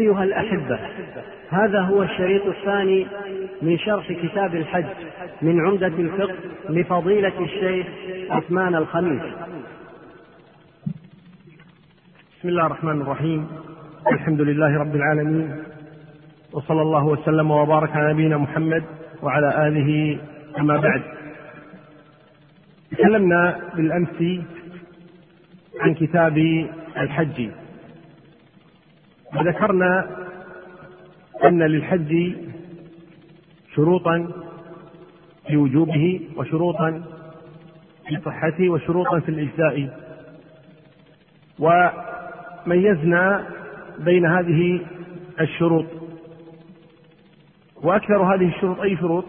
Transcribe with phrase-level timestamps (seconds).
[0.00, 0.78] أيها الأحبة
[1.50, 3.06] هذا هو الشريط الثاني
[3.62, 4.84] من شرح كتاب الحج
[5.42, 6.34] من عمدة الفقه
[6.68, 7.86] لفضيلة الشيخ
[8.30, 9.22] عثمان الخميس.
[12.38, 13.46] بسم الله الرحمن الرحيم.
[14.12, 15.62] الحمد لله رب العالمين.
[16.52, 18.84] وصلى الله وسلم وبارك على نبينا محمد
[19.22, 20.18] وعلى آله
[20.58, 21.02] أما بعد.
[22.90, 24.40] تكلمنا بالأمس
[25.80, 26.66] عن كتاب
[26.96, 27.50] الحج.
[29.36, 30.16] وذكرنا
[31.44, 32.32] أن للحج
[33.74, 34.32] شروطا
[35.46, 37.02] في وجوبه وشروطا
[38.08, 39.98] في صحته وشروطا في الإجزاء.
[41.58, 43.46] وميزنا
[43.98, 44.80] بين هذه
[45.40, 45.86] الشروط
[47.82, 49.24] وأكثر هذه الشروط أي شروط؟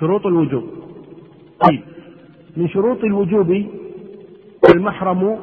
[0.00, 0.64] شروط الوجوب.
[1.60, 1.80] طيب
[2.56, 3.66] من شروط الوجوب
[4.74, 5.38] المحرم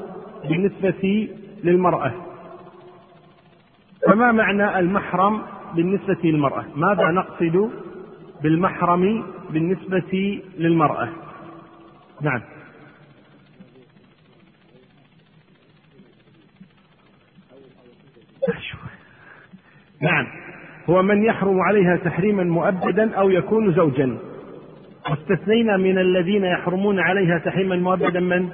[0.49, 1.27] بالنسبة
[1.63, 2.13] للمرأة.
[4.07, 5.41] فما معنى المحرم
[5.75, 7.71] بالنسبة للمرأة؟ ماذا نقصد
[8.43, 11.09] بالمحرم بالنسبة للمرأة؟
[12.21, 12.41] نعم.
[20.01, 20.27] نعم.
[20.89, 24.17] هو من يحرم عليها تحريما مؤبدا أو يكون زوجا.
[25.09, 28.49] واستثنينا من الذين يحرمون عليها تحريما مؤبدا من؟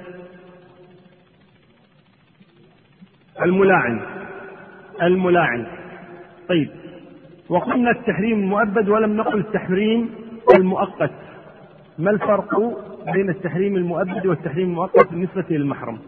[3.41, 4.24] الملاعن.
[5.01, 5.67] الملاعن.
[6.49, 6.69] طيب
[7.49, 10.09] وقلنا التحريم المؤبد ولم نقل التحريم
[10.57, 11.11] المؤقت.
[11.99, 12.59] ما الفرق
[13.13, 15.99] بين التحريم المؤبد والتحريم المؤقت بالنسبة للمحرم؟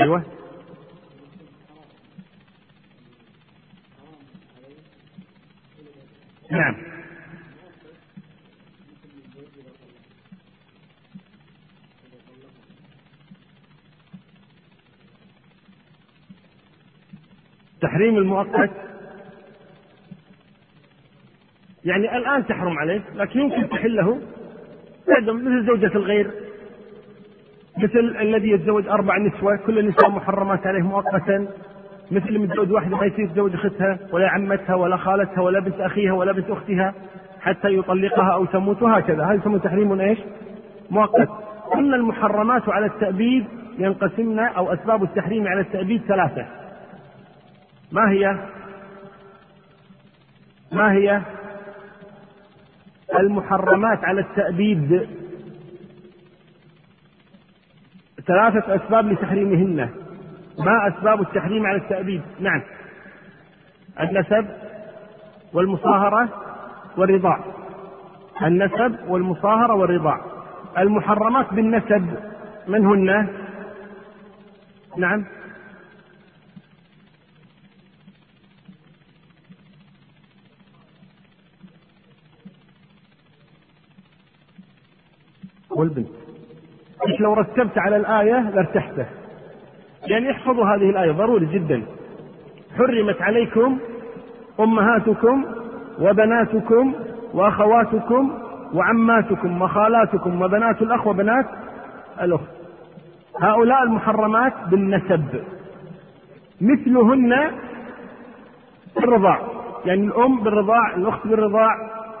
[0.00, 0.22] أيوة.
[6.50, 6.97] نعم.
[17.78, 18.70] التحريم المؤقت.
[21.84, 24.18] يعني الآن تحرم عليه لكن يمكن تحله.
[25.08, 26.30] مثل زوجة الغير.
[27.78, 31.46] مثل الذي يتزوج أربع نسوة كل النساء محرمات عليه مؤقتا.
[32.10, 36.12] مثل اللي متزوج واحدة ما يصير يتزوج أختها ولا عمتها ولا خالتها ولا بنت أخيها
[36.12, 36.94] ولا بنت أختها
[37.40, 39.24] حتى يطلقها أو تموت وهكذا.
[39.24, 40.18] هذا يسمى تحريم إيش؟
[40.90, 41.28] مؤقت.
[41.72, 43.44] قلنا المحرمات على التأبيد
[43.78, 46.57] ينقسمن أو أسباب التحريم على التأبيد ثلاثة.
[47.92, 48.38] ما هي؟
[50.72, 51.22] ما هي
[53.18, 55.08] المحرمات على التأبيد؟
[58.26, 59.90] ثلاثة أسباب لتحريمهن.
[60.58, 62.62] ما أسباب التحريم على التأبيد؟ نعم.
[64.00, 64.46] النسب
[65.52, 66.28] والمصاهرة
[66.96, 67.40] والرضاع.
[68.42, 70.20] النسب والمصاهرة والرضاع.
[70.78, 72.16] المحرمات بالنسب
[72.68, 73.28] من هن
[74.96, 75.37] نعم.
[85.78, 86.08] والبنت.
[87.06, 89.06] إيش لو رتبت على الآية لارتحته.
[90.06, 91.82] يعني احفظوا هذه الآية ضروري جدا.
[92.78, 93.78] حرمت عليكم
[94.60, 95.44] أمهاتكم
[96.00, 96.94] وبناتكم
[97.34, 98.30] وأخواتكم
[98.74, 101.46] وعماتكم وخالاتكم وبنات الأخ وبنات
[102.22, 102.44] الأخت.
[103.40, 105.44] هؤلاء المحرمات بالنسب.
[106.60, 107.50] مثلهن
[108.96, 109.40] بالرضاع.
[109.84, 111.70] يعني الأم بالرضاع الأخت بالرضاع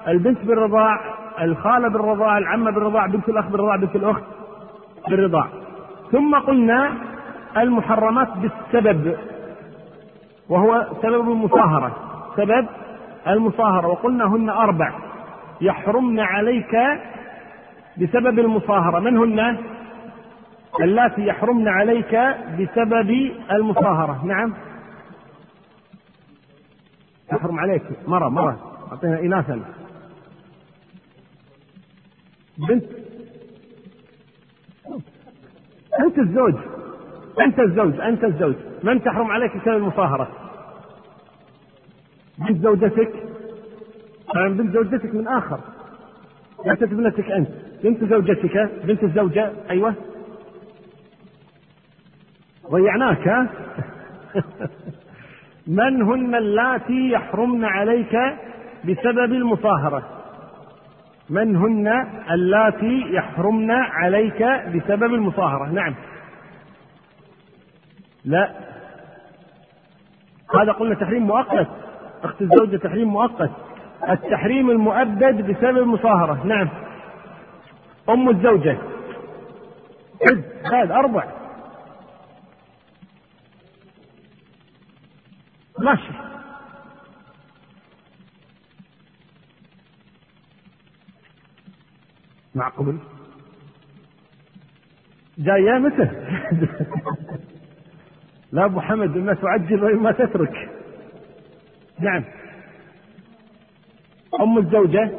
[0.08, 4.22] البنت بالرضاع الخالة بالرضاع العمة بالرضاع بنت الأخ بالرضاع بنت الأخت
[5.08, 5.46] بالرضاع
[6.12, 6.94] ثم قلنا
[7.56, 9.16] المحرمات بالسبب
[10.48, 11.96] وهو سبب المصاهرة.
[12.36, 12.66] سبب
[13.26, 13.86] المصاهرة.
[13.86, 14.92] وقلنا هن أربع.
[15.60, 16.76] يحرمن عليك
[17.96, 18.98] بسبب المصاهرة.
[19.00, 19.58] من هن؟
[20.80, 22.14] اللاتي يحرمن عليك
[22.58, 23.10] بسبب
[23.52, 24.20] المصاهرة.
[24.24, 24.54] نعم.
[27.32, 27.82] يحرم عليك.
[28.06, 28.58] مرة مرة.
[28.92, 29.60] أعطينا إناثا.
[32.58, 32.84] بنت.
[36.00, 36.54] أنت الزوج.
[37.40, 38.00] أنت الزوج.
[38.00, 38.54] أنت الزوج.
[38.82, 40.28] من تحرم عليك بسبب المصاهرة
[42.38, 43.12] بنت زوجتك؟
[44.34, 45.60] طبعا بنت زوجتك من آخر؟
[46.66, 47.48] ليست ابنتك أنت.
[47.84, 48.70] بنت زوجتك.
[48.84, 49.52] بنت الزوجة.
[49.70, 49.94] أيوة.
[52.70, 53.48] ضيعناك ها؟
[55.66, 58.16] من هن اللاتي يحرمن عليك
[58.84, 60.17] بسبب المصاهرة
[61.30, 61.88] من هن
[62.30, 65.94] اللاتي يحرمن عليك بسبب المصاهرة؟ نعم.
[68.24, 68.50] لا.
[70.54, 71.68] هذا قلنا تحريم مؤقت.
[72.22, 73.50] أخت الزوجة تحريم مؤقت.
[74.08, 76.46] التحريم المؤبد بسبب المصاهرة.
[76.46, 76.68] نعم.
[78.08, 78.78] أم الزوجة.
[80.72, 81.24] هذا أربع.
[85.78, 86.12] ماشي.
[92.54, 92.98] معقول
[95.38, 96.10] جاية متى؟
[98.52, 100.68] لا أبو حمد اما تعجل واما تترك.
[101.98, 102.24] نعم.
[104.40, 105.10] أم الزوجة؟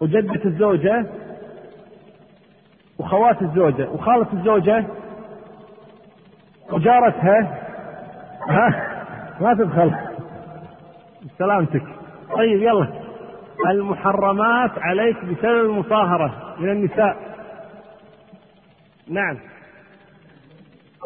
[0.00, 1.06] وجدة الزوجة؟
[2.98, 4.86] وخوات الزوجة؟ وخالة الزوجة؟
[6.72, 7.64] وجارتها؟
[8.48, 8.98] ها؟
[9.40, 9.94] ما تدخل.
[11.38, 11.82] سلامتك.
[12.36, 13.07] طيب يلا.
[13.66, 17.38] المحرمات عليك بسبب المصاهرة من النساء.
[19.08, 19.38] نعم.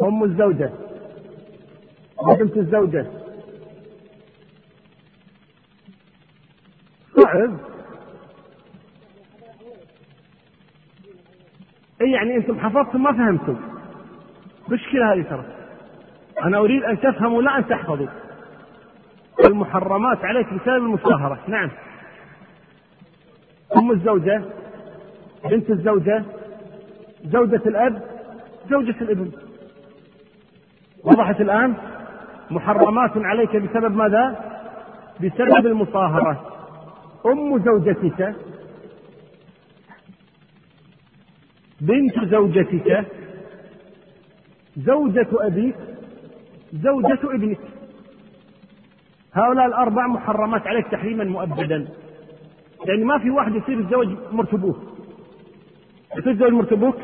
[0.02, 0.70] أم الزوجة.
[2.28, 3.06] وبنت الزوجة.
[7.16, 7.58] صعب.
[12.00, 13.56] اي يعني أنتم حفظتم؟ ما فهمتم.
[14.69, 15.44] مشكلة هذه ترى.
[16.43, 18.06] أنا أريد أن تفهموا لا أن تحفظوا.
[19.44, 21.70] المحرمات عليك بسبب المصاهرة نعم.
[23.76, 24.44] أم الزوجة
[25.50, 26.24] بنت الزوجة
[27.24, 28.02] زوجة الأب
[28.70, 29.30] زوجة الابن.
[31.04, 31.74] وضحت الآن
[32.50, 34.52] محرمات عليك بسبب ماذا؟
[35.20, 36.46] بسبب المصاهرة.
[37.26, 38.34] أم زوجتك
[41.80, 43.06] بنت زوجتك
[44.76, 45.76] زوجة أبيك
[46.72, 47.58] زوجة ابنك.
[49.34, 51.88] هؤلاء الأربع محرمات عليك تحريما مؤبدا.
[52.84, 54.79] يعني ما في واحد يصير يتزوج مرتبوك.
[56.19, 56.96] يصير يتزوج مرتبوك؟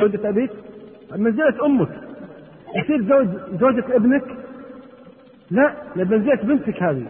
[0.00, 0.50] زوجة أبيك؟
[1.16, 1.88] منزلة أمك.
[2.76, 3.26] يصير زوج
[3.60, 4.24] زوجة ابنك؟
[5.50, 7.06] لا لبنزيت بنتك هذه.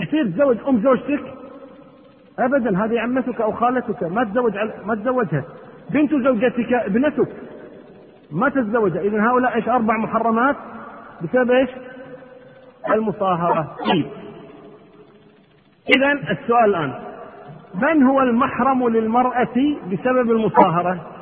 [0.00, 1.34] يصير تزوج أم زوجتك؟
[2.38, 4.02] ابدا هذه عمتك أو خالتك.
[4.02, 4.52] ما تزوج
[4.84, 5.44] ما تزوجها.
[5.90, 7.28] بنت زوجتك ابنتك.
[8.30, 10.56] ما تتزوجها اذا هؤلاء إيش؟ أربع محرمات.
[11.22, 11.70] بسبب إيش؟
[12.90, 13.76] المصاهرة.
[13.88, 14.06] طيب.
[15.96, 17.05] إذا السؤال الآن.
[17.76, 19.54] من هو المحرم للمرأة
[19.92, 21.12] بسبب المصاهرة؟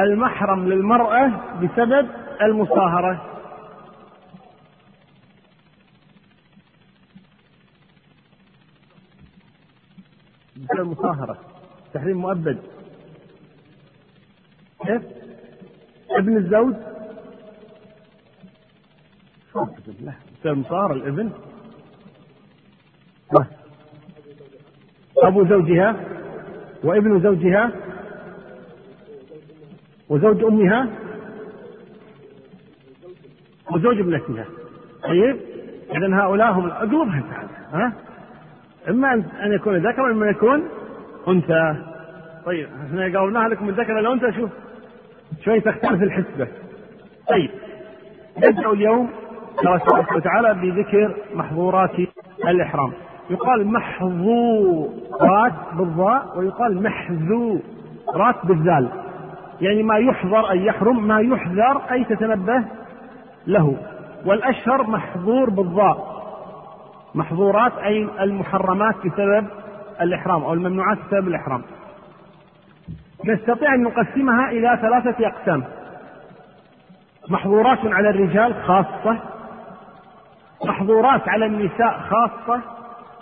[0.00, 1.28] المحرم للمرأة
[1.62, 2.08] بسبب
[2.42, 3.26] المصاهرة
[10.56, 11.38] بسبب المصاهرة
[11.94, 12.58] تحريم مؤبد.
[14.86, 15.02] كيف؟
[16.10, 16.74] ابن الزوج.
[20.40, 21.32] بسبب المصاهرة الابن.
[25.18, 25.96] أبو زوجها
[26.84, 27.72] وابن زوجها
[30.08, 30.88] وزوج أمها
[33.72, 34.44] وزوج ابنتها.
[35.02, 35.36] طيب؟
[35.96, 37.92] إذا هؤلاء هم أقلبها تعالى ها؟
[38.88, 40.68] إما أن يكون ذكر وإما يكون
[41.28, 41.76] أنثى.
[42.46, 44.50] طيب إحنا قاولناها لكم الذكر الأنثى شوف
[45.44, 46.48] شوي تختلف الحسبة.
[47.28, 47.50] طيب
[48.38, 49.10] نبدأ اليوم
[49.58, 51.94] الله سبحانه وتعالى بذكر محظورات
[52.48, 52.92] الإحرام.
[53.30, 58.88] يقال محظورات بالضاء ويقال محذورات بالذال.
[59.60, 62.64] يعني ما يحظر أي يحرم ما يحذر أي تتنبه
[63.46, 63.76] له.
[64.26, 66.10] والأشهر محظور بالضاء
[67.14, 69.46] محظورات أي المحرمات بسبب
[70.00, 71.62] الإحرام أو الممنوعات بسبب الإحرام.
[73.24, 75.64] نستطيع أن نقسمها إلى ثلاثة أقسام.
[77.28, 79.18] محظورات على الرجال خاصة.
[80.64, 82.60] محظورات على النساء خاصة.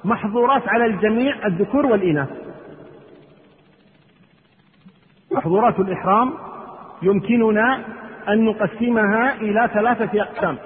[0.04, 2.28] محظورات على الجميع الذكور والإناث.
[5.32, 6.34] محظورات الإحرام
[7.02, 7.84] يمكننا
[8.28, 10.56] أن نقسمها إلى ثلاثة أقسام.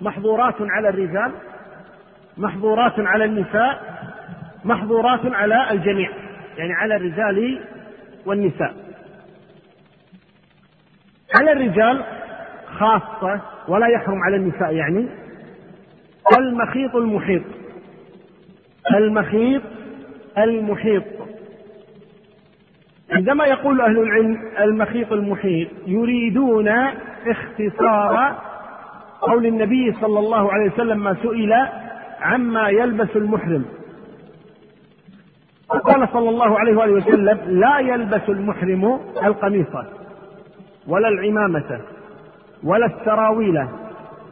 [0.00, 1.32] محظورات على الرجال
[2.36, 3.94] محظورات على النساء
[4.64, 6.10] محظورات على الجميع
[6.56, 7.60] يعني على الرجال
[8.26, 8.74] والنساء.
[11.40, 12.04] على الرجال
[12.78, 15.08] خاصة ولا يحرم على النساء يعني
[16.38, 17.42] المخيط المحيط.
[18.94, 19.62] المخيط
[20.38, 21.02] المحيط.
[23.12, 26.68] عندما يقول أهل العلم المخيط المحيط يريدون
[27.26, 28.36] اختصار
[29.20, 31.52] قول النبي صلى الله عليه وسلم ما سئل
[32.20, 33.64] عما يلبس المحرم.
[35.68, 39.66] قال صلى الله عليه وآله وسلم لا يلبس المحرم القميص
[40.86, 41.80] ولا العمامة
[42.64, 43.66] ولا السراويل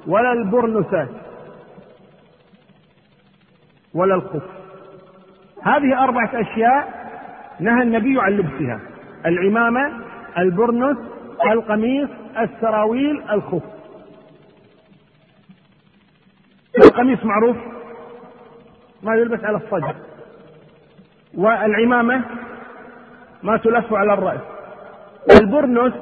[0.07, 1.09] ولا البرنس
[3.95, 4.43] ولا الخف
[5.63, 7.03] هذه أربعة أشياء
[7.61, 8.81] نهى النبي عن لبسها.
[9.27, 9.93] العمامة
[10.39, 10.97] البرنس
[11.53, 12.09] القميص
[12.39, 13.63] السراويل الخف.
[16.85, 17.57] القميص معروف؟
[19.03, 19.95] ما يلبس على الصدر.
[21.35, 22.25] والعمامة؟
[23.43, 24.41] ما تلف على الرأس.
[25.41, 25.93] البرنس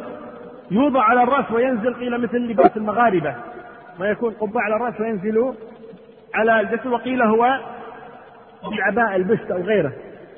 [0.70, 3.34] يوضع على الرأس وينزل قيل مثل لباس المغاربة.
[3.98, 5.54] ما يكون قبعة على الرأس وينزل
[6.34, 7.60] على الجسد وقيل هو
[8.72, 9.92] العباء البست أو غيره.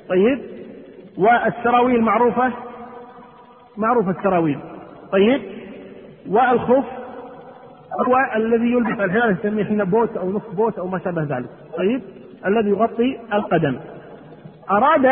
[0.09, 0.39] طيب.
[1.17, 2.51] والسراويل معروفة؟
[3.77, 4.59] معروفة السراويل.
[5.11, 5.41] طيب.
[6.29, 6.85] والخف
[8.07, 11.49] هو الذي يلبس الحين نسميه إحنا بوت أو نصف بوت أو ما شابه ذلك.
[11.77, 12.01] طيب.
[12.45, 13.77] الذي يغطي القدم.
[14.71, 15.05] أراد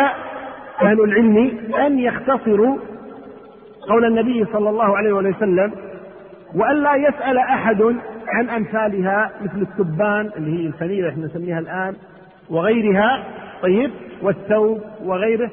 [0.82, 2.78] أهل العلم أن يختصروا
[3.90, 5.72] قول النبي صلى الله عليه وسلم
[6.56, 7.82] والا يسأل أحد
[8.28, 11.96] عن أمثالها مثل التبان اللي هي الفنيله إحنا نسميها الآن
[12.52, 13.24] وغيرها
[13.62, 13.92] طيب
[14.22, 15.52] والثوب وغيره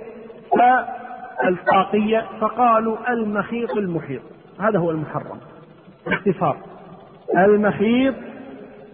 [1.41, 4.23] فالطاقيه فقالوا المخيط المحيط
[4.61, 5.39] هذا هو المحرم
[6.07, 6.57] باختصار
[7.37, 8.15] المخيط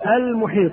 [0.06, 0.72] المحيط.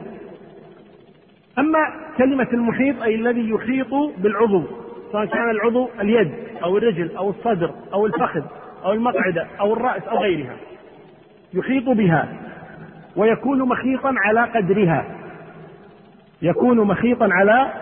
[1.60, 1.80] أما
[2.18, 4.64] كلمة المحيط أي الذي يحيط بالعضو
[5.12, 6.32] سواء كان العضو اليد
[6.64, 8.42] أو الرجل أو الصدر أو الفخذ
[8.86, 10.56] أو المقعدة أو الرأس أو غيرها
[11.54, 12.28] يحيط بها
[13.16, 15.21] ويكون مخيطا على قدرها.
[16.42, 17.74] يكون مخيطا على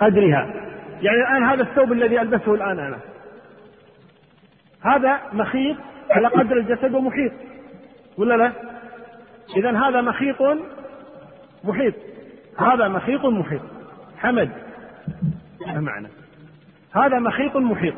[0.00, 0.64] قدرها
[1.02, 2.98] يعني الآن هذا الثوب الذي ألبسه الآن أنا.
[4.82, 5.76] هذا مخيط
[6.10, 7.32] على قدر الجسد ومحيط.
[8.18, 8.52] ولا لا؟
[9.56, 10.36] إذا هذا مخيط
[11.64, 11.94] محيط.
[12.58, 13.60] هذا مخيط محيط.
[14.18, 14.50] حمد.
[15.66, 16.08] معنى؟
[16.94, 17.94] هذا مخيط محيط.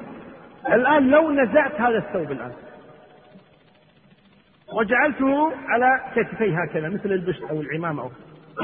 [0.73, 2.53] الآن لو نزعت هذا الثوب الآن.
[4.73, 8.11] وجعلته على كتفي هكذا مثل البشت أو العمامة أو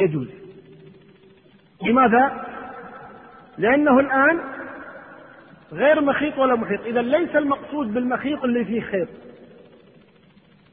[0.00, 0.41] يجوز.
[1.82, 2.46] لماذا؟
[3.58, 4.38] لأنه الآن
[5.72, 9.08] غير مخيط ولا محيط إذا ليس المقصود بالمخيط اللي فيه خيط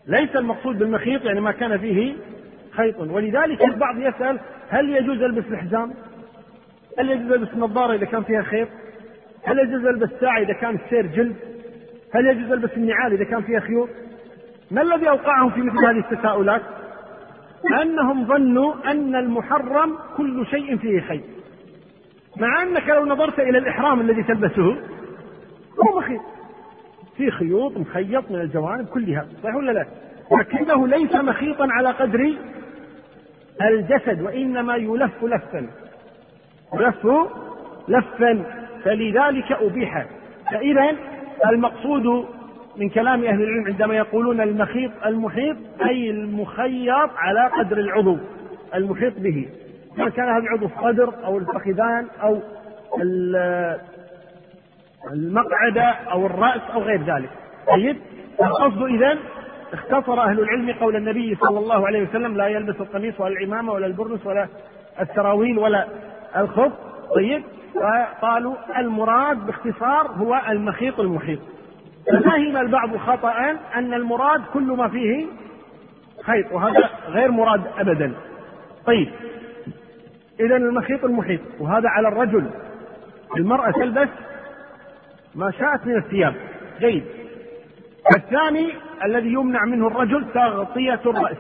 [0.07, 2.15] ليس المقصود بالمخيط يعني ما كان فيه
[2.71, 4.39] خيط ولذلك البعض يسأل
[4.69, 5.93] هل يجوز ألبس الحزام؟
[6.99, 8.67] هل يجوز ألبس النظارة إذا كان فيها خيط؟
[9.43, 11.35] هل يجوز ألبس ساعة إذا كان السير جلد؟
[12.13, 13.89] هل يجوز ألبس النعال إذا كان فيها خيوط؟
[14.71, 16.61] ما الذي أوقعهم في مثل هذه التساؤلات؟
[17.81, 21.23] أنهم ظنوا أن المحرم كل شيء فيه خيط
[22.37, 24.75] مع أنك لو نظرت إلى الإحرام الذي تلبسه
[25.79, 26.21] هو مخيط.
[27.17, 29.85] في خيوط مخيط من الجوانب كلها صحيح ولا لا؟
[30.31, 32.33] لكنه ليس مخيطا على قدر
[33.61, 35.67] الجسد وإنما يلف لفا.
[36.73, 37.07] يلف
[37.87, 38.43] لفا.
[38.83, 40.05] فلذلك أبيح.
[40.51, 40.95] فإذا
[41.45, 42.25] المقصود
[42.79, 45.57] من كلام أهل العلم عندما يقولون المخيط المحيط
[45.89, 48.17] أي المخيط على قدر العضو
[48.75, 49.47] المحيط به.
[49.95, 52.39] سواء كان هذا العضو الصدر أو الفخذان أو
[55.13, 57.29] المقعدة أو الرأس أو غير ذلك.
[57.67, 57.97] طيب؟
[58.41, 59.17] القصد إذا
[59.73, 63.87] اختصر أهل العلم قول النبي صلى الله عليه وسلم لا يلبس القميص ولا العمامة ولا
[63.87, 64.47] البرنس ولا
[65.01, 65.87] السراويل ولا
[66.37, 66.71] الخف.
[67.15, 67.43] طيب؟
[68.21, 71.39] قالوا المراد باختصار هو المخيط المحيط.
[72.11, 75.27] ففهم البعض خطأ أن المراد كل ما فيه
[76.23, 78.13] خيط وهذا غير مراد أبدا.
[78.85, 79.09] طيب
[80.39, 82.49] إذا المخيط المحيط وهذا على الرجل.
[83.37, 84.09] المرأة تلبس
[85.35, 86.35] ما شاءت من الثياب.
[86.79, 87.03] جيد.
[88.15, 88.73] الثاني
[89.05, 91.37] الذي يمنع منه الرجل تغطية الرأس.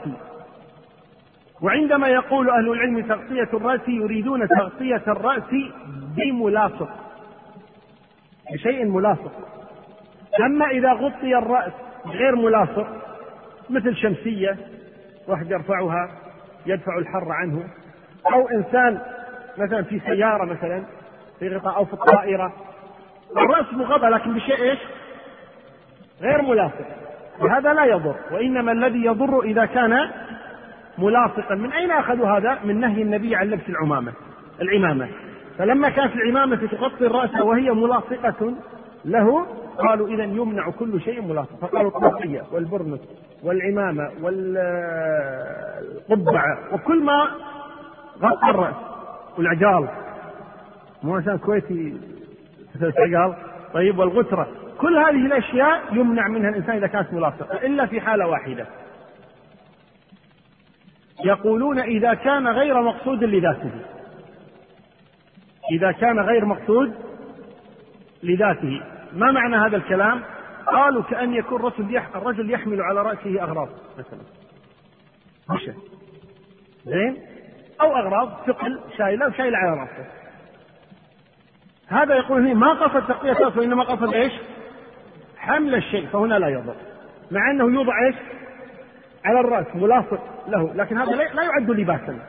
[1.61, 5.55] وعندما يقول أهل العلم تغطية الرأس يريدون تغطية الرأس
[6.15, 6.89] بملاصق.
[8.53, 9.31] بشيء ملاصق.
[10.45, 11.71] أما إذا غطي الرأس
[12.05, 12.87] غير ملاصق
[13.69, 14.57] مثل شمسية
[15.27, 16.09] واحد يرفعها
[16.65, 17.63] يدفع الحر عنه.
[18.33, 19.01] أو إنسان
[19.57, 20.83] مثلا في سيارة مثلا
[21.39, 22.53] في غطاء أو في الطائرة
[23.37, 24.79] الرأس مغطى لكن بشيء إيش؟
[26.21, 26.85] غير ملاصق.
[27.39, 28.15] وهذا لا يضر.
[28.31, 30.09] وإنما الذي يضر إذا كان
[30.97, 31.55] ملاصقا.
[31.55, 34.13] من أين أخذوا هذا؟ من نهي النبي عن لبس العمامة
[34.61, 35.07] العمامة.
[35.57, 38.53] فلما كانت العمامة تغطي الرأس وهي ملاصقة
[39.05, 39.45] له
[39.87, 42.99] قالوا إذا يمنع كل شيء ملاصق فقالوا الطاقية والبرنس
[43.43, 44.11] والعمامة
[46.09, 47.27] والقبعة وكل ما
[48.21, 48.75] غطى الرأس
[49.37, 49.87] والعجال.
[51.03, 51.97] مو عشان كويتي
[52.81, 53.35] عقال
[53.73, 54.47] طيب والغترة.
[54.77, 58.65] كل هذه الأشياء يمنع منها الإنسان إذا كانت ملاصقة إلا في حالة واحدة.
[61.25, 63.71] يقولون إذا كان غير مقصود لذاته.
[65.71, 66.93] إذا كان غير مقصود
[68.23, 68.81] لذاته.
[69.13, 70.23] ما معنى هذا الكلام؟
[70.67, 74.19] قالوا كأن يكون الرجل الرجل يحمل على رأسه أغراض مثلا.
[75.49, 75.71] مشى
[76.85, 77.17] زين؟
[77.81, 80.05] أو أغراض ثقل شايلة وشايلة على رأسه.
[81.87, 84.33] هذا يقول ما قصد تغطية رأسه وإنما قصد إيش؟
[85.37, 86.75] حمل الشيء فهنا لا يضر.
[87.31, 88.15] مع أنه يوضع إيش؟
[89.25, 92.19] على الرأس ملاصق له لكن هذا لا يعد لباسا.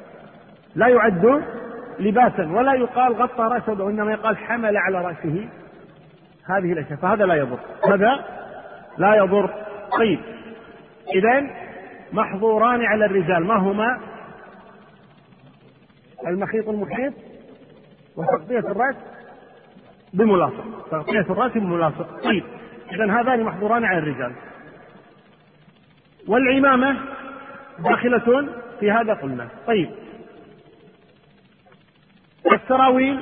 [0.74, 1.44] لا يعد
[1.98, 5.48] لباسا ولا يقال غطى رأسه وإنما يقال حمل على رأسه.
[6.50, 7.58] هذه الأشياء فهذا لا يضر.
[7.84, 8.24] هذا
[8.98, 9.50] لا يضر.
[9.98, 10.20] طيب.
[11.14, 11.50] إذا
[12.12, 13.44] محظوران على الرجال.
[13.46, 14.00] ما هما؟
[16.26, 17.14] المخيط المحيط
[18.16, 18.96] وتغطية الرأس
[20.14, 20.88] بملاصق.
[20.90, 22.22] تغطية الرأس بملاصق.
[22.24, 22.44] طيب.
[22.92, 24.32] إذا هذان محظوران على الرجال.
[26.28, 26.96] والعمامة
[27.78, 28.48] داخلة
[28.80, 29.48] في هذا قلنا.
[29.66, 29.90] طيب.
[32.52, 33.20] السراويل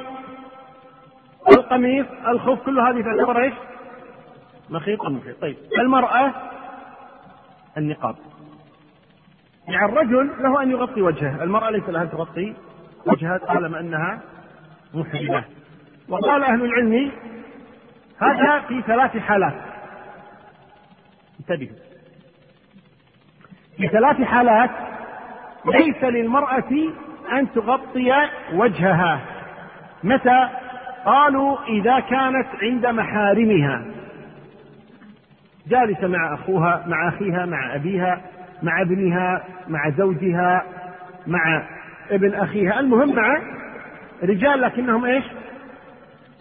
[1.53, 3.55] القميص الخف كل هذه تعتبر إيش؟
[4.71, 6.33] مخيط المخيط طيب المرأة
[7.77, 8.17] النقاب.
[9.69, 11.43] يعني الرجل له أن يغطي وجهه.
[11.43, 12.55] المرأة ليس لها أن تغطي
[13.07, 14.21] وجهها طالما أنها
[14.95, 15.45] محرمة.
[16.09, 17.13] وقال أهل العلم
[18.23, 19.55] هذا في ثلاث حالات.
[21.41, 21.79] انتبهوا
[23.77, 24.71] في ثلاث حالات
[25.65, 26.73] ليس للمرأة
[27.33, 28.13] أن تغطي
[28.53, 29.21] وجهها.
[30.05, 30.49] متى؟
[31.09, 33.85] قالوا إذا كانت عند محارمها.
[35.69, 38.21] جالسة مع أخوها مع أخيها مع أبيها
[38.63, 40.63] مع ابنها مع زوجها
[41.27, 41.63] مع
[42.11, 42.81] ابن أخيها.
[42.81, 43.43] المهم مع
[44.23, 45.25] رجال لكنهم إيش؟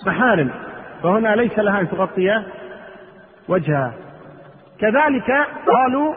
[0.05, 0.51] محارم.
[1.03, 2.43] فهنا ليس لها أن تغطي
[3.47, 3.93] وجهها.
[4.79, 5.31] كذلك
[5.67, 6.13] قالوا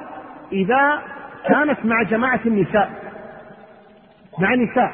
[0.53, 1.03] إذا
[1.49, 2.91] كانت مع جماعة النساء
[4.39, 4.93] مع نساء.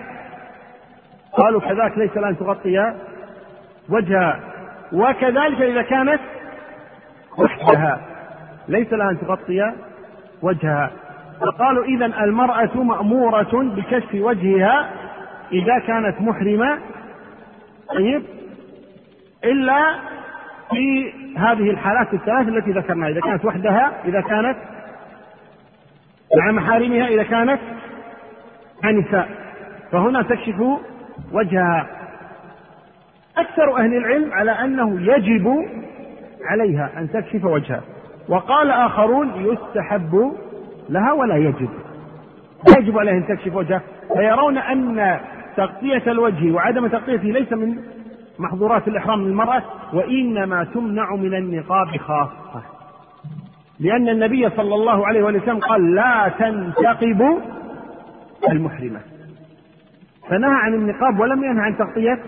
[1.33, 2.95] قالوا كذلك ليس لها أن تغطي
[3.89, 4.41] وجهها
[4.93, 6.21] وكذلك إذا كانت
[7.39, 8.01] وحدها.
[8.69, 9.73] ليس لها أن تغطي
[10.43, 10.91] وجهها.
[11.41, 14.91] فقالوا إذا المرأة مأمورة بكشف وجهها
[15.53, 16.79] إذا كانت محرمة.
[17.95, 18.23] طيب.
[19.45, 19.95] إلا
[20.71, 23.09] في هذه الحالات الثلاث التي ذكرناها.
[23.09, 24.57] إذا كانت وحدها إذا كانت
[26.37, 27.61] مع محارمها إذا كانت
[28.85, 29.29] مع نساء.
[29.93, 30.63] فهنا تكشف
[31.33, 31.96] وجهها.
[33.39, 35.49] أكثر أهل العلم على أنه يجب
[36.45, 37.83] عليها أن تكشف وجهها.
[38.29, 40.33] وقال آخرون يستحب
[40.89, 41.69] لها ولا يجب.
[42.69, 43.83] لا يجب عليها أن تكشف وجهها.
[44.17, 45.19] فيرون أن
[45.57, 47.77] تغطية الوجه وعدم تغطيته ليس من
[48.39, 52.63] محظورات الإحرام للمرأة وإنما تمنع من النقاب خاصة.
[53.81, 57.39] لأن النبي صلى الله عليه وسلم قال لا تنتقب
[58.51, 59.01] المحرمة.
[60.29, 62.19] فنهى عن النقاب ولم ينهى عن تغطية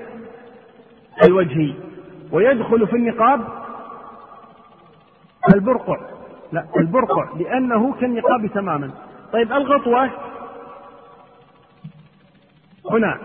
[1.24, 1.74] الوجه
[2.32, 3.40] ويدخل في النقاب
[5.54, 5.96] البرقع.
[6.52, 8.90] لا البرقع لأنه كالنقاب تماما.
[9.32, 10.10] طيب الغطوة
[12.90, 13.18] هنا.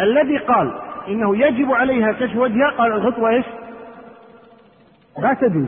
[0.00, 0.72] الذي قال
[1.08, 3.46] إنه يجب عليها كشف وجهها قال الغطوة إيش؟
[5.18, 5.66] لا تجوز.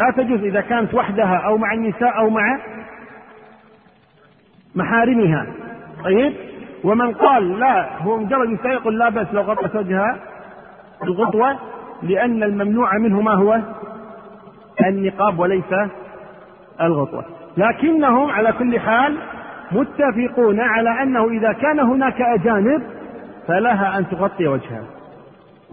[0.00, 2.58] لا تجوز إذا كانت وحدها أو مع النساء أو مع
[4.74, 5.46] محارمها.
[6.04, 6.34] طيب
[6.84, 10.31] ومن قال لا هو مجرد نساء يقول لا بأس لو غطت وجهها.
[11.02, 11.58] الغطوة
[12.02, 13.60] لأن الممنوع منه ما هو؟
[14.86, 15.74] النقاب وليس
[16.80, 17.24] الغطوة
[17.56, 19.18] لكنهم على كل حال
[19.72, 22.82] متفقون على أنه إذا كان هناك أجانب
[23.46, 24.84] فلها أن تغطي وجهها.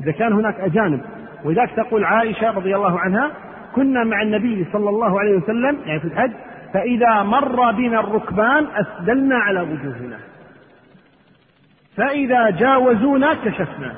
[0.03, 1.01] إذا كان هناك أجانب
[1.45, 3.31] ولذلك تقول عائشة رضي الله عنها
[3.75, 6.31] كنا مع النبي صلى الله عليه وسلم يعني في الحج
[6.73, 10.17] فإذا مر بنا الركبان أسدلنا على وجوهنا.
[11.97, 13.95] فإذا جاوزونا كشفنا.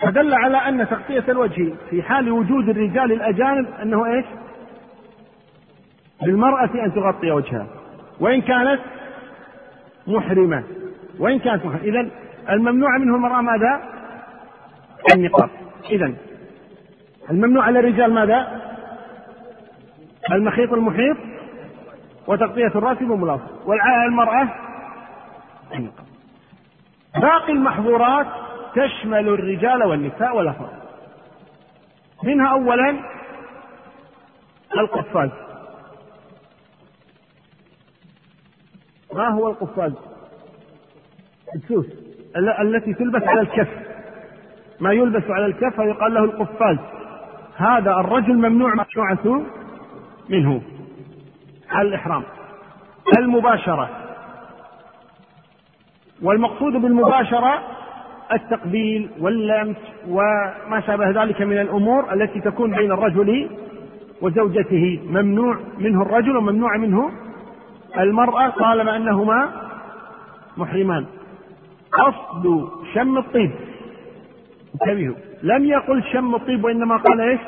[0.00, 4.24] فدل على أن تغطية الوجه في حال وجود الرجال الأجانب أنه إيش؟
[6.22, 7.66] للمرأة أن تغطي وجهها
[8.20, 8.80] وإن كانت
[10.06, 10.64] محرمة
[11.18, 12.10] وإن كانت محرمة إذا
[12.50, 13.80] الممنوع منه المرأة ماذا؟
[15.14, 15.50] النقاب
[15.90, 16.14] إذا
[17.30, 18.60] الممنوع على الرجال ماذا؟
[20.32, 21.16] المخيط المحيط
[22.26, 23.68] وتغطية الرأس بملاصق
[24.08, 24.48] المرأة
[25.74, 26.06] النقاب
[27.14, 28.26] باقي المحظورات
[28.74, 30.72] تشمل الرجال والنساء ولا فرق
[32.22, 32.96] منها أولا
[34.78, 35.30] القفاز.
[39.12, 39.92] ما هو القفاز؟
[41.54, 41.86] السوس.
[42.60, 43.68] التي تلبس على الكف.
[44.80, 46.76] ما يلبس على الكف فيقال له القفاز.
[47.56, 49.46] هذا الرجل ممنوع مشروعة
[50.28, 50.62] منه.
[51.70, 52.22] على الإحرام.
[53.18, 53.90] المباشرة.
[56.22, 57.77] والمقصود بالمباشرة
[58.32, 59.76] التقبيل واللمس
[60.08, 63.50] وما شابه ذلك من الأمور التي تكون بين الرجل
[64.22, 65.00] وزوجته.
[65.10, 67.10] ممنوع منه الرجل وممنوع منه
[67.98, 69.50] المرأة طالما أنهما
[70.56, 71.06] محرمان.
[71.92, 73.50] قصد شم الطيب.
[74.74, 75.14] انتبهوا.
[75.42, 77.40] لم يقل شم الطيب وإنما قال إيش؟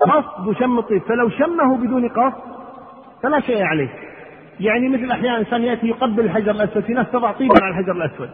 [0.00, 1.02] قصد شم الطيب.
[1.02, 2.42] فلو شمه بدون قصد
[3.22, 3.88] فلا شيء عليه.
[4.60, 8.30] يعني مثل أحيانا إنسان يأتي يقبل الحجر الأسود في ناس تضع طيبا على الحجر الأسود.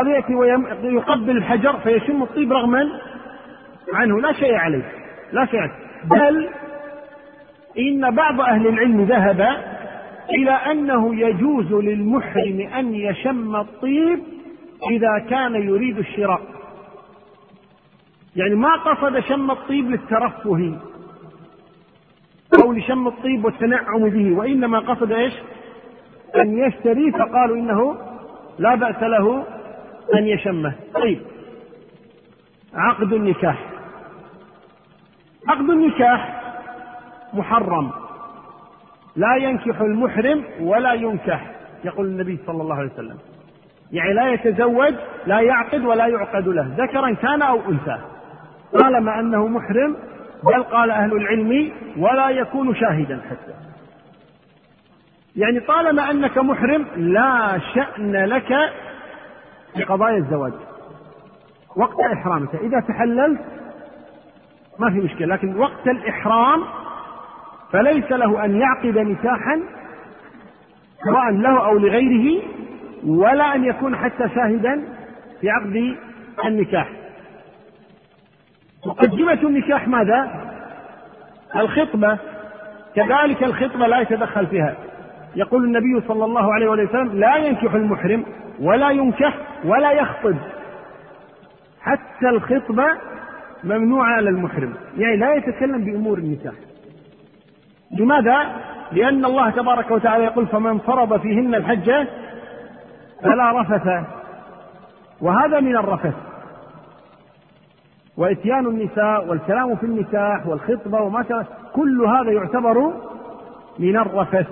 [0.00, 2.88] قد يأتي ويقبل الحجر فيشم الطيب رغما
[3.94, 4.20] عنه.
[4.20, 4.92] لا شيء عليه.
[5.32, 5.72] لا شيء عليه.
[6.04, 6.48] بل
[7.78, 9.40] إن بعض أهل العلم ذهب
[10.30, 14.18] إلى أنه يجوز للمحرم أن يشم الطيب
[14.90, 16.40] إذا كان يريد الشراء.
[18.36, 20.78] يعني ما قصد شم الطيب للترفه
[22.62, 25.34] أو لشم الطيب والتنعم به وإنما قصد إيش؟
[26.36, 27.96] أن يشتري فقالوا إنه
[28.58, 29.44] لا بأس له
[30.18, 30.72] أن يشمه.
[30.94, 31.20] طيب.
[32.74, 33.70] عقد النكاح.
[35.48, 36.40] عقد النكاح
[37.34, 37.90] محرم.
[39.16, 41.50] لا ينكح المحرم ولا ينكح
[41.84, 43.18] يقول النبي صلى الله عليه وسلم.
[43.92, 44.94] يعني لا يتزوج
[45.26, 47.98] لا يعقد ولا يعقد له ذكرا كان أو أنثى.
[48.72, 49.96] طالما أنه محرم
[50.44, 53.54] بل قال أهل العلم ولا يكون شاهدا حتى.
[55.36, 58.52] يعني طالما أنك محرم لا شأن لك
[59.74, 60.52] في قضايا الزواج.
[61.76, 63.40] وقت احرامك إذا تحللت
[64.78, 66.64] ما في مشكلة لكن وقت الإحرام
[67.72, 69.60] فليس له أن يعقد نكاحا
[71.04, 72.42] سواء له أو لغيره
[73.06, 74.84] ولا أن يكون حتى شاهدا
[75.40, 75.96] في عقد
[76.44, 76.88] النكاح.
[78.86, 80.50] مقدمة النكاح ماذا؟
[81.56, 82.18] الخطبة.
[82.94, 84.74] كذلك الخطبة لا يتدخل فيها.
[85.36, 88.24] يقول النبي صلى الله عليه وسلم لا ينكح المحرم
[88.60, 90.36] ولا ينكح ولا يخطب.
[91.80, 92.84] حتى الخطبة
[93.64, 94.74] ممنوعة على المحرم.
[94.96, 96.54] يعني لا يتكلم بأمور النكاح.
[97.98, 98.46] لماذا؟
[98.92, 101.90] لأن الله تبارك وتعالى يقول فمن فرض فيهن الحج
[103.22, 104.06] فلا رفث.
[105.20, 106.14] وهذا من الرفث.
[108.16, 112.92] وإتيان النساء والكلام في النكاح والخطبة وما كل هذا يعتبر
[113.78, 114.46] من الرفث.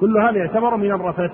[0.00, 1.30] كل هذا يعتبر من الرفث.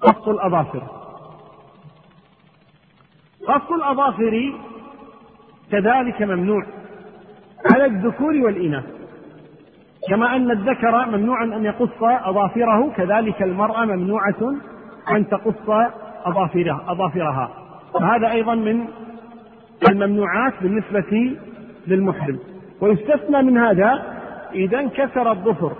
[0.00, 0.82] قص الأظافر.
[3.48, 4.52] قص الأظافر
[5.70, 6.66] كذلك ممنوع
[7.72, 8.84] على الذكور والإناث.
[10.08, 14.56] كما أن الذكر ممنوع أن يقص أظافره كذلك المرأة ممنوعة
[15.10, 15.88] أن تقص
[16.24, 17.50] أظافرها أظافرها.
[17.94, 18.88] وهذا أيضا من
[19.88, 21.36] الممنوعات بالنسبة
[21.86, 22.38] للمحرم.
[22.80, 24.20] ويستثنى من هذا
[24.54, 25.76] إذا انكسر الظفر.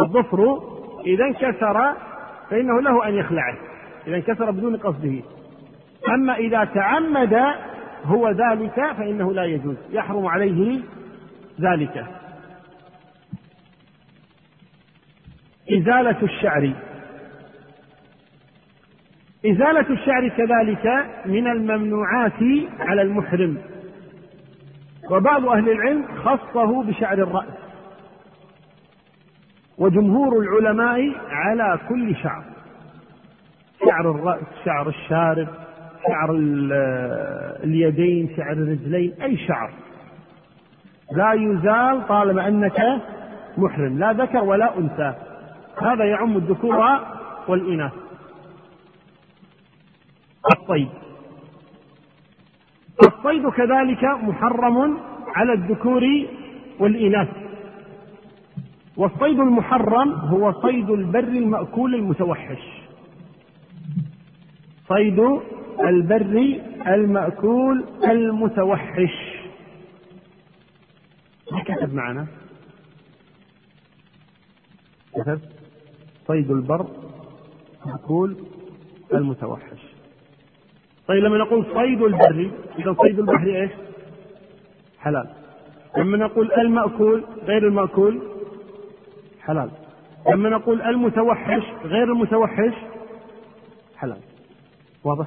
[0.00, 0.60] الظفر
[1.06, 1.94] إذا انكسر
[2.50, 3.56] فإنه له أن يخلعه.
[4.06, 5.22] إذا انكسر بدون قصده.
[6.08, 7.34] أما إذا تعمد
[8.04, 9.76] هو ذلك فإنه لا يجوز.
[9.90, 10.80] يحرم عليه
[11.60, 12.06] ذلك.
[15.70, 16.72] إزالة الشعر.
[19.46, 22.42] إزالة الشعر كذلك من الممنوعات
[22.80, 23.73] على المحرم.
[25.10, 27.54] وبعض أهل العلم خصه بشعر الرأس.
[29.78, 32.44] وجمهور العلماء على كل شعر.
[33.86, 35.48] شعر الرأس شعر الشارب
[36.08, 36.30] شعر
[37.64, 39.70] اليدين شعر الرجلين أي شعر.
[41.12, 43.02] لا يزال طالما أنك
[43.58, 43.98] محرم.
[43.98, 45.14] لا ذكر ولا أنثى.
[45.82, 46.98] هذا يعم الذكور
[47.48, 47.92] والإناث.
[50.52, 50.88] الصيد
[53.02, 56.02] الصيد كذلك محرم على الذكور
[56.80, 57.28] والإناث.
[58.96, 62.62] والصيد المحرم هو صيد البر المأكول المتوحش.
[64.88, 65.18] صيد
[65.80, 69.34] البر المأكول المتوحش.
[71.52, 72.26] ما كتب معنا؟
[75.14, 75.40] كتب
[76.26, 76.86] صيد البر
[77.86, 78.36] مأكول
[79.14, 79.93] المتوحش.
[81.08, 83.70] طيب لما نقول صيد البر إذا صيد البحر إيش؟
[84.98, 85.28] حلال
[85.96, 88.22] لما نقول المأكول غير المأكول
[89.42, 89.70] حلال
[90.30, 92.74] لما نقول المتوحش غير المتوحش
[93.96, 94.18] حلال
[95.04, 95.26] واضح؟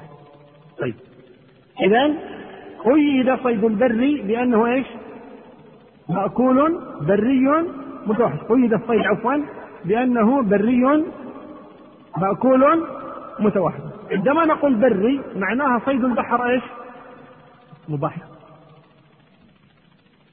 [0.78, 0.94] طيب
[1.82, 2.14] إذا
[2.84, 4.86] قيد صيد البر بأنه إيش؟
[6.08, 7.44] مأكول بري
[8.06, 9.34] متوحش قيد الصيد عفوا
[9.84, 11.04] بأنه بري
[12.16, 12.84] مأكول
[13.40, 16.62] متوحش عندما نقول بري معناها صيد البحر إيش؟
[17.88, 18.16] مباح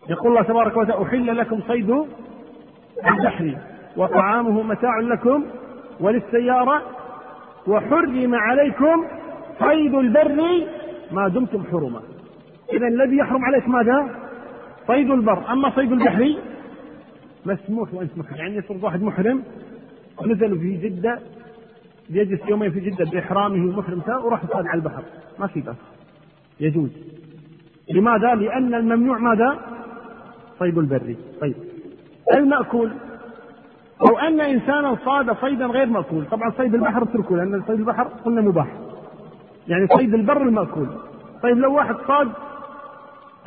[0.10, 2.06] يقول الله تبارك وتعالى أحل لكم صيد
[3.08, 3.58] البحر
[3.98, 5.46] وطعامه متاع لكم
[6.00, 6.82] وللسيارة
[7.68, 9.06] وحرم عليكم
[9.60, 10.68] صيد البر
[11.12, 12.02] ما دمتم حرما
[12.74, 14.10] إذا الذي يحرم عليك ماذا؟
[14.88, 16.36] صيد البر أما صيد البحر
[17.46, 19.44] مسموح وأنت محرم يعني يفرض واحد محرم
[20.18, 21.20] ونزل في جدة
[22.10, 25.04] بيجلس يومين في جدة بإحرامه ومحرم وراح يصطاد على البحر.
[25.40, 25.76] ما في بأس.
[26.60, 26.90] يجوز.
[27.90, 29.60] لماذا؟ لأن الممنوع ماذا؟
[30.60, 31.56] صيد البري طيب.
[32.34, 32.92] المأكول.
[34.02, 36.26] أو أن إنسانا صاد صيدا غير مأكول.
[36.26, 38.68] طبعا صيد البحر اتركه لأن صيد البحر قلنا مباح.
[39.68, 40.88] يعني صيد البر المأكول.
[41.44, 42.32] طيب لو واحد صاد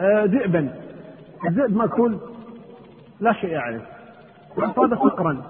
[0.00, 0.74] آه، ذئبا.
[1.48, 2.18] الذئب مأكول؟
[3.20, 3.86] لا شيء عليه.
[4.56, 5.42] صاد صقرا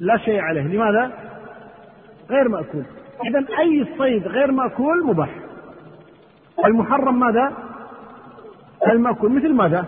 [0.00, 0.62] لا شيء عليه.
[0.62, 1.27] لماذا؟
[2.30, 2.84] غير مأكول.
[3.26, 5.34] إذا أي صيد غير مأكول مباح.
[6.66, 7.52] المحرم ماذا؟
[8.86, 9.86] المأكول مثل ماذا؟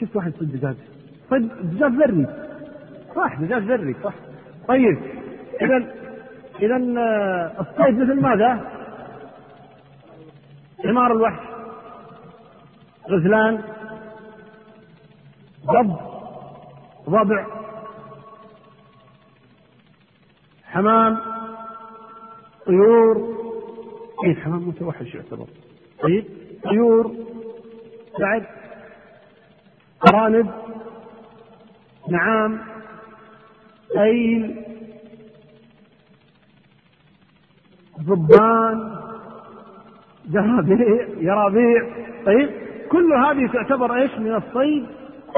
[0.00, 0.76] شفت واحد يصيد دجاج
[1.30, 2.26] صيد دجاج بري
[3.16, 4.14] صح دجاج بري صح.
[4.68, 4.98] طيب.
[5.62, 5.76] إذا
[6.62, 8.70] إذا آه، الصيد مثل ماذا؟
[10.84, 11.46] حمار الوحش.
[13.10, 13.62] غزلان.
[15.66, 16.11] ضب.
[17.08, 17.46] ضبع
[20.64, 21.18] حمام
[22.66, 23.42] طيور.
[24.24, 25.46] اي حمام متوحش يعتبر.
[26.02, 26.24] طيب
[26.64, 27.14] طيور
[28.20, 28.46] بعد
[30.08, 30.50] أرانب
[32.08, 32.60] نعام
[33.98, 34.64] أيل
[38.00, 38.96] ضبان
[40.26, 41.82] جرابيع يرابيع.
[42.26, 42.50] طيب
[42.90, 44.86] كل هذه تعتبر إيش من الصيد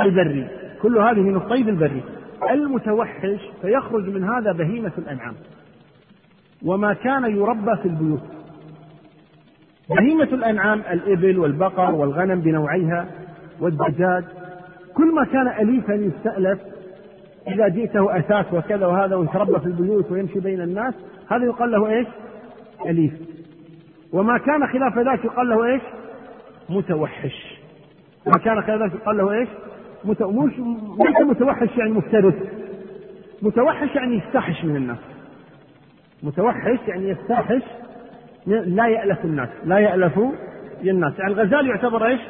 [0.00, 0.63] البري.
[0.84, 2.02] كل هذه من الصيد البري
[2.50, 5.34] المتوحش فيخرج من هذا بهيمة الأنعام
[6.64, 8.22] وما كان يربى في البيوت
[9.90, 13.06] بهيمة الأنعام الإبل والبقر والغنم بنوعيها
[13.60, 14.24] والدجاج
[14.94, 16.60] كل ما كان أليفا يستألف
[17.48, 20.94] إذا جئته أساس وكذا وهذا ويتربى في البيوت ويمشي بين الناس
[21.30, 22.06] هذا يقال له إيش؟
[22.86, 23.12] أليف
[24.12, 25.82] وما كان خلاف ذلك يقال له إيش؟
[26.68, 27.60] متوحش
[28.26, 29.48] ما كان خلاف ذلك يقال له إيش؟
[30.04, 30.22] مت...
[30.22, 30.52] مش
[30.98, 32.34] ليس متوحش يعني مفترس.
[33.42, 34.98] متوحش يعني يستحش من الناس.
[36.22, 37.62] متوحش يعني يستحش
[38.46, 40.18] لا يألف الناس لا يألف
[40.84, 41.18] الناس.
[41.18, 42.20] يعني الغزال يعتبر إيش؟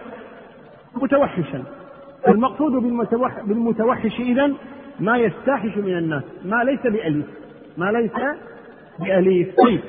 [1.02, 1.62] متوحشا.
[2.28, 4.52] المقصود بالمتوح بالمتوحش اذا
[5.00, 7.26] ما يستحش من الناس ما ليس بأليف
[7.76, 8.12] ما ليس
[8.98, 9.56] بأليف.
[9.56, 9.80] طيب.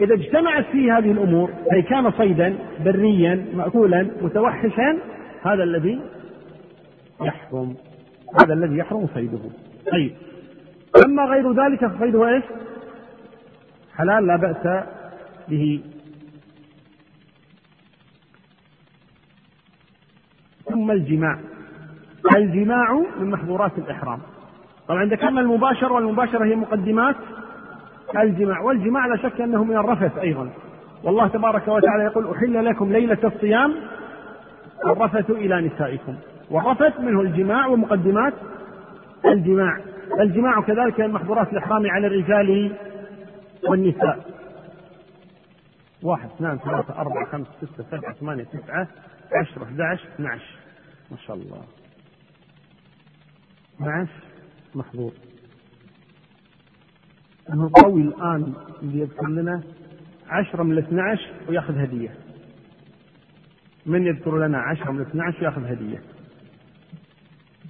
[0.00, 4.98] إذا اجتمعت فيه هذه الأمور أي كان صيدا بريا مأكولا متوحشا
[5.42, 6.00] هذا الذي
[7.20, 7.74] يحرم.
[8.40, 9.38] هذا الذي يحرم صيده.
[9.92, 10.16] طيب.
[11.04, 12.44] أما غير ذلك فصيده إيش؟
[13.96, 14.84] حلال لا بأس
[15.48, 15.84] به.
[20.64, 21.38] ثم الجماع.
[22.36, 24.20] الجماع من محظورات الإحرام.
[24.88, 27.16] طبعا ذكرنا المباشرة والمباشرة هي مقدمات
[28.16, 30.50] الجماع والجماع لا شك أنه من الرفث أيضا.
[31.04, 33.74] والله تبارك وتعالى يقول أحل لكم ليلة الصيام
[34.86, 36.14] الرفث إلى نسائكم.
[36.50, 38.34] والرفث منه الجماع ومقدمات
[39.24, 39.80] الجماع.
[40.20, 42.76] الجماع كذلك من محظورات الإحرام على الرجال
[43.68, 44.36] والنساء.
[46.02, 48.88] واحد اثنان ثلاثة أربعة خمسة ستة سبعة ثمانية تسعة
[49.32, 50.42] عشرة 11 12
[51.10, 51.62] ما شاء الله.
[53.76, 54.08] 12
[54.74, 55.12] محظور.
[57.52, 59.62] أنه القوي الآن اللي يذكر لنا.
[60.28, 62.14] عشرة من الاثنى عشر ويأخذ هدية.
[63.86, 66.02] من يذكر لنا عشرة من الاثنى عشر ويأخذ هدية.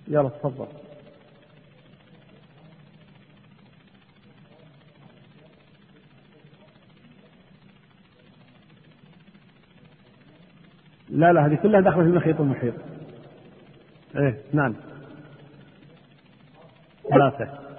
[0.08, 0.66] يلا تفضل.
[11.08, 12.74] لا لا هذه كلها داخلة في المخيط والمحيط
[14.16, 14.74] إيه نعم.
[17.10, 17.75] ثلاثة.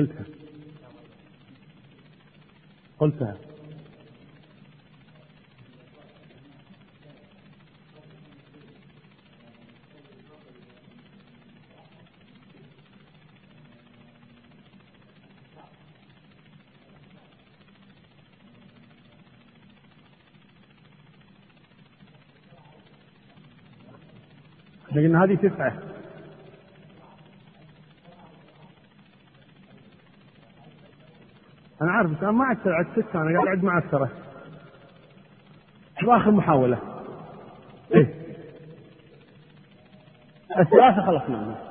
[0.00, 0.24] قلتها.
[2.98, 3.36] قلتها.
[24.92, 25.89] لكن هذه تسعة.
[31.82, 34.10] أنا عارف بس أنا ما عدت عد ستة أنا قاعد أعد معسرة
[36.02, 36.78] آخر محاولة.
[37.94, 38.14] إيه.
[40.58, 41.36] الثلاثة خلصنا.
[41.36, 41.70] منها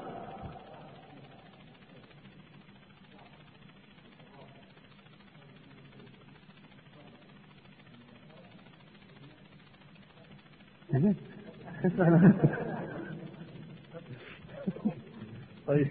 [15.68, 15.88] طيب.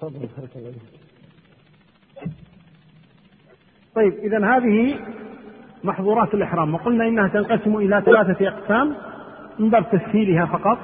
[0.00, 0.72] تفضل بارك الله
[3.94, 4.98] طيب إذا هذه
[5.84, 6.74] محظورات الإحرام.
[6.74, 8.94] وقلنا إنها تنقسم إلى ثلاثة أقسام
[9.58, 10.78] من باب تسهيلها فقط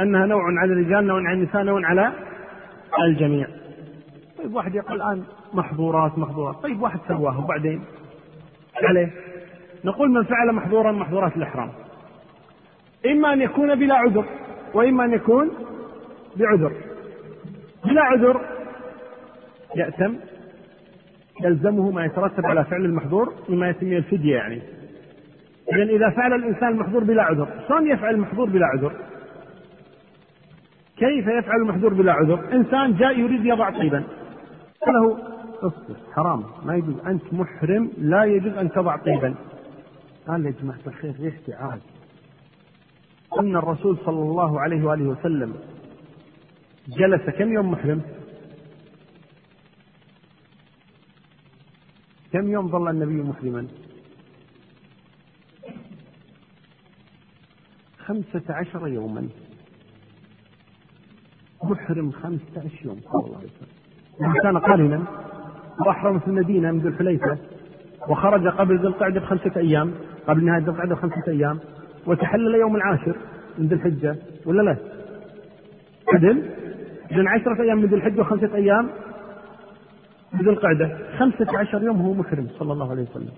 [0.00, 2.12] أنها نوع على الرجال نوع على النساء نوع على
[3.00, 3.46] الجميع.
[4.38, 5.22] طيب واحد يقول الآن
[5.54, 6.56] محظورات محظورات.
[6.56, 7.84] طيب واحد سواها وبعدين.
[8.82, 9.10] عليه.
[9.84, 11.70] نقول من فعل محظورا محظورات الإحرام.
[13.06, 14.24] إما أن يكون بلا عذر
[14.74, 15.50] وإما أن يكون
[16.36, 16.72] بعذر.
[17.84, 18.40] بلا عذر
[19.76, 20.14] يأتم
[21.44, 24.62] يلزمه ما يترتب على فعل المحظور مما يسميه الفدية يعني.
[25.72, 28.92] إذا إذا فعل الإنسان المحظور بلا عذر شلون يفعل المحظور بلا عذر؟
[30.96, 34.04] كيف يفعل المحظور بلا عذر؟ إنسان جاء يريد يضع طيبا.
[34.88, 35.18] له
[35.62, 39.34] اصبر حرام ما يجوز أنت محرم لا يجوز أن تضع طيبا.
[40.28, 41.80] قال يا جماعة الخير ريحتي عاد؟
[43.40, 45.54] أن الرسول صلى الله عليه وآله وسلم
[46.88, 48.00] جلس كم يوم محرم؟
[52.36, 53.66] كم يوم ظل النبي محرما
[57.98, 59.28] خمسة عشر يوما.
[61.64, 63.00] محرم خمسة عشر يوم.
[63.00, 64.42] صلى الله عليه وسلم.
[64.42, 65.02] كان قارنا
[65.86, 67.38] وأحرم في المدينة من ذي الحليفة
[68.08, 69.94] وخرج قبل ذي القعدة بخمسة أيام
[70.26, 71.58] قبل نهاية ذي القعدة بخمسة أيام
[72.06, 73.16] وتحلل يوم العاشر
[73.58, 74.76] من ذي الحجة ولا لا؟
[76.14, 76.42] عدل؟
[77.10, 78.90] إذا عشرة أيام من ذي الحجة وخمسة أيام
[80.36, 80.98] من ذي القعدة.
[81.18, 83.32] خمسة عشر يوم هو محرم صلى الله عليه وسلم.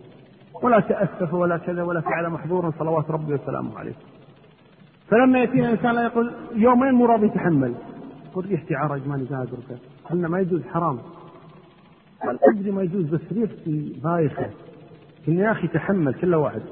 [0.62, 3.94] ولا تأسف ولا كذا ولا فعل محظورا صلوات ربي وسلامه عليه.
[5.08, 7.74] فلما يأتينا إنسان لا يقول يومين مو راضي يتحمل.
[8.30, 9.58] يقول ريحتي عرج ماني قادر
[10.11, 10.98] قلنا ما يجوز حرام.
[12.22, 14.50] قال أدري ما يجوز بس ريحتي بايخة.
[15.26, 16.62] قلنا يا أخي تحمل كل واحد.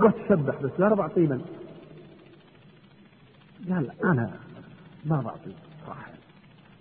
[0.00, 1.40] روح تسبح بس لا ربع طيبا.
[3.70, 4.30] قال أنا
[5.06, 5.50] ما بعطي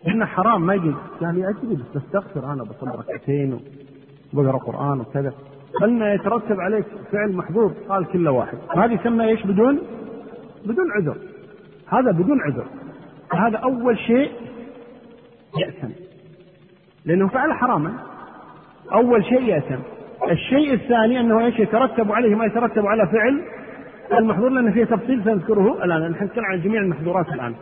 [0.08, 0.74] إنه حرام ما
[1.22, 3.60] لي أدري بس بستغفر أنا بصلي ركعتين
[4.34, 5.34] وبقرا قرآن وكذا.
[5.82, 8.58] قلنا يترتب عليك فعل محظور قال كل واحد.
[8.78, 9.80] هذه يسمى إيش؟ بدون؟
[10.66, 11.18] بدون عذر.
[11.88, 12.66] هذا بدون عذر.
[13.34, 14.32] هذا أول شيء
[15.58, 15.90] يأثم.
[17.06, 17.94] لأنه فعل حراما.
[18.94, 19.80] أول شيء يأثم.
[20.32, 23.42] الشيء الثاني أنه إيش؟ يترتب عليه ما يترتب على فعل
[24.20, 26.12] المحظور لأن فيه تفصيل سنذكره الآن.
[26.12, 27.56] نحن نتكلم عن جميع المحظورات الآن.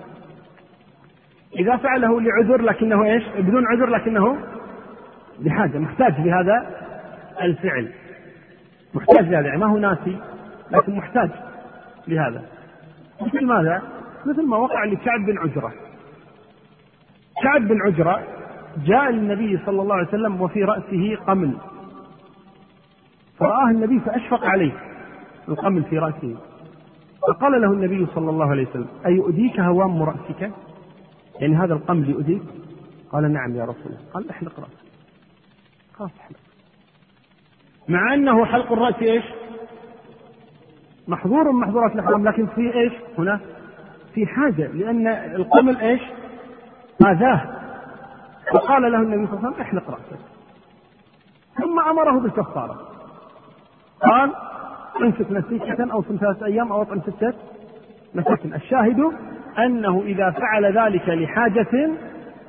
[1.59, 4.37] إذا فعله لعذر لكنه إيش؟ بدون عذر لكنه
[5.39, 6.65] لحاجة محتاج لهذا
[7.41, 7.91] الفعل.
[8.93, 10.17] محتاج لهذا يعني ما هو ناسي
[10.71, 11.29] لكن محتاج
[12.07, 12.43] لهذا.
[13.21, 13.81] مثل ماذا؟
[14.25, 15.73] مثل ما وقع لكعب بن عجرة.
[17.43, 18.23] كعب بن عجرة
[18.85, 21.53] جاء للنبي صلى الله عليه وسلم وفي رأسه قمل.
[23.39, 24.71] فرآه النبي فأشفق عليه
[25.49, 26.35] القمل في رأسه.
[27.27, 30.51] فقال له النبي صلى الله عليه وسلم أيؤذيك هوام رأسك؟
[31.41, 32.41] يعني هذا القمل يؤذيك؟
[33.11, 33.99] قال نعم يا رسول الله.
[34.13, 34.91] قال احلق رأسك.
[35.93, 36.37] خلاص احلق.
[37.87, 39.23] مع أنه حلق الرأس إيش؟
[41.07, 43.39] محظور من محظورات الإحرام لكن في إيش؟ هنا
[44.13, 46.01] في حاجة لأن القمل إيش؟
[47.01, 47.61] آذاه.
[48.53, 50.19] فقال له النبي صلى الله عليه وسلم احلق رأسك.
[51.55, 52.87] ثم أمره بالكفارة.
[54.01, 54.31] قال
[55.01, 57.33] امسك نسيكة أو ثلاثة أيام أو أطعم ستة
[58.15, 58.53] مساكن.
[58.53, 59.11] الشاهد
[59.57, 61.89] أنه إذا فعل ذلك لحاجة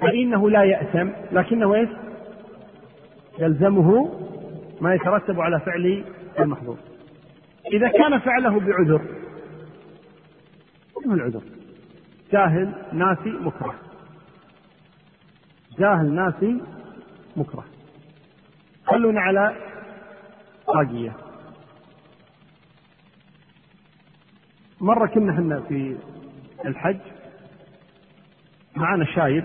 [0.01, 1.09] فإنه لا يأثم.
[1.33, 1.89] لكنه إيش؟
[3.39, 4.11] يلزمه
[4.81, 6.05] ما يترتب على فعل
[6.39, 6.77] المحظور
[7.73, 9.03] إذا كان فعله بعذر
[11.07, 11.43] ما العذر؟
[12.33, 13.75] جاهل ناسي مكره.
[15.79, 16.61] جاهل ناسي
[17.37, 17.65] مكره.
[18.87, 19.55] خلونا على
[20.67, 21.13] طاقية
[24.81, 25.97] مرة كنا إحنا في
[26.67, 26.99] الحج
[28.77, 29.45] معنا شايب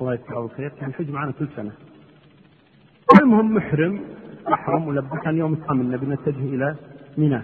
[0.00, 1.72] الله يجزاه الخير كان الحج معنا كل سنة.
[3.22, 4.00] المهم محرم
[4.52, 6.76] أحرم ولبى كان يوم الثامن نبي نتجه إلى
[7.18, 7.42] منى.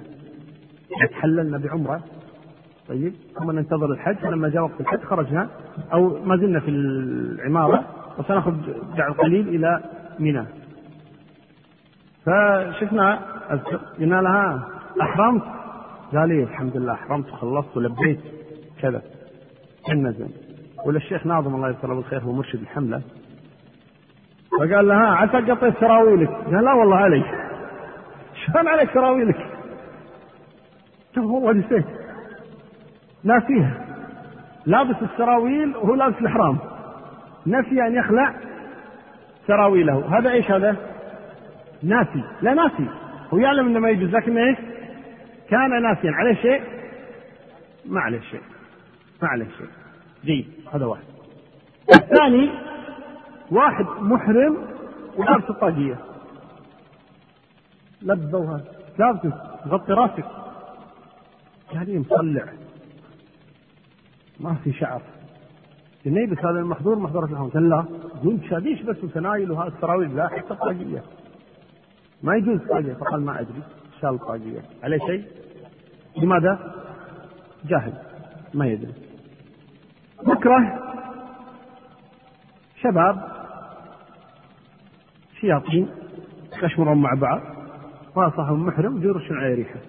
[1.11, 2.03] تحللنا بعمرة
[2.89, 5.49] طيب ثم ننتظر الحج فلما جاء وقت الحج خرجنا
[5.93, 7.85] أو ما زلنا في العمارة
[8.19, 8.55] وسنخرج
[8.97, 9.83] بعد قليل إلى
[10.19, 10.45] منى.
[12.27, 13.19] فشفنا
[13.99, 14.69] قلنا لها
[15.03, 15.43] أحرمت؟
[16.13, 18.21] قال لي الحمد لله أحرمت وخلصت ولبيت.
[18.83, 19.03] كذا.
[19.93, 20.29] النزل
[20.87, 23.03] ولا الشيخ ناظم الله يذكره بالخير هو مرشد الحملة.
[24.59, 26.31] فقال لها عسى قطيت سراويلك.
[26.31, 27.25] قال لا والله علي
[28.47, 29.37] شلون عليك سراويلك؟
[31.17, 31.85] قال والله نسيت
[33.25, 33.87] ناسيها
[34.67, 36.59] لابس السراويل وهو لابس الإحرام.
[37.47, 38.35] نسي أن يخلع
[39.47, 40.19] سراويله.
[40.19, 40.77] هذا إيش هذا?
[41.83, 42.89] ناسي لا ناسي
[43.35, 44.59] هو يعلم أنه ما يجوز لكن إيش؟
[45.51, 46.63] كان ناسيا عليه شيء؟
[47.87, 48.41] ما عليه شيء.
[49.23, 49.69] ما عليه شيء.
[50.25, 50.47] جيد.
[50.73, 51.05] هذا واحد.
[51.95, 52.51] الثاني
[53.51, 54.57] واحد محرم
[55.17, 55.99] ولابس الطاقية.
[58.03, 58.61] لبوها
[58.99, 59.35] لابس
[59.69, 60.25] غطي راسك.
[61.73, 62.45] قاعدين مصلع.
[64.41, 65.03] ما في شعر.
[66.07, 67.85] النبي بس هذا المحظور الإحرام قال لا.
[68.25, 70.17] قلت شاديش بس وسنايل وهذا السراويل.
[70.17, 71.03] لا حتى طاقية
[72.23, 73.63] ما يجوز طاقية فقال ما أدري.
[74.01, 75.25] شال طاقية عليه شيء؟
[76.17, 76.75] لماذا؟
[77.65, 77.93] جاهل.
[78.55, 78.93] ما يدري.
[80.27, 80.79] بكرة
[82.83, 83.33] شباب
[85.41, 85.89] شياطين
[86.63, 87.41] يشمرون مع بعض
[88.17, 89.81] واصحهم محرم ويرشون عليه ريحه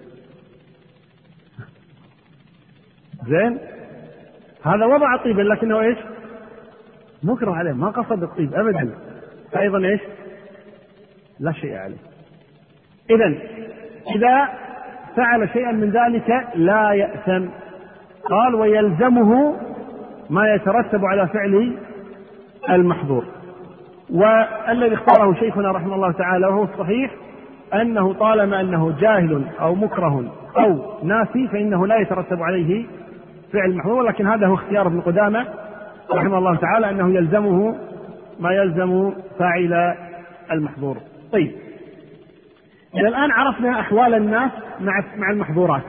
[3.26, 3.58] زين؟
[4.64, 5.98] هذا وضع طيبا لكنه إيش؟
[7.22, 8.94] مكره عليه ما قصد الطيب ابدا.
[9.52, 10.00] فايضا إيش؟
[11.40, 11.96] لا شيء عليه.
[13.10, 13.26] اذا
[14.16, 14.48] إذا
[15.16, 17.48] فعل شيئا من ذلك لا يأثم.
[18.30, 19.56] قال ويلزمه
[20.30, 21.76] ما يترتب على فعل
[22.70, 23.24] المحظور.
[24.10, 27.10] والذي اختاره شيخنا رحمه الله تعالى وهو الصحيح
[27.74, 32.86] أنه طالما أنه جاهل أو مكره أو ناسي فإنه لا يترتب عليه
[33.52, 33.94] فعل المحظور.
[33.94, 35.46] ولكن هذا هو اختيار ابن قدامة
[36.12, 37.76] رحمه الله تعالى أنه يلزمه
[38.40, 39.94] ما يلزم فاعل
[40.52, 40.96] المحظور.
[41.32, 41.52] طيب.
[42.94, 44.50] إذا الآن عرفنا أحوال الناس
[44.80, 45.82] مع مع المحظورات.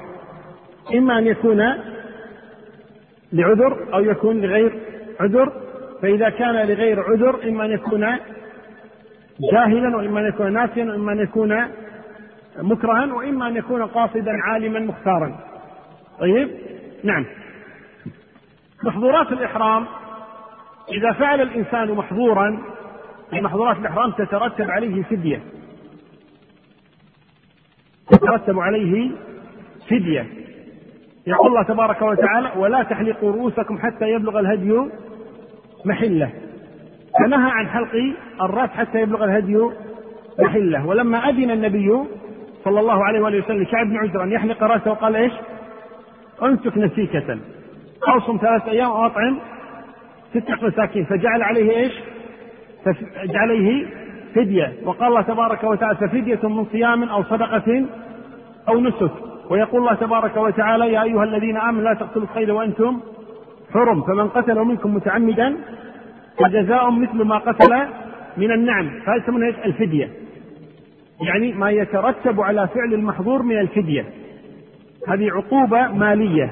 [0.95, 1.61] إما أن يكون
[3.33, 4.79] لعذر أو يكون لغير
[5.19, 5.53] عذر
[6.01, 8.17] فإذا كان لغير عذر إما أن يكون
[9.39, 11.67] جاهلا وإما أن يكون ناسيا وإما أن يكون
[12.57, 15.39] مكرها وإما أن يكون قاصدا عالما مختارا.
[16.19, 16.49] طيب؟
[17.03, 17.25] نعم.
[18.83, 19.85] محظورات الإحرام
[20.91, 22.61] إذا فعل الإنسان محظورا
[23.33, 25.41] محظورات الإحرام تترتب عليه فدية.
[28.07, 29.11] تترتب عليه
[29.89, 30.44] فدية.
[31.27, 34.91] يقول الله تبارك وتعالى ولا تحلقوا رؤوسكم حتى يبلغ الهدي
[35.85, 36.29] محلة.
[37.19, 39.69] فنهى عن حلق الرأس حتى يبلغ الهدي
[40.39, 40.87] محلة.
[40.87, 41.99] ولما أذن النبي
[42.63, 45.33] صلى الله عليه وآله وسلم لكعب بن عجرة أن يحلق رأسه وقال إيش؟
[46.43, 47.37] أنسك نسيكة
[48.07, 49.37] أو صم ثلاثة أيام أو أطعم
[50.33, 51.05] ستة مساكين.
[51.05, 51.93] فجعل عليه إيش؟
[52.85, 53.85] فجعل عليه
[54.35, 54.73] فدية.
[54.85, 57.85] وقال الله تبارك وتعالى ففدية من صيام أو صدقة
[58.69, 59.11] أو نسك.
[59.49, 62.99] ويقول الله تبارك وتعالى يا أيها الذين آمنوا لا تقتلوا الصيد وأنتم
[63.73, 64.01] حرم.
[64.01, 65.57] فمن قتل منكم متعمدا
[66.39, 67.87] فجزاء مثل ما قتل
[68.37, 68.99] من النعم.
[69.05, 70.09] فهذا يسمونه الفدية.
[71.21, 74.05] يعني ما يترتب على فعل المحظور من الفدية.
[75.07, 76.51] هذه عقوبة مالية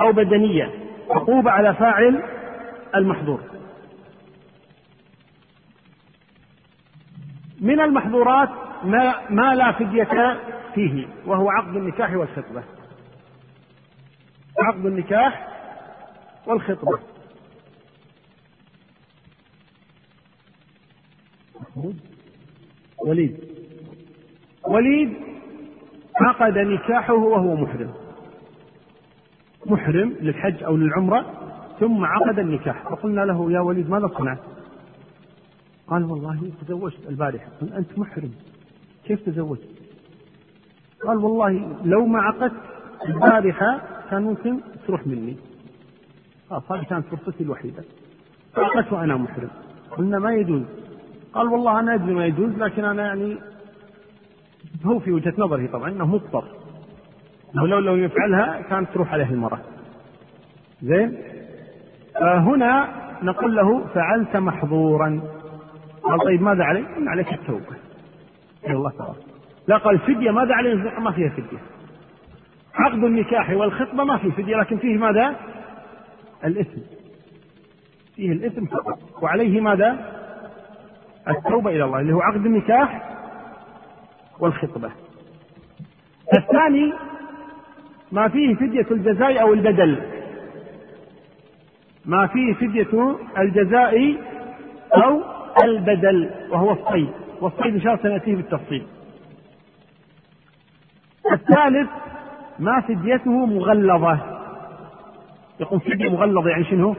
[0.00, 0.70] أو بدنية.
[1.10, 2.22] عقوبة على فاعل
[2.94, 3.40] المحظور.
[7.60, 8.48] من المحظورات
[8.84, 10.36] ما, ما لا فدية
[10.74, 12.64] فيه وهو عقد النكاح والخطبة.
[14.58, 15.48] عقد النكاح
[16.46, 16.98] والخطبة.
[23.06, 23.38] وليد.
[24.68, 25.14] وليد
[26.16, 27.94] عقد نكاحه وهو محرم.
[29.66, 31.50] محرم للحج أو للعمرة
[31.80, 32.82] ثم عقد النكاح.
[32.82, 34.38] فقلنا له يا وليد ماذا صنعت؟
[35.88, 37.48] قال والله تزوجت البارحة.
[37.62, 38.32] أنت محرم.
[39.04, 39.79] كيف تزوجت؟
[41.06, 42.60] قال والله لو ما عقدت
[43.08, 43.80] البارحة
[44.10, 45.36] كان ممكن تروح مني.
[46.50, 47.84] خلاص هذه كانت فرصتي الوحيدة.
[48.54, 49.50] فعقدت وأنا محرم.
[49.90, 50.62] قلنا ما يجوز.
[51.32, 53.38] قال والله أنا أدري ما يجوز لكن أنا يعني
[54.84, 56.44] هو في وجهة نظري طبعا أنه مضطر.
[57.54, 59.60] ولو لو يفعلها كانت تروح عليه المرأة.
[60.82, 61.18] زين؟
[62.14, 62.88] فهنا
[63.22, 65.20] نقول له فعلت محظورا.
[66.02, 67.76] قال طيب ماذا علي؟ قلنا عليك التوبة.
[68.66, 69.29] إلى الله تعالى
[69.68, 71.58] لا قال فدية ماذا عليه؟ ما فيها فدية.
[72.74, 75.36] عقد النكاح والخطبة ما فيه فدية لكن فيه ماذا؟
[76.44, 76.80] الإثم.
[78.16, 78.98] فيه الإثم فقط.
[79.22, 80.20] وعليه ماذا؟
[81.28, 83.16] التوبة إلى الله اللي هو عقد النكاح
[84.40, 84.90] والخطبة.
[86.38, 86.92] الثاني
[88.12, 90.02] ما فيه فدية الجزاء أو البدل.
[92.04, 94.16] ما فيه فدية الجزاء
[95.04, 95.22] أو
[95.64, 97.08] البدل وهو الصيد.
[97.40, 98.86] والصيد إن شاء الله سنأتيه بالتفصيل.
[101.32, 101.88] الثالث
[102.58, 104.18] ما فديته مغلظة.
[105.60, 106.96] يقول فدية مغلظة يعني شنو؟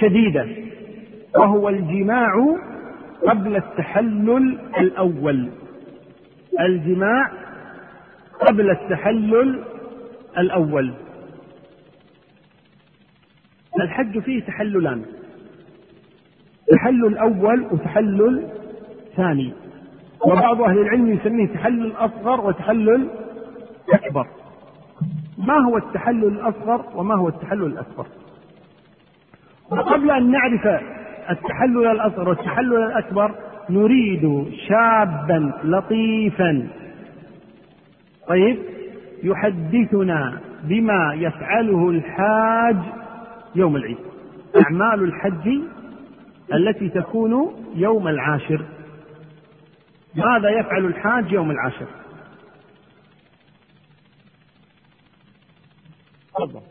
[0.00, 0.48] شديدة.
[1.36, 2.56] وهو الجماع
[3.28, 5.50] قبل التحلل الأول.
[6.60, 7.32] الجماع
[8.48, 9.64] قبل التحلل
[10.38, 10.94] الأول.
[13.80, 15.04] الحج فيه تحللان.
[16.72, 18.48] تحلل أول وتحلل
[19.16, 19.52] ثاني.
[20.24, 23.08] وبعض أهل العلم يسميه تحلل أصغر وتحلل
[23.92, 24.26] أكبر.
[25.38, 28.06] ما هو التحلل الأصغر وما هو التحلل الأكبر؟
[29.70, 30.66] وقبل أن نعرف
[31.30, 33.34] التحلل الأصغر والتحلل الأكبر
[33.70, 36.68] نريد شابا لطيفا.
[38.28, 38.58] طيب
[39.22, 42.76] يحدثنا بما يفعله الحاج
[43.54, 43.98] يوم العيد.
[44.64, 45.48] أعمال الحج
[46.54, 48.62] التي تكون يوم العاشر.
[50.16, 51.86] ماذا يفعل الحاج يوم العاشر
[56.34, 56.62] تفضل.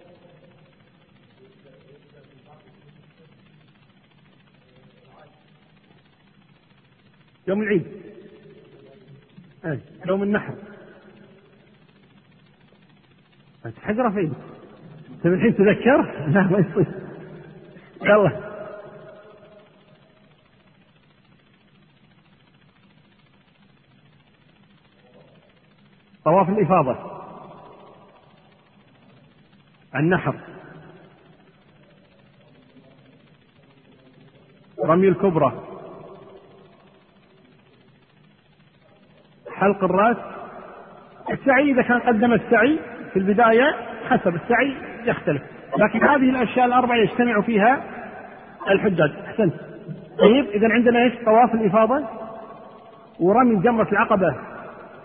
[7.48, 7.86] يوم العيد.
[9.66, 9.80] أي.
[10.08, 10.56] يوم النحر.
[13.82, 14.36] حجرة في إيدك
[15.12, 16.02] انت الحين تذكر؟
[16.34, 16.88] لا ما يصير.
[18.02, 18.55] يلا.
[26.26, 26.96] طواف الإفاضة.
[29.96, 30.36] النحر.
[34.84, 35.64] رمي الكبرى.
[39.52, 40.18] حلق الرأس.
[41.32, 42.80] السعي إذا كان قدم السعي
[43.14, 43.76] في البداية
[44.10, 45.42] حسب السعي يختلف.
[45.78, 47.84] لكن هذه الأشياء الأربعة يجتمع فيها
[48.70, 49.12] الحجاج.
[49.12, 49.54] أحسنت.
[50.20, 52.08] طيب إذا عندنا إيش؟ طواف الإفاضة.
[53.20, 54.36] ورمي جمرة العقبة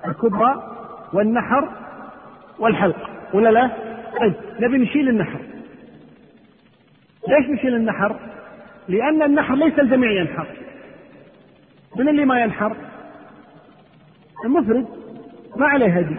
[0.07, 0.80] الكبرى.
[1.13, 1.69] والنحر
[2.59, 3.11] والحلق.
[3.35, 3.71] ولا لا؟
[4.21, 5.41] طيب نبي نشيل النحر.
[7.29, 8.17] ليش نشيل النحر؟
[8.89, 10.47] لأن النحر ليس الجميع ينحر.
[11.97, 12.77] من اللي ما ينحر؟
[14.45, 14.87] المفرد.
[15.57, 16.17] ما عليه هدي.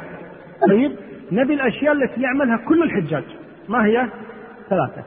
[0.70, 0.96] طيب
[1.32, 3.24] نبي الأشياء التي يعملها كل الحجاج.
[3.70, 4.08] ما هي؟
[4.70, 5.04] ثلاثة.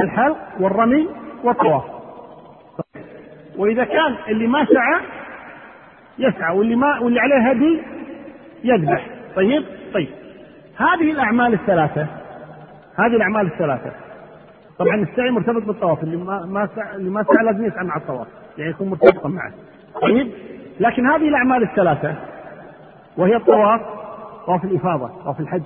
[0.00, 1.08] الحلق والرمي
[1.44, 1.84] والطواف.
[3.56, 5.00] وإذا كان اللي ما سعى
[6.18, 7.82] يسعى واللي ما واللي عليه هدي
[8.64, 9.06] يذبح
[9.36, 10.08] طيب؟ طيب.
[10.76, 12.06] هذه الأعمال الثلاثة.
[12.98, 13.92] هذه الأعمال الثلاثة.
[14.78, 18.26] طبعا السعي مرتبط بالطواف اللي ما ما سعى اللي ما سعى لازم يسعى مع الطواف
[18.58, 19.52] يعني يكون مرتبطا معه.
[20.02, 20.30] طيب؟
[20.80, 22.14] لكن هذه الأعمال الثلاثة
[23.16, 23.80] وهي الطواف
[24.46, 25.62] طواف الإفاضة طواف الحج.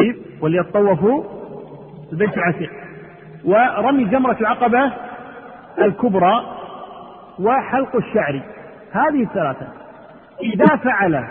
[0.00, 1.24] طيب؟ وليطوفوا
[2.12, 2.70] البيت العتيق.
[3.44, 4.92] ورمي جمرة العقبة
[5.78, 6.56] الكبرى
[7.40, 8.42] وحلق الشعر.
[8.92, 9.68] هذه الثلاثة
[10.42, 11.24] إذا فعل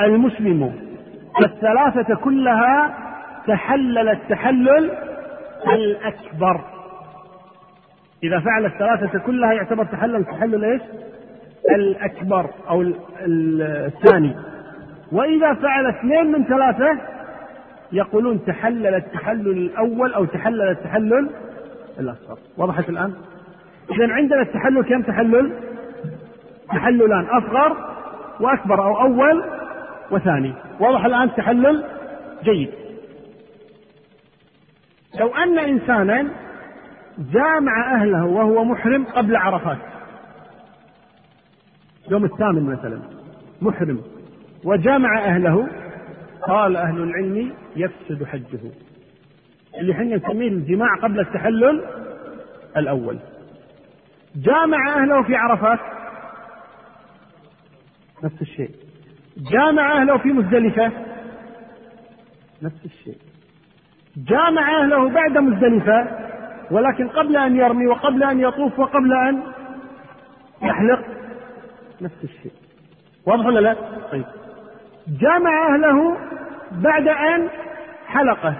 [0.00, 0.72] المسلم
[1.44, 2.94] الثلاثة كلها
[3.46, 4.90] تحلل التحلل
[5.72, 6.60] الأكبر
[8.22, 10.82] إذا فعل الثلاثة كلها يعتبر تحلل التحلل إيش؟
[11.70, 12.84] الأكبر أو
[13.20, 14.34] الثاني
[15.12, 16.98] وإذا فعل اثنين من ثلاثة
[17.92, 21.30] يقولون تحلل التحلل الأول أو تحلل التحلل
[22.00, 23.14] الأصغر وضحت الآن؟
[23.90, 25.52] إذا عندنا التحلل كم تحلل؟
[26.68, 27.76] تحللان أصغر
[28.40, 29.44] وأكبر أو أول
[30.10, 30.52] وثاني.
[30.80, 31.84] واضح الآن تحلل؟
[32.44, 32.70] جيد.
[35.20, 36.28] لو أن إنسانا
[37.18, 39.78] جامع أهله وهو محرم قبل عرفات.
[42.10, 43.00] يوم الثامن مثلا
[43.62, 44.02] محرم.
[44.64, 45.68] وجامع أهله
[46.42, 48.60] قال أهل العلم يفسد حجه.
[49.78, 51.84] اللي إحنا نسميه الجماع قبل التحلل
[52.76, 53.18] الأول.
[54.36, 55.95] جامع أهله في عرفات.
[58.24, 58.70] نفس الشيء.
[59.52, 60.92] جامع أهله في مزدلفة.
[62.62, 63.18] نفس الشيء.
[64.16, 66.08] جامع أهله بعد مزدلفة
[66.70, 69.42] ولكن قبل أن يرمي وقبل أن يطوف وقبل أن
[70.62, 71.04] يحلق.
[72.00, 72.52] نفس الشيء.
[73.26, 73.76] واضح ولا لا؟
[74.12, 74.24] طيب.
[75.08, 76.16] جامع أهله
[76.72, 77.48] بعد أن
[78.06, 78.56] حلقه.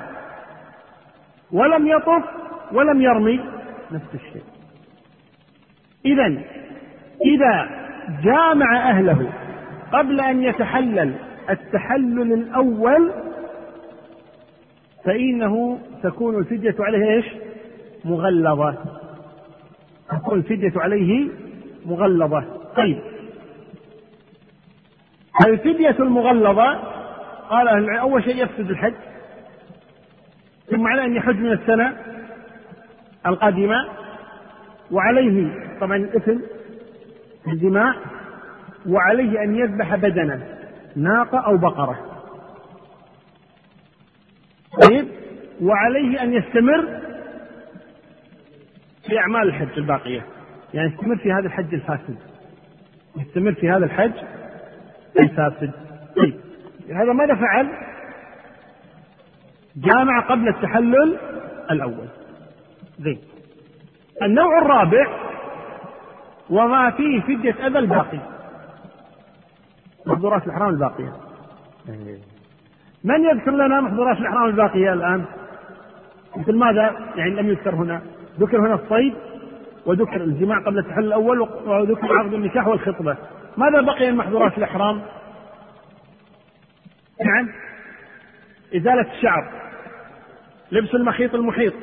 [1.52, 2.24] ولم يطف
[2.72, 3.40] ولم يرمي.
[3.92, 4.44] نفس الشيء.
[6.04, 6.26] إذا
[7.24, 7.86] إذا
[8.22, 9.32] جامع أهله
[9.92, 11.14] قبل أن يتحلل
[11.50, 13.12] التحلل الأول
[15.04, 17.26] فإنه تكون الفدية عليه إيش؟
[18.04, 18.74] مغلظة.
[20.10, 21.28] تكون الفدية عليه
[21.86, 22.44] مغلظة.
[22.76, 22.98] طيب.
[25.46, 26.74] الفدية المغلظة
[27.50, 28.94] قال أهل العلم أول شيء يفسد الحج.
[30.70, 31.96] ثم عليه أن يحج من السنة
[33.26, 33.88] القادمة.
[34.90, 36.38] وعليه طبعا الإثم
[37.48, 37.94] الجماع
[38.88, 40.58] وعليه أن يذبح بدنه
[40.96, 42.22] ناقة أو بقرة.
[44.82, 45.08] طيب؟
[45.62, 47.00] وعليه أن يستمر
[49.08, 50.26] في أعمال الحج الباقية.
[50.74, 52.16] يعني يستمر في هذا الحج الفاسد.
[53.16, 54.12] يستمر في هذا الحج
[55.20, 55.70] الفاسد.
[56.16, 56.40] طيب
[56.90, 57.68] هذا ماذا فعل؟
[59.76, 61.18] جامع قبل التحلل
[61.70, 62.08] الأول.
[62.98, 63.18] زين.
[64.22, 65.06] النوع الرابع
[66.50, 68.35] وما فيه فدية أذى الباقي.
[70.06, 71.12] محظورات الإحرام الباقية.
[73.04, 75.24] من يذكر لنا محظورات الإحرام الباقية الآن؟
[76.36, 78.02] مثل ماذا؟ يعني لم يذكر هنا.
[78.40, 79.14] ذكر هنا الصيد
[79.86, 83.16] وذكر الجماع قبل التحلل الأول وذكر عقد النكاح والخطبة.
[83.56, 85.02] ماذا بقي من محظورات الإحرام؟
[87.24, 87.48] نعم.
[88.76, 89.52] إزالة الشعر
[90.72, 91.74] لبس المخيط المحيط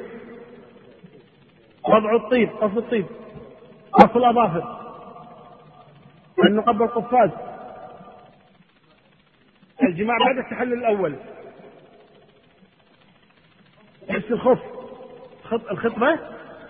[1.90, 3.06] وضع الطيب قص الطيب
[3.92, 4.78] قص الأظافر
[6.46, 7.30] أن نقبل القفاز.
[9.82, 11.16] الجماع بعد التحلل الأول.
[14.10, 14.60] لبس الخف
[15.72, 16.20] الخطبة؟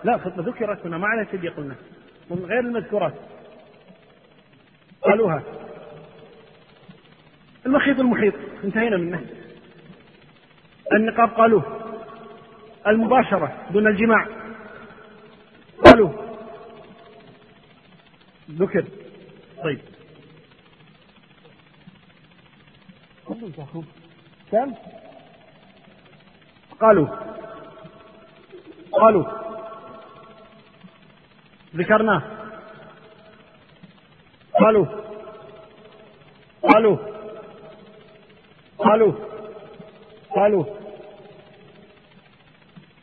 [0.04, 1.74] لا الخطبة ذكرت هنا ما عليها شيء قلنا.
[2.30, 3.14] من غير المذكورات.
[5.02, 5.42] قالوها.
[7.66, 8.34] المخيط المحيط.
[8.64, 9.26] انتهينا منه.
[10.92, 11.80] النقاب قالوه
[12.86, 14.26] المباشرة دون الجماع.
[15.84, 16.36] قالوه
[18.50, 18.84] ذكر.
[19.64, 19.93] طيب.
[24.50, 24.74] كم؟
[26.80, 27.08] قالوا.
[28.92, 29.24] قالوا.
[31.76, 32.22] ذكرناه
[34.60, 34.86] قالوا.
[36.62, 36.96] قالوا.
[38.78, 39.12] قالوا.
[40.30, 40.64] قالوا.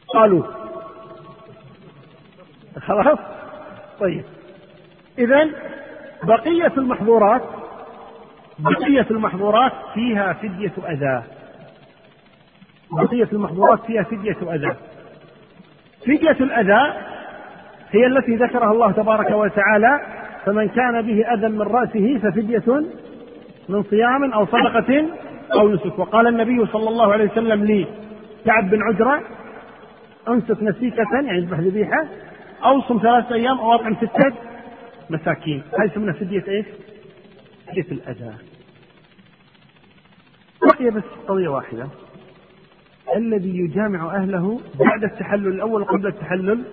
[0.08, 0.44] قالوا.
[2.82, 3.20] خلاص؟
[4.00, 4.26] طيب.
[5.18, 5.50] إذا
[6.24, 7.61] بقية المحظورات
[8.62, 11.24] بقية المحظورات فيها فدية أذى.
[12.91, 14.76] بقية المحظورات فيها فدية أذى.
[16.05, 16.93] فدية الأذى
[17.91, 19.99] هي التي ذكرها الله تبارك وتعالى
[20.45, 22.84] فمن كان به أذى من رأسه ففدية
[23.70, 25.05] من صيام أو صدقة
[25.53, 25.99] أو نسك.
[25.99, 27.88] وقال النبي صلى الله عليه وسلم لي
[28.45, 29.22] كعب بن عجرة
[30.28, 32.05] أنسك نسيكة يعني اذبح ذبيحة
[32.66, 34.34] أو صم ثلاثة أيام أو أطعم ستة
[35.09, 35.64] مساكين.
[35.80, 36.66] هذه يسمونها فدية إيش؟
[37.68, 38.51] فدية الأذى.
[40.82, 41.88] بقي بس قضية واحدة.
[43.16, 46.64] الذي يجامع أهله بعد التحلل الأول قبل التحلل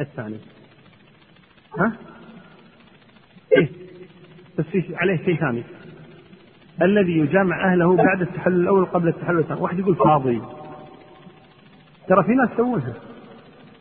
[0.00, 0.38] الثاني.
[1.78, 1.92] ها؟
[3.56, 3.68] إيه.
[4.58, 5.62] بس في عليه شيء ثاني.
[6.82, 9.60] الذي يجامع أهله بعد التحلل الأول قبل التحلل الثاني.
[9.60, 10.42] واحد يقول فاضي.
[12.08, 12.94] ترى في ناس يسوونها.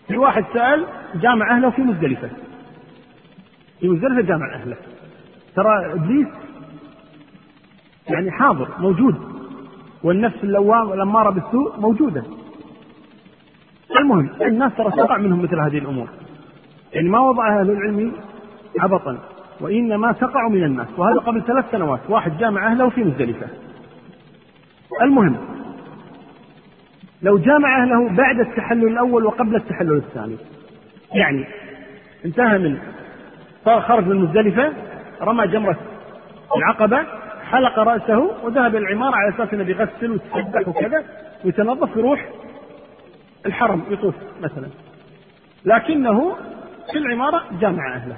[0.07, 2.29] في واحد سأل جامع أهله في مزدلفة.
[3.79, 4.77] في مزدلفة جامع أهله.
[5.55, 6.27] ترى إبليس
[8.09, 9.15] يعني حاضر موجود.
[10.03, 12.23] والنفس اللوام الأمارة بالسوء موجودة.
[13.99, 16.07] المهم الناس ترى تقع منهم مثل هذه الأمور.
[16.93, 18.11] يعني ما وضع أهل العلم
[18.79, 19.17] عبطا
[19.61, 20.87] وإنما تقع من الناس.
[20.97, 21.99] وهذا قبل ثلاث سنوات.
[22.09, 23.47] واحد جامع أهله في مزدلفة.
[25.01, 25.37] المهم
[27.21, 30.37] لو جامع أهله بعد التحلل الأول وقبل التحلل الثاني.
[31.13, 31.45] يعني
[32.25, 32.77] انتهى من
[33.65, 34.73] خرج من مزدلفة
[35.21, 35.77] رمى جمرة
[36.57, 37.05] العقبة
[37.51, 41.05] حلق رأسه وذهب إلى العمارة على أساس أنه بيغسل ويتسبح وكذا
[41.45, 42.29] ويتنظف ويروح
[43.45, 44.67] الحرم يطوف مثلا.
[45.65, 46.35] لكنه
[46.91, 48.15] في العمارة جامع أهله.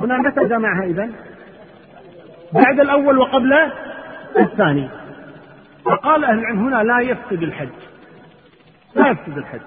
[0.00, 1.10] هنا متى جمعها إذا؟
[2.52, 3.52] بعد الأول وقبل
[4.38, 4.88] الثاني.
[5.84, 7.68] فقال أهل العلم هنا لا يفسد الحج.
[8.94, 9.60] لا يفسد الحج.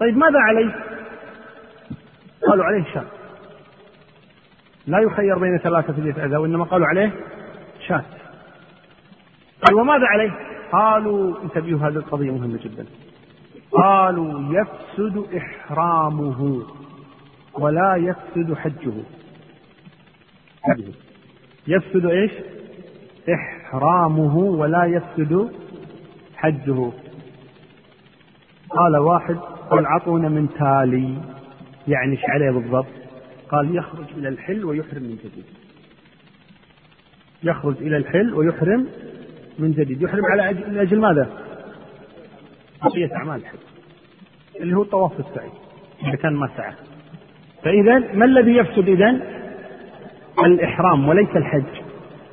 [0.00, 0.74] طيب ماذا عليه؟
[2.48, 3.04] قالوا عليه شاة
[4.86, 7.10] لا يخير بين ثلاثة في وإنما قالوا عليه
[7.88, 8.04] شاة
[9.62, 10.30] قال وماذا عليه؟
[10.72, 12.86] قالوا انتبهوا هذه القضية مهمة جدا.
[13.72, 16.62] قالوا يفسد إحرامه
[17.54, 18.92] ولا يفسد حجه.
[21.66, 22.32] يفسد إيش؟
[23.34, 25.52] إحرامه ولا يفسد
[26.36, 26.90] حجه.
[28.70, 29.36] قال واحد
[29.70, 31.18] قل عطونا من تالي.
[31.88, 32.86] يعني إيش عليه بالضبط؟
[33.50, 35.44] قال يخرج إلى الحل ويحرم من جديد.
[37.42, 38.86] يخرج إلى الحل ويحرم
[39.58, 40.02] من جديد.
[40.02, 40.50] يحرم على
[40.82, 41.30] أجل ماذا؟
[42.84, 43.58] بقية أعمال الحج.
[44.60, 45.50] اللي هو الطواف السعي
[46.02, 46.74] إذا كان ما سعى.
[47.62, 49.20] فإذا ما الذي يفسد إذا؟
[50.44, 51.82] الإحرام وليس الحج.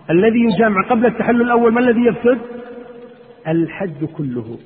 [0.10, 2.38] الذي يجامع قبل التحلل الأول ما الذي يفسد؟
[3.47, 4.60] الحج كله.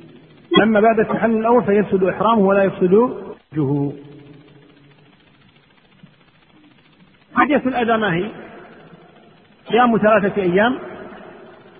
[0.63, 3.13] أما بعد التحلل الأول فيفسد إحرامه ولا يفسد
[3.51, 3.91] حجه.
[7.35, 8.31] حجة الأذى ما هي؟
[9.69, 10.75] صيام ثلاثة أيام.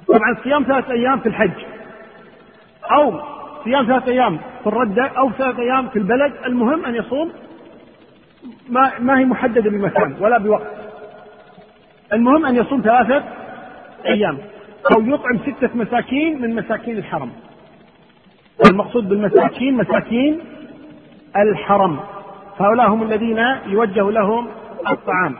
[0.07, 1.51] طبعا صيام ثلاثة أيام في الحج
[2.91, 3.21] أو
[3.63, 6.33] صيام ثلاثة أيام في الردة أو ثلاثة أيام في البلد.
[6.45, 7.31] المهم أن يصوم
[8.69, 10.67] ما ما هي محددة بمكان ولا بوقت.
[12.13, 13.23] المهم أن يصوم ثلاثة
[14.05, 14.37] أيام
[14.95, 17.31] أو يطعم ستة مساكين من مساكين الحرم.
[18.69, 20.39] المقصود بالمساكين مساكين
[21.37, 21.99] الحرم.
[22.59, 24.47] هؤلاء هم الذين يوجه لهم
[24.91, 25.35] الطعام.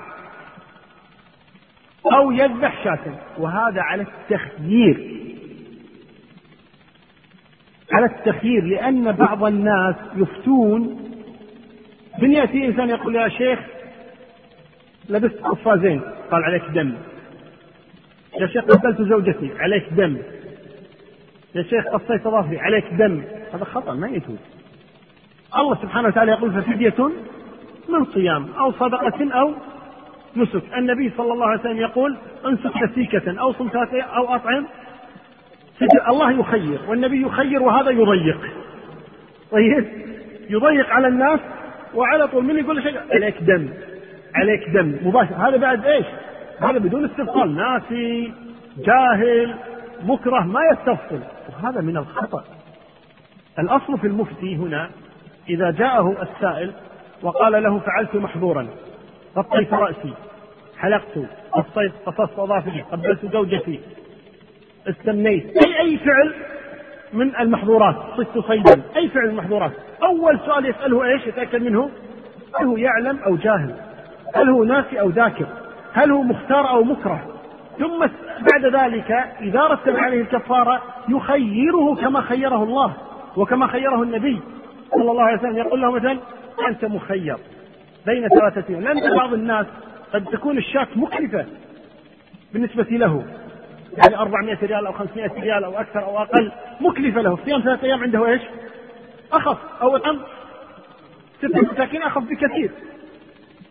[2.05, 2.99] أو يذبح شاة.
[3.37, 5.19] وهذا على التخيير.
[7.93, 10.99] على التخيير لأن بعض الناس يفتون.
[12.21, 13.59] من يأتي إنسان يقول يا شيخ
[15.09, 16.01] لبست قفازين.
[16.31, 16.93] قال عليك دم.
[18.39, 19.51] يا شيخ قتلت زوجتي.
[19.59, 20.17] عليك دم.
[21.55, 23.23] يا شيخ قصيت ظهري عليك دم.
[23.53, 24.39] هذا خطأ ما يجوز.
[25.55, 27.09] الله سبحانه وتعالى يقول ففدية
[27.89, 29.53] من صيام أو صدقة أو
[30.41, 30.63] نسك.
[30.77, 34.65] النبي صلى الله عليه وسلم يقول انسك نسيكة أو صم أو أطعم.
[36.09, 38.41] الله يخير والنبي يخير وهذا يضيق.
[39.51, 39.87] طيب؟
[40.49, 41.39] يضيق على الناس
[41.93, 42.43] وعلى طول.
[42.43, 43.69] من يقول شيء؟ عليك دم.
[44.35, 44.95] عليك دم.
[45.07, 45.35] مباشر.
[45.35, 46.05] هذا بعد إيش؟
[46.61, 48.33] هذا بدون استفصال ناسي
[48.77, 49.55] جاهل
[50.03, 51.19] مكره ما يستفصل.
[51.49, 52.43] وهذا من الخطأ.
[53.59, 54.89] الأصل في المفتي هنا
[55.49, 56.73] إذا جاءه السائل
[57.23, 58.67] وقال له فعلت محظورا
[59.37, 60.13] غطيت رأسي.
[60.79, 61.19] حلقت
[61.51, 63.79] قصيت قصصت أظافري قبلت زوجتي.
[64.89, 65.57] استنيت.
[65.65, 66.33] أي أي فعل؟
[67.13, 67.95] من المحظورات.
[68.17, 68.81] صدت صيدا.
[68.95, 69.71] أي فعل من المحظورات؟
[70.03, 71.89] أول سؤال يسأله إيش؟ يتأكد منه.
[72.59, 73.75] هل هو يعلم أو جاهل؟
[74.35, 75.45] هل هو ناسي أو ذاكر؟
[75.93, 77.25] هل هو مختار أو مكره؟
[77.79, 77.99] ثم
[78.51, 79.11] بعد ذلك
[79.41, 82.93] إذا رتب عليه الكفارة يخيره كما خيره الله
[83.37, 84.39] وكما خيره النبي
[84.91, 85.57] صلى الله عليه وسلم.
[85.57, 86.17] يقول له مثلا
[86.67, 87.37] أنت مخير
[88.05, 89.65] بين ثلاثة لأن بعض الناس
[90.13, 91.45] قد تكون الشاة مكلفة
[92.53, 93.25] بالنسبة له.
[93.97, 96.51] يعني 400 ريال أو 500 ريال أو أكثر أو أقل
[96.81, 97.37] مكلفة له.
[97.45, 98.41] صيام ثلاثة أيام عنده إيش؟
[99.33, 99.57] أخف.
[99.81, 100.19] أو أطعم
[101.37, 102.71] ستة مساكين أخف بكثير.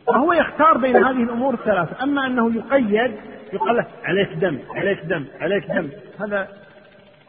[0.06, 2.02] فهو يختار بين هذه الأمور الثلاثة.
[2.02, 3.14] أما أنه يقيد
[3.52, 5.88] يقال له عليك دم عليك دم عليك دم.
[6.20, 6.48] هذا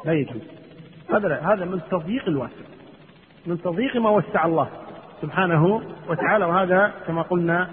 [0.06, 0.42] لا يجوز.
[1.14, 1.54] هذا لا.
[1.54, 2.66] هذا من تضييق الواسع.
[3.46, 4.70] من تضييق ما وسع الله
[5.22, 6.46] سبحانه وتعالى.
[6.46, 7.70] وهذا كما قلنا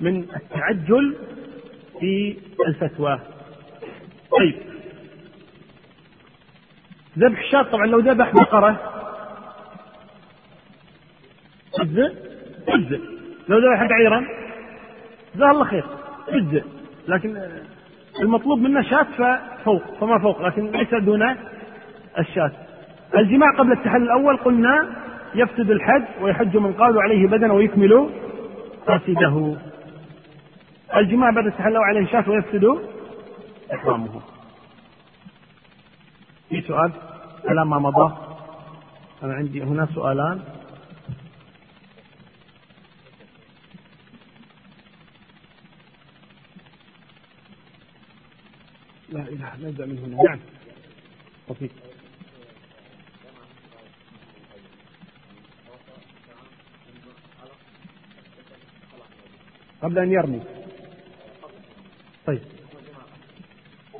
[0.00, 1.16] من التعجل
[2.00, 2.36] في
[2.68, 3.20] الفتوى.
[4.38, 4.54] طيب.
[7.18, 8.80] ذبح الشاة طبعا لو ذبح بقرة.
[11.72, 12.12] تجزئ
[12.66, 13.00] تجزئ
[13.48, 14.24] لو ذبح بعيرا.
[15.34, 15.84] جزاه الله خير.
[16.26, 16.62] تجزئ
[17.08, 17.42] لكن
[18.20, 21.36] المطلوب منا شاة فوق فما فوق لكن ليس دون
[22.18, 22.52] الشاة.
[23.16, 24.88] الجماع قبل التحلل الأول قلنا
[25.34, 28.10] يفسد الحج ويحج من قال عليه بدن ويكمل
[28.86, 29.56] فاسده
[30.96, 32.64] الجماع بعد التحلل عليه شاة ويفسد
[33.74, 34.20] إحرامه
[36.48, 36.92] في سؤال؟
[37.44, 38.16] على ما مضى؟
[39.22, 40.42] أنا عندي هنا سؤالان.
[49.08, 50.22] لا إله نبدأ من هنا.
[50.22, 50.40] نعم.
[51.48, 51.70] طفيق.
[59.82, 60.57] قبل أن يرمي.
[62.28, 62.40] طيب.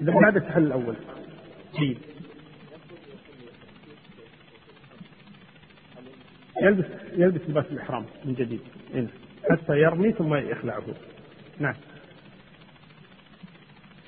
[0.01, 0.95] إذا بعد التحلل الأول.
[1.79, 1.99] جيد.
[6.63, 6.85] يلبس
[7.17, 8.61] يلبس لباس الإحرام من جديد.
[8.95, 9.09] هنا
[9.51, 10.83] حتى يرمي ثم يخلعه.
[11.59, 11.75] نعم.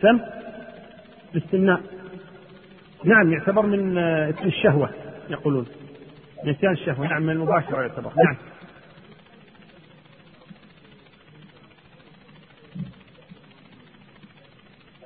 [0.02, 0.20] سم.
[1.34, 1.80] الاستمناء
[3.04, 4.90] نعم يعتبر من اسم الشهوة
[5.30, 5.66] يقولون.
[6.44, 7.06] نسيان الشهوة.
[7.06, 8.12] نعم من المباشرة يعتبر.
[8.24, 8.49] نعم.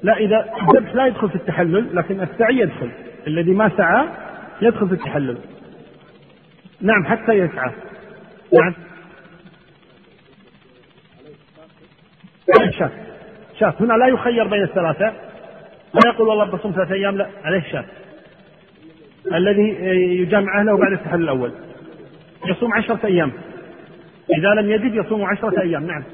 [0.04, 2.90] لا إذا الذبح لا يدخل في التحلل لكن السعي يدخل.
[3.26, 4.08] الذي ما سعى
[4.62, 5.38] يدخل في التحلل.
[6.80, 7.70] نعم حتى يسعى.
[8.52, 8.74] نعم.
[12.70, 12.90] شاف
[13.58, 15.06] شاف هنا لا يخير بين الثلاثة.
[15.94, 17.28] لا يقول والله بصوم ثلاثة أيام لا.
[17.44, 17.84] عليه شاف
[19.32, 19.68] الذي
[20.20, 21.52] يجامع أهله بعد التحلل الأول.
[22.46, 23.32] يصوم عشرة أيام.
[24.38, 25.86] إذا لم يجد يصوم عشرة أيام.
[25.86, 26.04] نعم.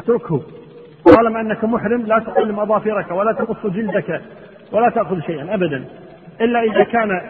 [0.00, 0.42] اتركه.
[1.04, 4.22] طالما أنك محرم لا تقلم أظافرك ولا تقص جلدك
[4.72, 5.84] ولا تأخذ شيئا ابدا.
[6.40, 7.20] إلا إذا كان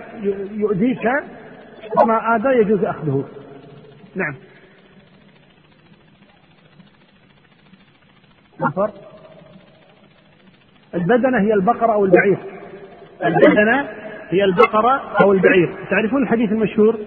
[0.53, 1.11] يؤذيك
[2.03, 3.25] وما آذى يجوز أخذه.
[4.15, 4.35] نعم.
[8.65, 8.95] الفرق
[10.95, 12.39] البدنة هي البقرة أو البعير.
[13.25, 13.89] البدنة
[14.31, 15.75] هي البقرة أو البعير.
[15.91, 16.99] تعرفون الحديث المشهور؟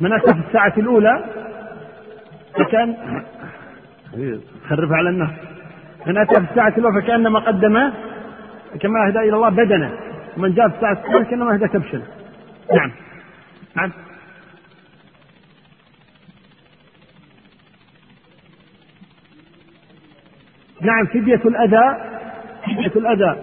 [0.00, 1.24] من أتى في الساعة الأولى؟
[2.54, 2.96] فكان
[4.68, 5.30] خرفها على الناس
[6.06, 7.90] من أتى في الساعة الأولى فكأنما قدم
[8.80, 9.92] كما أهدى إلى الله بدنه.
[10.36, 12.02] ومن جاء في الساعة الثانية كأنما أهدى كبشا
[12.74, 12.90] نعم.
[13.76, 13.90] نعم.
[20.80, 21.96] نعم فدية الأذى.
[22.66, 23.36] فدية الأذى.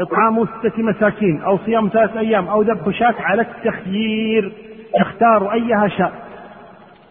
[0.00, 4.52] إطعام ستة مساكين أو صيام ثلاثة أيام أو ذبح شاة على التخيير.
[5.00, 6.12] يختار أيها شاء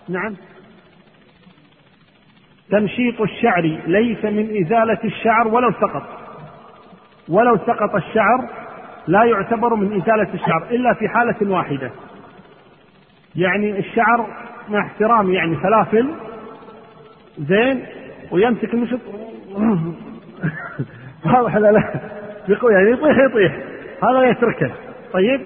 [0.10, 0.36] نعم.
[2.74, 6.04] تمشيط الشعر ليس من إزالة الشعر ولو سقط.
[7.30, 8.50] ولو سقط الشعر
[9.08, 11.92] لا يعتبر من إزالة الشعر إلا في حالة واحدة.
[13.36, 14.28] يعني الشعر
[14.70, 16.10] مع احترامي يعني فلافل
[17.40, 17.86] زين
[18.32, 19.00] ويمسك المشط
[21.26, 22.02] واضح لا؟ لا
[22.48, 23.58] يعني يطيح يطيح.
[24.04, 24.72] هذا يتركه.
[25.14, 25.42] طيب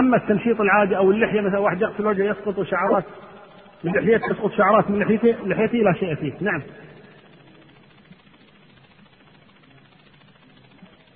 [0.00, 3.04] أما التمشيط العادي أو اللحية مثلا واحد يغسل وجهه يسقط شعرات
[3.86, 6.32] من لحيته تسقط شعرات من لحيته لحيته لا شيء فيه.
[6.40, 6.62] نعم.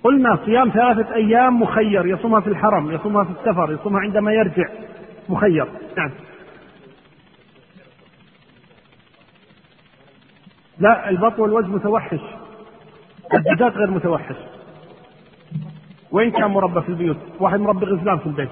[0.03, 4.69] قلنا صيام ثلاثة أيام مخير يصومها في الحرم يصومها في السفر يصومها عندما يرجع
[5.29, 5.67] مخير.
[5.97, 6.11] نعم.
[10.79, 12.21] لا البط والوجه متوحش.
[13.33, 14.35] الدجاج غير متوحش.
[16.11, 18.49] وين كان مربى في البيوت واحد مربي غزلان في البيت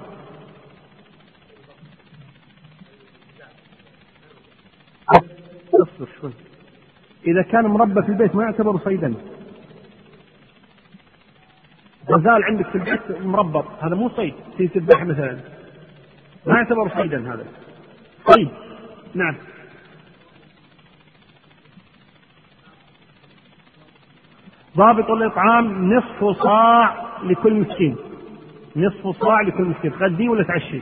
[5.73, 6.31] اصبر شوي
[7.27, 9.13] إذا كان مربى في البيت ما يعتبر صيدا.
[12.09, 14.33] غزال عندك في البيت مربط هذا مو صيد.
[14.57, 15.39] في تذبح مثلا.
[16.45, 17.45] ما يعتبر صيدا هذا.
[18.27, 18.49] صيد.
[19.13, 19.35] نعم.
[24.77, 27.95] ضابط الإطعام نصف صاع لكل مسكين.
[28.75, 29.91] نصف صاع لكل مسكين.
[29.91, 30.81] تغديه ولا تعشي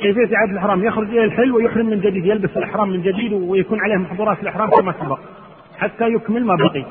[0.00, 3.96] كيفية إعادة الإحرام يخرج إلى الحل ويحرم من جديد يلبس الإحرام من جديد ويكون عليه
[3.96, 5.18] محظورات الإحرام كما سبق
[5.78, 6.84] حتى يكمل ما بقي.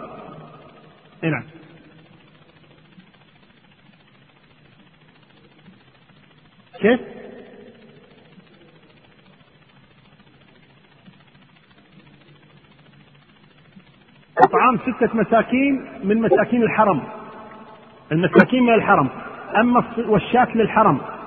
[1.24, 1.44] نعم.
[6.80, 7.00] كيف؟
[14.38, 17.02] إطعام ستة مساكين من مساكين الحرم.
[18.12, 19.10] المساكين من الحرم.
[19.56, 21.19] أما والشاة للحرم.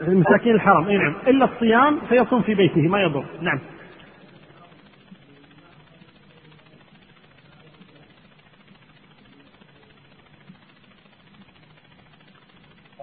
[0.00, 1.14] مساكين الحرم اي نعم.
[1.26, 3.24] إلا الصيام فيصوم في بيته ما يضر.
[3.42, 3.58] نعم.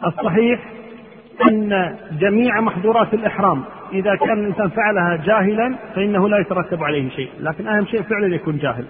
[0.06, 0.72] الصحيح
[1.50, 7.30] أن جميع محظورات الإحرام إذا كان الإنسان فعلها جاهلا فإنه لا يترتب عليه شيء.
[7.40, 8.86] لكن أهم شيء فعلا يكون جاهل.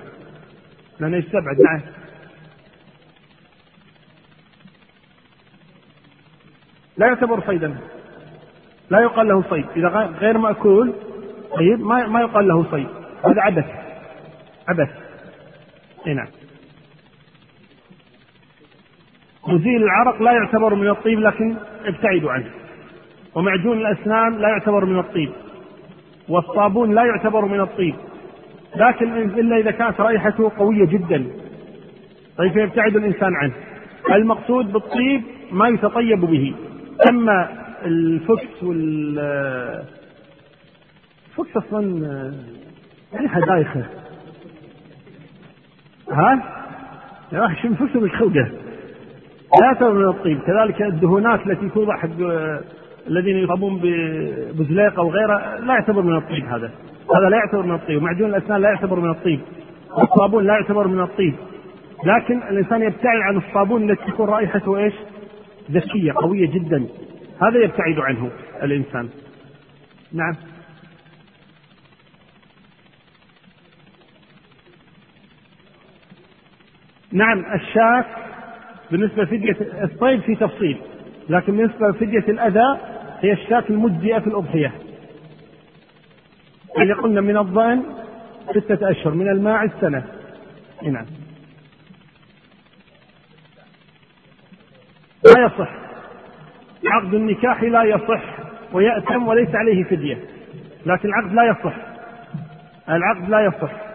[1.00, 1.62] لأنه يستبعد.
[1.62, 1.82] نعم.
[6.98, 7.78] لا يعتبر صيدا.
[8.90, 9.66] لا يقال له صيد.
[9.76, 9.88] إذا
[10.20, 10.94] غير مأكول
[11.56, 12.88] طيب ما ما يقال له صيد.
[13.26, 13.66] هذا عبث.
[14.68, 14.90] عبث.
[16.08, 16.28] إي نعم.
[19.48, 22.50] مزيل العرق لا يعتبر من الطيب لكن ابتعدوا عنه.
[23.36, 25.30] ومعجون الأسنان لا يعتبر من الطيب.
[26.30, 27.96] والصابون لا يعتبر من الطيب.
[28.76, 31.28] لكن إلا إذا كانت رائحته قوية جدا.
[32.38, 33.54] طيب فيبتعد الإنسان عنه.
[34.12, 36.54] المقصود بالطيب ما يتطيب به.
[37.10, 37.50] أما
[37.86, 39.20] ال Vicks وال
[41.30, 42.34] ال Vicks أصلا
[43.16, 43.86] ريحه دايخه
[46.12, 46.44] ها؟
[47.32, 48.52] يا أخي شو ال Vicks بالخوجه
[49.62, 50.40] لا يعتبر من الطيب.
[50.40, 52.10] كذلك الدهونات التي توضع حق
[53.08, 53.80] الذين يصابون
[54.54, 56.72] بزليق أو غيره لا يعتبر من الطيب هذا.
[57.18, 58.04] هذا لا يعتبر من الطيب.
[58.04, 59.40] معجون الأسنان لا يعتبر من الطيب.
[59.98, 61.36] الصابون لا يعتبر من الطيب.
[62.04, 64.94] لكن الإنسان يبتعد عن الصابون التي تكون رائحته إيش؟
[65.72, 66.88] ذكية قوية جدا.
[67.42, 68.32] هذا يبتعد عنه
[68.64, 69.10] الإنسان.
[70.14, 70.36] نعم.
[77.12, 78.06] نعم الشاة
[78.92, 80.78] بالنسبة لفدية الصيد في تفصيل
[81.30, 82.80] لكن بالنسبة لفدية الأذى
[83.22, 84.72] هي الشاة المجزئة في الأضحية.
[86.78, 87.84] إذا قلنا من الضأن
[88.50, 90.06] ستة أشهر من الماعز سنة
[90.84, 91.06] نعم.
[95.46, 95.70] يصح.
[96.86, 98.24] عقد النكاح لا يصح
[98.74, 100.26] ويأتم وليس عليه فدية.
[100.86, 101.76] لكن العقد لا يصح.
[102.90, 103.86] العقد لا يصح.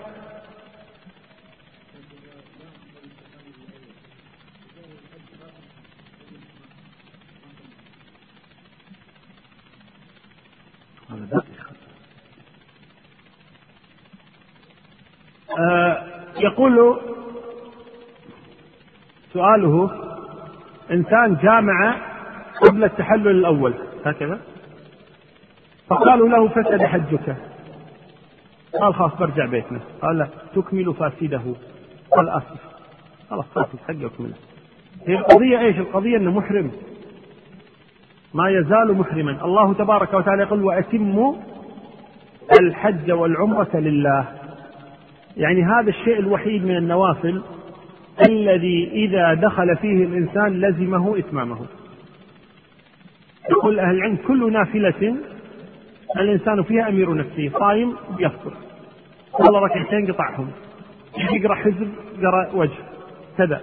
[15.58, 16.06] آه
[16.38, 17.00] يقول
[19.32, 19.99] سؤاله
[20.90, 21.96] إنسان جامع
[22.62, 23.74] قبل التحلل الأول.
[24.06, 24.38] هكذا؟
[25.88, 27.36] فقالوا له فسد حجك.
[28.80, 29.80] قال خلاص برجع بيتنا.
[30.02, 31.42] قال لا تكمل فاسده.
[32.16, 32.60] قال آسف.
[33.30, 34.34] خلاص فاسد حقه اكمله
[35.06, 36.70] هي القضية إيش؟ القضية إنه محرم.
[38.34, 39.44] ما يزال محرما.
[39.44, 41.34] الله تبارك وتعالى يقول واتموا
[42.60, 44.24] الحج والعمرة لله.
[45.36, 47.42] يعني هذا الشيء الوحيد من النوافل
[48.26, 51.58] الذي إذا دخل فيه الإنسان لزمه إتمامه.
[53.50, 55.16] يقول أهل العلم كل نافلة
[56.16, 58.52] الإنسان فيها أمير نفسه صايم يفطر
[59.38, 60.50] صلى ركعتين قطعهم.
[61.32, 61.88] يقرأ حزب
[62.22, 62.78] قرأ وجه.
[63.38, 63.62] كذا.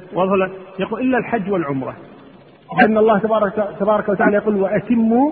[0.80, 1.96] يقول إلا الحج والعمرة.
[2.80, 5.32] لأن الله تبارك, تبارك وتعالى يقول وأتموا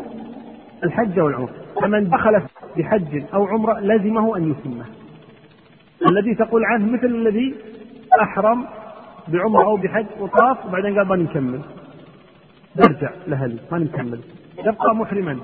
[0.83, 1.53] الحج والعمرة.
[1.81, 2.41] فمن دخل
[2.77, 4.85] بحج أو عمرة لزمه أن يتمه.
[6.07, 7.55] الذي تقول عنه مثل الذي
[8.21, 8.65] أحرم
[9.27, 11.61] بعمرة أو بحج وطاف وبعدين قال بنكمل
[12.75, 14.19] برجع لأهلي ما نكمل.
[14.59, 15.39] يبقى محرما.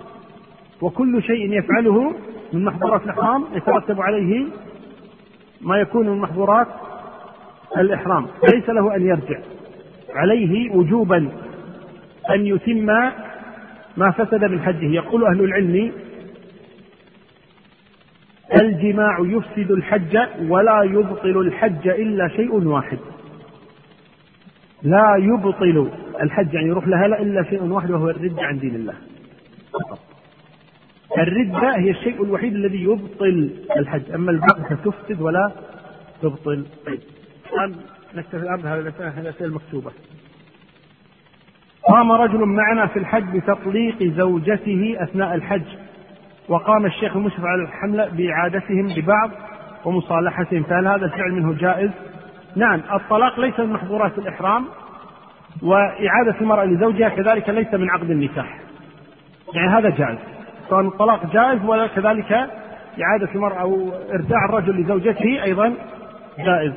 [0.82, 2.14] وكل شيء يفعله
[2.54, 4.46] من محظورات الإحرام يترتب عليه
[5.62, 6.68] ما يكون من محظورات
[7.78, 8.28] الإحرام.
[8.54, 9.40] ليس له أن يرجع.
[10.16, 11.18] عليه وجوبا
[12.30, 12.86] أن يتم
[13.98, 14.86] ما فسد من حجه.
[14.86, 15.92] يقول أهل العلم
[18.62, 20.18] الجماع يفسد الحج
[20.48, 23.00] ولا يبطل الحج إلا شيء واحد.
[24.84, 28.94] لا يبطل الحج يعني يروح لها لا إلا شيء واحد وهو الردة عن دين الله.
[29.74, 30.00] فقط.
[31.18, 34.12] الردة هي الشيء الوحيد الذي يبطل الحج.
[34.12, 35.52] أما الباقي فتفسد ولا
[36.22, 36.66] تبطل.
[36.86, 37.00] طيب
[37.54, 37.76] الآن
[38.16, 39.92] نكتفي الآن بهذه الأسئلة المكتوبة.
[41.90, 45.66] قام رجل معنا في الحج بتطليق زوجته أثناء الحج.
[46.50, 49.32] وقام الشيخ المشرف على الحملة بإعادتهم ببعض
[49.86, 50.64] ومصالحتهم.
[50.64, 51.92] فهل هذا الفعل منه جائز؟
[52.56, 54.66] نعم الطلاق ليس من محظورات الإحرام
[55.62, 58.60] وإعادة المرأة لزوجها كذلك ليس من عقد النكاح.
[59.54, 60.18] يعني هذا جائز.
[60.70, 62.32] سواء الطلاق جائز ولا كذلك
[63.02, 65.74] إعادة المرأة أو إرجاع الرجل لزوجته أيضا
[66.40, 66.74] جائز.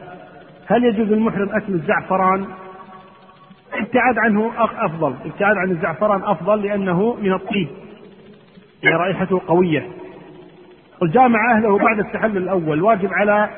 [0.66, 2.46] هل يجوز للمحرم أكل الزعفران؟
[3.74, 5.14] الابتعاد عنه أفضل.
[5.24, 7.68] الابتعاد عن الزعفران أفضل لأنه من الطيب.
[8.82, 9.88] يعني رائحته قوية.
[11.02, 13.50] وجامع أهله بعد التحلل الأول واجب على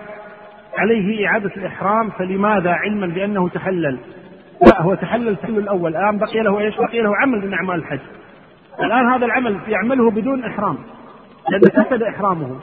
[0.76, 3.98] عليه إعادة الإحرام فلماذا علما بأنه تحلل؟
[4.66, 5.96] لا هو تحلل التحلل الأول.
[5.96, 8.00] الآن بقي له إيش؟ بقي له عمل من أعمال الحج.
[8.80, 10.78] الآن هذا العمل يعمله بدون إحرام
[11.50, 12.60] لأنه فسد إحرامه.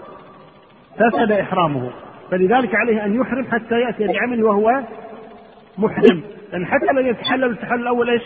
[0.96, 1.92] فسد إحرامه.
[2.32, 4.84] فلذلك عليه أن يحرم حتى يأتي بعمل وهو
[5.78, 6.22] محرم.
[6.52, 8.24] لأن حتى لو يتحلل التحلل الأول إيش؟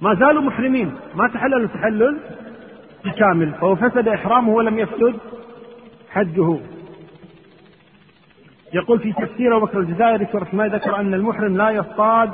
[0.00, 0.94] ما زالوا محرمين.
[1.14, 2.18] ما تحللوا التحلل
[3.06, 5.14] الكامل فهو فسد إحرامه ولم يفسد
[6.10, 6.58] حجه.
[8.72, 12.30] يقول في تفسير ابو بكر الجزائري سوره ما ذكر أن المحرم لا يصطاد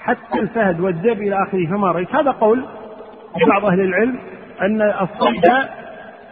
[0.00, 2.64] حتى الفهد والذئب إلى آخره فما رايت هذا قول
[3.48, 4.18] بعض أهل العلم
[4.60, 5.44] أن الصيد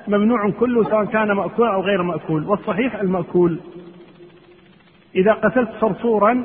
[0.09, 3.59] ممنوع كله سواء كان ماكولا أو غير مأكول والصحيح المأكول.
[5.15, 6.45] إذا قتلت صرصورا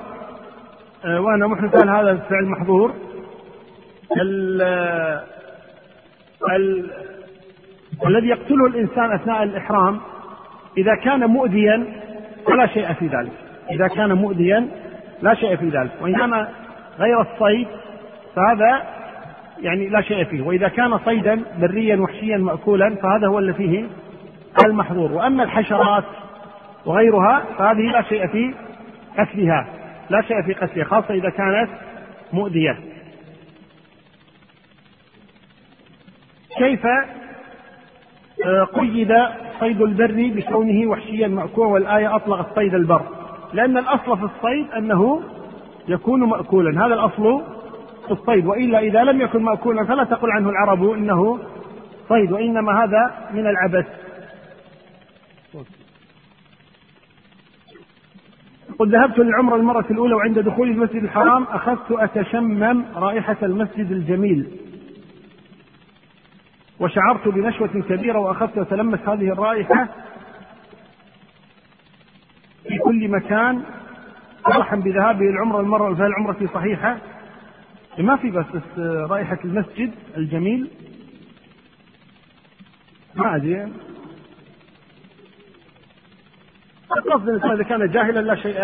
[1.05, 2.93] آه، وأنا محرم كان هذا الفعل محظور.
[4.17, 4.61] ال
[6.51, 6.91] ال
[8.07, 9.99] الذي يقتله الإنسان أثناء الإحرام
[10.77, 11.85] إذا كان مؤذيا
[12.47, 13.31] فلا شيء في ذلك.
[13.71, 14.67] إذا كان مؤذيا
[15.21, 15.91] لا شيء في ذلك.
[16.01, 16.47] وان كان
[16.99, 17.67] غير الصيد
[18.35, 18.83] فهذا
[19.61, 20.41] يعني لا شيء فيه.
[20.41, 23.85] وإذا كان صيدا بريا وحشيا ماكولا فهذا هو اللي فيه
[24.65, 25.11] المحظور.
[25.11, 26.03] وأما الحشرات
[26.85, 28.53] وغيرها فهذه لا شيء في
[29.19, 29.67] قتلها
[30.09, 31.69] لا شيء في قتلها خاصة إذا كانت
[32.33, 32.77] مؤذية.
[36.57, 36.85] كيف
[38.73, 39.13] قيد
[39.59, 43.01] صيد البر بكونه وحشيا مأكولا والآية أطلقت صيد البر.
[43.53, 45.21] لأن الأصل في الصيد أنه
[45.87, 46.85] يكون مأكولا.
[46.85, 47.41] هذا الأصل
[48.05, 48.45] في الصيد.
[48.45, 51.39] وإلا إذا لم يكن مأكولا فلا تقل عنه العرب إنه
[52.09, 53.87] صيد وإنما هذا من العبث.
[58.79, 64.62] قل ذهبت للعمرة المرة الأولى وعند دخول المسجد الحرام أخذت أتشمم رائحة المسجد الجميل.
[66.83, 69.87] وشعرت بنشوة كبيرة وأخذت أتلمس هذه الرائحة
[72.67, 73.63] في كل مكان
[74.45, 76.97] فرحا بذهابه العمرة المرة فهل عمرتي صحيحة؟
[77.97, 78.79] ما في بس, بس
[79.09, 80.69] رائحة المسجد الجميل.
[83.15, 83.63] ما أدري.
[86.97, 88.61] القصد الإنسان إذا كان جاهلا لا شيء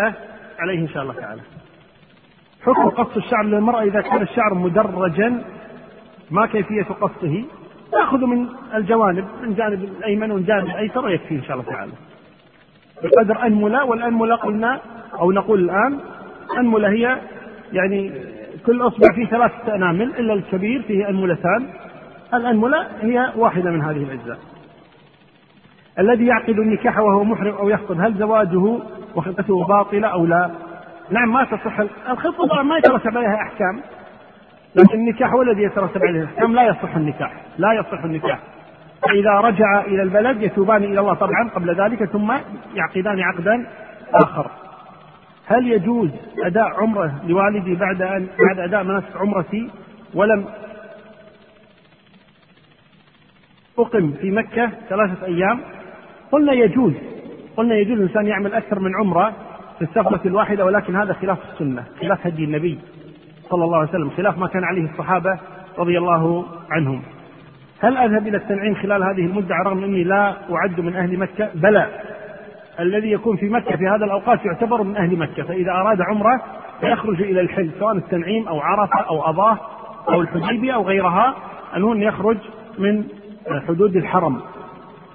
[0.58, 1.42] عليه إن شاء الله تعالى.
[2.62, 5.44] حكم قص الشعر للمرأة إذا كان الشعر مدرجا
[6.30, 7.44] ما كيفية قصه
[7.92, 11.92] ناخذ من الجوانب من جانب الأيمن والجانب الأيسر ويكفي إن شاء الله تعالى.
[13.02, 14.80] بقدر انمله والانمله قلنا
[15.20, 15.98] أو نقول الآن
[16.58, 17.18] انمله هي
[17.72, 18.12] يعني
[18.66, 21.66] كل أصبع فيه ثلاثة أنامل إلا الكبير فيه انملتان.
[22.34, 24.38] الانمله هي واحدة من هذه الأجزاء.
[25.98, 28.78] الذي يعقد النكاح وهو محرم أو يخطب هل زواجه
[29.14, 30.50] وخطبته باطلة أو لا؟
[31.10, 31.80] نعم ما تصح
[32.10, 33.80] الخطبة ما يترتب عليها أحكام
[34.74, 38.38] لكن النكاح هو الذي يترتب عليه الإحكام لا يصح النكاح لا يصح النكاح.
[39.02, 42.32] فإذا رجع إلى البلد يتوبان إلى الله طبعا قبل ذلك ثم
[42.74, 43.66] يعقدان عقدا
[44.14, 44.50] آخر.
[45.46, 46.10] هل يجوز
[46.44, 49.70] أداء عمرة لوالدي بعد أن بعد أداء مناسك عمرتي؟
[50.14, 50.44] ولم
[53.78, 55.60] أقم في مكة ثلاثة أيام.
[56.32, 56.92] قلنا يجوز.
[57.56, 59.32] قلنا يجوز الإنسان يعمل أكثر من عمرة
[59.78, 62.78] في السفرة الواحدة ولكن هذا خلاف السنة خلاف هدي النبي.
[63.50, 65.38] صلى الله عليه وسلم خلاف ما كان عليه الصحابة
[65.78, 67.02] رضي الله عنهم
[67.80, 71.86] هل أذهب إلى التنعيم خلال هذه المدة رغم أني لا أعد من أهل مكة؟ بلى.
[72.80, 76.42] الذي يكون في مكة في هذا الأوقات يعتبر من أهل مكة فإذا أراد عمرة
[76.80, 79.58] فيخرج إلى الحل سواء التنعيم أو عرفة أو أضاه
[80.08, 81.34] أو الحديبية أو غيرها
[81.76, 82.36] المهم يخرج
[82.78, 83.04] من
[83.68, 84.40] حدود الحرم.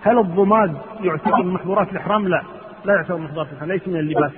[0.02, 2.42] هل الضماد يعتبر من محظورات الإحرام؟ لا.
[2.86, 4.32] لا يعتبر من محظورات الإحرام ليس من اللباس.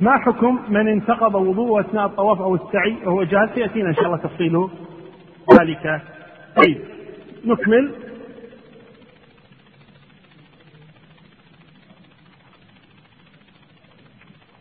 [0.00, 4.16] ما حكم من انتقض وضوءه اثناء الطواف أو السعي؟ وهو جاهز؟ سيأتينا إن شاء الله
[4.16, 4.68] تفصيل
[5.60, 6.02] ذلك
[6.56, 6.80] طيب.
[7.44, 7.94] نكمل.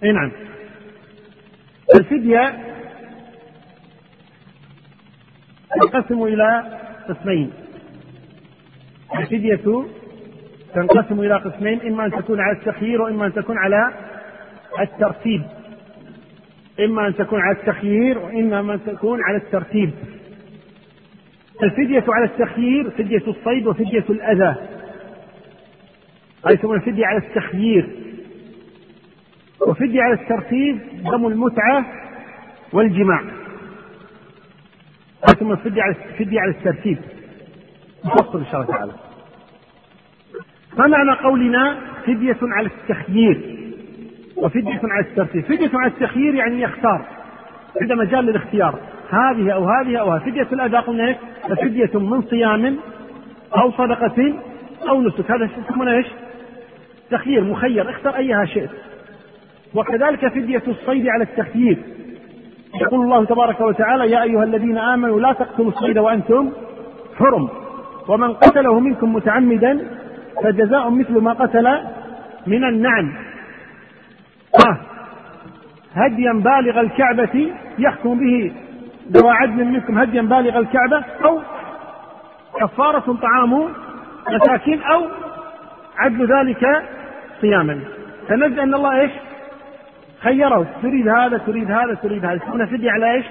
[0.03, 0.31] أي نعم.
[1.95, 2.63] الفدية
[5.81, 6.79] تنقسم إلى
[7.09, 7.51] قسمين.
[9.19, 9.85] الفدية
[10.73, 13.93] تنقسم إلى قسمين إما أن تكون على التخيير وإما أن تكون على
[14.83, 15.43] الترتيب.
[16.79, 19.91] إما أن تكون على التخيير وإما أن تكون على الترتيب.
[21.63, 24.55] الفدية على التخيير فدية الصيد وفدية الأذى.
[26.45, 27.89] هذه يسمونها فدية على التخيير.
[29.67, 31.85] وفدية على الترتيب دم المتعة
[32.73, 33.23] والجماع.
[35.39, 36.97] ثم فدية على فدية على الترتيب.
[38.05, 38.91] نفصل إن شاء الله تعالى.
[40.77, 43.54] ما معنى قولنا فدية على التخيير.
[44.37, 45.43] وفدية على الترتيب.
[45.43, 47.05] فدية على التخيير يعني يختار.
[47.81, 48.79] عنده مجال للاختيار
[49.09, 50.21] هذه أو هذه أو هذه.
[50.21, 51.17] فدية الأداء قلنا إيش؟
[51.61, 52.75] فدية من صيام
[53.57, 54.33] أو صدقة
[54.89, 55.31] أو نسك.
[55.31, 56.07] هذا يسمونه إيش؟
[57.11, 57.89] تخيير مخير.
[57.89, 58.69] اختر أيها شئت.
[59.75, 61.77] وكذلك فدية الصيد على التخيير.
[62.81, 66.51] يقول الله تبارك وتعالى يا أيها الذين آمنوا لا تقتلوا الصيد وأنتم
[67.17, 67.49] حرم.
[68.07, 69.79] ومن قتله منكم متعمدا
[70.43, 71.77] فجزاء مثل ما قتل
[72.47, 73.24] من النعم.
[75.95, 78.51] هديا بالغ الكعبة يحكم به
[79.11, 81.41] ذو عدل منكم هديا بالغ الكعبة أو
[82.59, 83.69] كفارة طعام
[84.29, 85.01] مساكين أو
[85.97, 86.83] عدل ذلك
[87.41, 87.79] صياما
[88.27, 89.11] فنجد أن الله إيش؟
[90.19, 90.67] خيره.
[90.81, 92.33] تريد هذا تريد هذا تريد هذا.
[92.33, 93.25] يسمونها فدية على إيش؟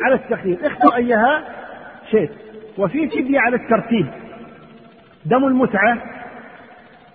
[0.00, 0.58] على التخيير.
[0.66, 1.42] اختر أيها
[2.10, 2.30] شئت
[2.78, 4.06] وفي فدية على الترتيب.
[5.24, 5.98] دم المتعة.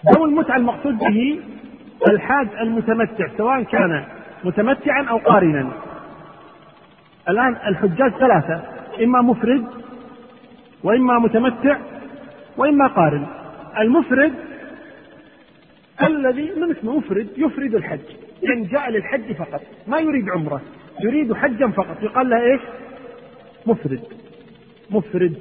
[0.03, 1.39] دم المتعة المقصود به
[2.07, 4.03] الحاج المتمتع سواء كان
[4.43, 5.71] متمتعا أو قارنا.
[7.29, 8.63] الآن الحجاج ثلاثة
[9.03, 9.65] إما مفرد
[10.83, 11.77] وإما متمتع
[12.57, 13.27] وإما قارن.
[13.79, 14.33] المفرد
[16.03, 17.99] الذي من اسمه مفرد يفرد الحج
[18.43, 20.61] يعني جاء للحج فقط ما يريد عمرة
[20.99, 22.61] يريد حجا فقط يقال له إيش؟
[23.65, 24.03] مفرد.
[24.91, 25.35] مفرد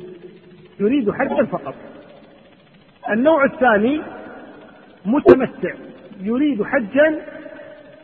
[0.80, 1.74] يريد حجا فقط.
[3.10, 4.00] النوع الثاني
[5.06, 5.74] متمتع.
[6.24, 7.20] يريد حجا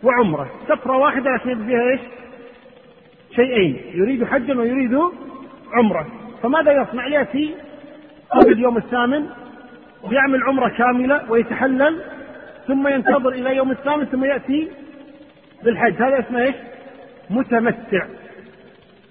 [0.03, 2.01] وعمرة سفرة واحدة لكن فيها إيش؟
[3.37, 4.99] شيئين يريد حجا ويريد
[5.73, 6.07] عمرة
[6.43, 7.55] فماذا يصنع؟ يأتي
[8.31, 9.27] قبل اليوم الثامن
[10.03, 12.01] ويعمل عمرة كاملة ويتحلل
[12.67, 14.69] ثم ينتظر إلى يوم الثامن ثم يأتي
[15.65, 16.55] بالحج هذا اسمه إيش؟
[17.31, 18.07] متمتع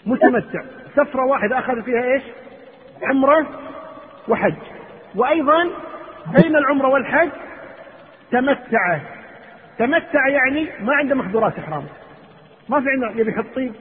[0.05, 0.64] متمتع
[0.95, 2.24] سفرة واحدة أخذ فيها إيش؟
[3.03, 3.47] عمرة
[4.28, 4.55] وحج
[5.16, 5.70] وأيضا
[6.38, 7.30] بين العمرة والحج
[8.32, 8.99] تمتع
[9.77, 11.84] تمتع يعني ما عنده محظورات إحرام
[12.69, 13.73] ما في عنده يبي يحط طيب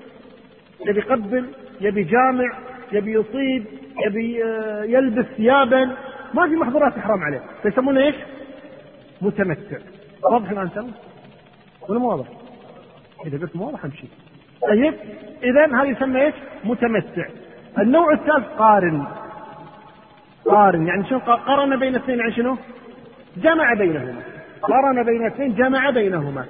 [0.86, 1.47] يبي يقبل
[1.81, 2.59] يبي جامع
[2.93, 3.64] يبي يصيب
[4.06, 5.97] يبي آه، يلبس ثيابا
[6.35, 8.14] ما في محظورات إحرام عليه فيسمونه إيش؟
[9.23, 9.78] متمتع
[10.23, 10.90] واضح الآن سم؟
[11.89, 12.27] ولا مو واضح؟
[13.27, 14.06] إذا قلت مو واضح أمشي
[14.62, 14.94] طيب
[15.43, 17.27] إذا هذا يسمى إيش؟ متمتع
[17.78, 19.06] النوع الثالث قارن
[20.44, 22.56] قارن يعني شنو قارن بين اثنين يعني شنو؟
[23.36, 24.23] جمع بينهما
[24.62, 26.47] قرن بين اثنين جمع بينهما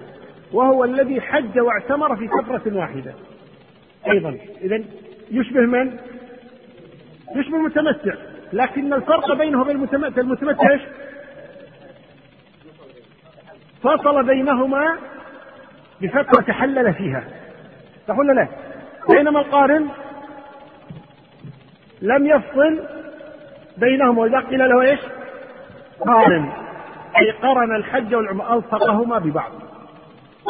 [0.52, 3.14] وهو الذي حج واعتمر في سفرة واحدة
[4.10, 4.84] أيضا إذا
[5.30, 5.96] يشبه من؟
[7.36, 8.14] يشبه المتمتع
[8.52, 10.82] لكن الفرق بينه وبين المتمتع المتمتع إيش؟
[13.82, 14.98] فصل بينهما
[16.00, 17.24] بفترة تحلل فيها
[18.08, 18.48] صح ولا لا؟
[19.08, 19.88] بينما القارن
[22.02, 22.80] لم يفصل
[23.76, 25.00] بينهما وإذا قيل له إيش؟
[26.06, 26.67] قارن
[27.16, 29.52] أي قرن الحج والعمرة ألصقهما ببعض.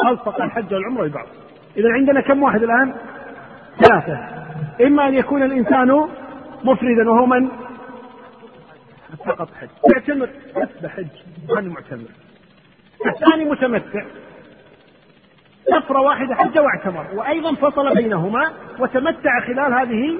[0.07, 1.27] ألصق الحج والعمرة ببعض.
[1.77, 2.93] إذا عندنا كم واحد الآن؟
[3.79, 4.19] ثلاثة.
[4.81, 6.07] إما أن يكون الإنسان
[6.63, 7.49] مفردا وهو من؟
[9.25, 9.69] فقط حج.
[9.93, 11.07] يعتمر بس بحج.
[11.49, 12.09] هذا معتمر؟
[13.05, 14.03] الثاني متمتع.
[15.65, 17.05] سفرة واحدة حج واعتمر.
[17.13, 20.19] وأيضا فصل بينهما وتمتع خلال هذه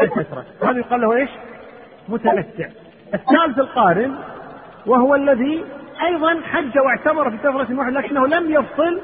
[0.00, 0.44] الفترة.
[0.62, 1.30] هذا يقال له إيش؟
[2.08, 2.68] متمتع.
[3.14, 4.18] الثالث القارن
[4.86, 5.64] وهو الذي
[6.02, 9.00] أيضا حج واعتمر في سفرة واحدة لكنه لم يفصل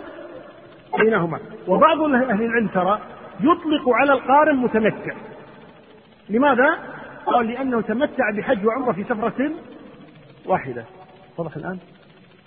[0.99, 1.39] بينهما
[1.69, 3.01] وبعض أهل العلم ترى
[3.41, 5.15] يطلق على القارن متمتع
[6.29, 6.79] لماذا؟
[7.27, 9.51] قال لأنه تمتع بحج وعمرة في سفرة
[10.47, 10.85] واحدة
[11.39, 11.79] واضح الآن؟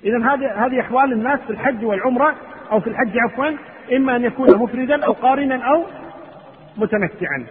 [0.03, 2.36] إذا هذه هذه أحوال الناس في الحج والعمرة
[2.72, 3.57] أو في الحج عفوا
[3.95, 5.86] إما أن يكون مفردا أو قارنا أو
[6.78, 7.45] متمتعا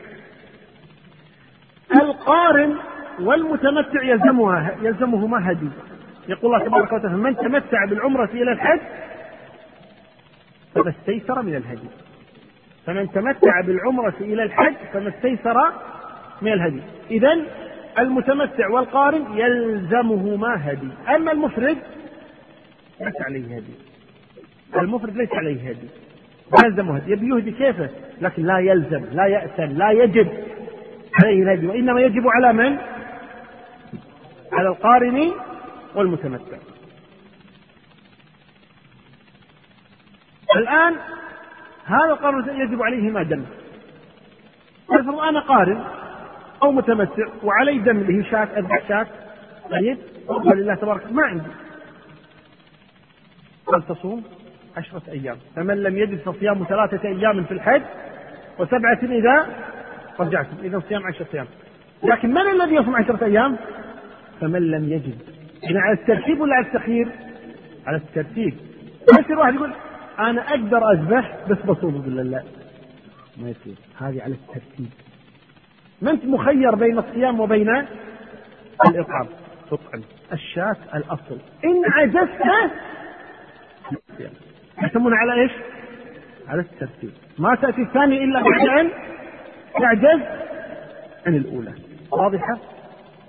[2.03, 2.77] القارن
[3.21, 5.69] والمتمتع يلزمها يلزمهما هدي.
[6.29, 8.81] يقول الله تبارك وتعالى من تمتع بالعمرة إلى الحج
[10.75, 11.89] فما استيسر من الهدي.
[12.87, 15.55] فمن تمتع بالعمرة إلى الحج فما استيسر
[16.43, 16.81] من الهدي.
[17.11, 17.37] إذا
[17.99, 20.89] المتمتع والقارن يلزمهما هدي.
[21.15, 21.77] أما المفرد
[23.01, 23.75] ليس عليه هدي.
[24.77, 25.89] المفرد ليس عليه هدي.
[26.53, 27.13] لا يلزمه هدي.
[27.13, 27.89] يبي يهدي كيفه؟
[28.21, 30.29] لكن لا يلزم لا يأثم لا يجب
[31.23, 31.67] عليه الهدي.
[31.67, 32.77] وإنما يجب على من؟
[34.55, 35.33] على القارن
[35.95, 36.57] والمتمتع.
[40.57, 40.95] الآن
[41.85, 43.45] هذا القارن يجب عليه ما دم.
[44.91, 45.85] افرض أنا قارن
[46.63, 49.07] أو متمتع وعلي دم هي شاة أذبح شاة
[49.71, 49.99] طيب؟
[50.29, 51.51] ولله تبارك ما عندي.
[53.67, 54.25] قال تصوم؟
[54.77, 55.37] عشرة أيام.
[55.57, 57.83] فمن لم يجد فصيام ثلاثة أيام في الحج
[58.59, 59.49] وسبعة إذا
[60.21, 60.57] رجعتم.
[60.63, 61.47] إذا صيام عشرة أيام.
[62.03, 63.57] لكن من الذي يصوم عشرة أيام؟
[64.41, 65.19] فمن لم يجد.
[65.63, 67.09] يعني على الترتيب ولا على التخيير؟
[67.87, 68.55] على الترتيب.
[69.21, 69.73] يصير واحد يقول
[70.19, 72.43] أنا أقدر أذبح بس بصوم يقول لا.
[73.37, 73.75] ما يصير.
[73.99, 74.91] هذه على الترتيب.
[76.03, 77.69] ما أنت مخير بين الصيام وبين
[78.89, 79.27] الإطعام
[79.71, 80.03] تطعم
[80.33, 81.39] الشاة الأصل.
[81.65, 82.41] إن عجزت
[84.83, 85.53] يسمون على إيش؟
[86.49, 87.11] على الترتيب.
[87.39, 88.91] ما تأتي الثانية إلا بعد أن
[89.81, 90.21] تعجز
[91.27, 91.73] عن الأولى.
[92.11, 92.59] واضحة؟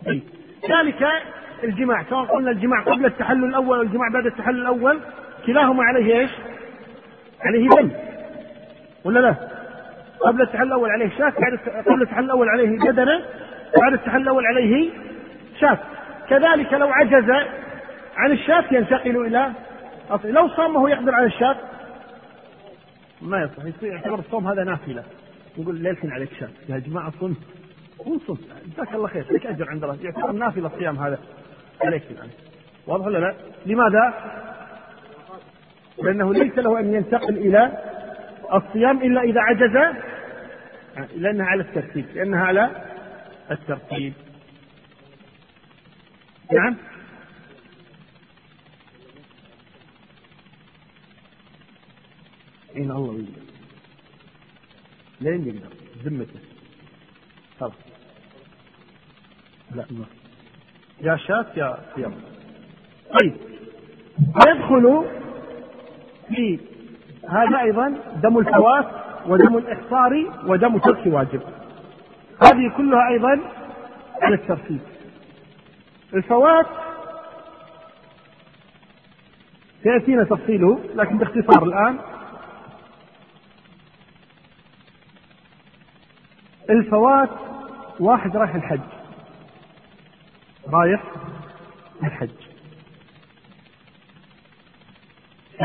[0.08, 0.22] أي
[0.72, 1.08] ذلك
[1.64, 2.04] الجماع.
[2.10, 5.00] سواء قلنا الجماع قبل التحلل الأول والجماع بعد التحلل الأول
[5.46, 6.32] كلاهما عليه إيش؟
[7.42, 7.92] عليه دم.
[9.04, 9.36] ولا لا؟
[10.20, 11.34] قبل التحلل الأول عليه شاة
[11.86, 13.26] قبل التحلل الأول عليه بدنة
[13.82, 14.90] بعد التحلل الأول عليه
[15.60, 15.80] شاة.
[16.30, 17.30] كذلك لو عجز
[18.16, 19.52] عن الشاة ينتقل إلى
[20.24, 21.56] لو صام وهو يقدر على الشاة.
[23.22, 25.04] ما يصح يصير يعتبر الصوم هذا نافلة.
[25.58, 26.50] يقول للحين عليك شاة.
[26.70, 27.34] يا جماعة صم
[28.28, 29.98] صم جزاك الله خير لك أجر عند الله.
[30.04, 31.20] يعتبر نافلة الصيام هذا.
[31.82, 32.30] عليك الآن.
[32.88, 33.36] واضح ولا لا؟
[33.66, 34.14] لماذا؟
[36.04, 37.72] لأنه ليس له أن ينتقل إلى
[38.54, 39.96] الصيام إلا إذا عجز.
[41.16, 42.86] لأنها على الترتيب لأنها على
[43.52, 44.14] الترتيب.
[46.54, 46.76] نعم.
[52.74, 53.42] حين الله ويقدر
[55.22, 55.70] لين يقدر.
[56.04, 56.55] ذمته.
[59.76, 60.06] لا ما.
[61.02, 62.14] يا شاة يا صيام
[63.22, 63.36] طيب.
[64.48, 65.06] يدخل
[66.28, 66.60] في
[67.30, 68.86] هذا أيضا دم الفوات
[69.28, 71.42] ودم الاحصار ودم ترك واجب.
[72.44, 73.40] هذه كلها أيضا
[74.22, 74.80] على الترتيب.
[76.14, 76.66] الفوات
[79.84, 82.00] سيأتينا تفصيله لكن باختصار الآن.
[86.70, 87.30] الفوات
[88.00, 88.80] واحد رايح الحج.
[90.68, 91.04] رايح
[92.04, 92.30] الحج.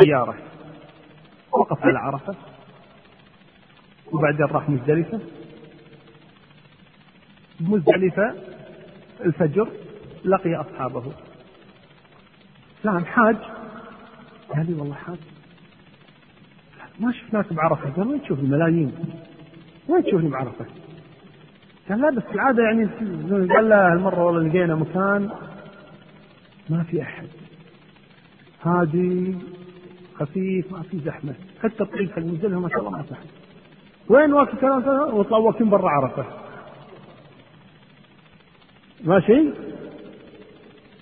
[0.01, 0.35] سيارة.
[1.53, 1.85] وقف.
[1.85, 2.35] على عرفة
[4.13, 5.21] وبعدين راح مزدلفة.
[7.61, 8.35] بمزدلفة
[9.21, 9.69] الفجر
[10.25, 11.13] لقي أصحابه.
[12.85, 13.37] نعم حاج.
[14.55, 15.19] قال لي والله حاج
[17.01, 17.91] ما شفناك بعرفة.
[17.91, 18.95] قال وين تشوف الملايين
[19.89, 20.80] وين تشوفني بعرفة.
[21.91, 22.89] قال لا بس العادة يعني
[23.55, 25.31] قال لا هالمرة والله لقينا مكان
[26.71, 27.27] ما في أحد.
[28.63, 29.37] هادي
[30.15, 31.35] خفيف ما في زحمة.
[31.63, 33.27] حتى الطريق حق المزدلفة ما شاء الله ما أحد.
[34.09, 36.25] وين واقف كلام وطلعوا واقفين برا عرفة.
[39.05, 39.51] ماشي؟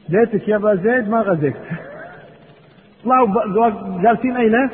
[0.08, 1.56] ليتك يا ابا زيد ما غزيت.
[3.04, 4.70] طلعوا جالسين أين؟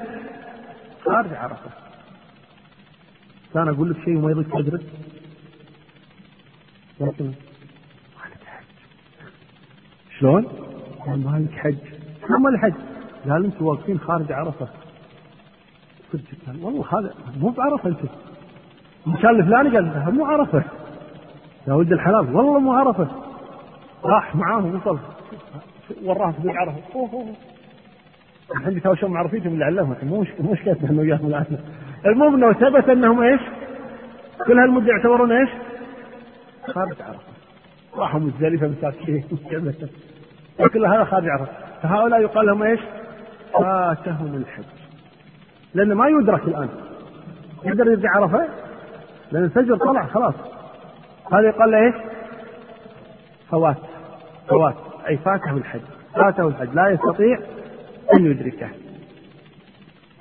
[1.05, 1.71] خارج عرفة.
[3.55, 4.83] كان أقول لك شيء وما يضيق صدرك
[7.01, 7.33] لكن
[10.19, 10.45] شلون؟
[11.07, 11.77] قال ما لك حج
[12.29, 12.75] ما الحج
[13.29, 14.69] قال أنتم واقفين خارج عرفة.
[16.13, 17.99] قلت قال والله هذا مو بعرفة انت.
[19.07, 20.65] المكان الفلاني قال مو عرفة.
[21.69, 23.09] يا ولد الحلال والله مو عرفة.
[24.05, 24.99] راح معاهم وصل
[26.03, 26.81] وراه في عرفة.
[26.95, 27.35] اوه اوه
[28.57, 31.59] الحين تو شو معرفيتهم اللي علمهم مو مشكلتنا انه وياهم الان
[32.07, 33.41] المهم إنه ثبت أنهم إيش؟
[34.47, 35.51] كل هالمدة يعتبرون إيش؟
[36.73, 37.35] خارج عرفه
[37.95, 39.25] راحوا مزدلفة مساكين.
[40.73, 42.81] كل هذا خارج عرفه فهؤلاء يقال لهم إيش؟
[43.53, 44.65] فاتهم الحج.
[45.75, 46.69] لأنه ما يدرك الآن.
[47.65, 48.49] يقدر يرجع عرفة؟
[49.33, 50.35] لأن الفجر طلع خلاص.
[51.33, 51.95] هذا يقال له إيش؟
[53.51, 53.77] فوات.
[54.49, 54.77] فوات.
[55.09, 55.81] أي فاته الحج.
[56.15, 56.75] فاته الحج.
[56.75, 57.39] لا يستطيع
[58.17, 58.69] أن يدركه.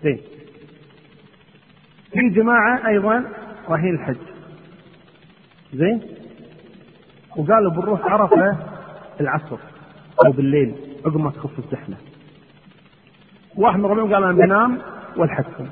[0.03, 0.21] زين.
[2.11, 3.23] في جماعة أيضا
[3.69, 4.17] رايحين الحج.
[5.73, 6.22] زين.
[7.37, 8.57] وقالوا بنروح عرفة
[9.21, 9.57] العصر
[10.25, 11.95] أو بالليل عقب ما تخف الزحمة
[13.55, 14.77] واحد من الربعين قال أنا بنام
[15.17, 15.67] والحقكم.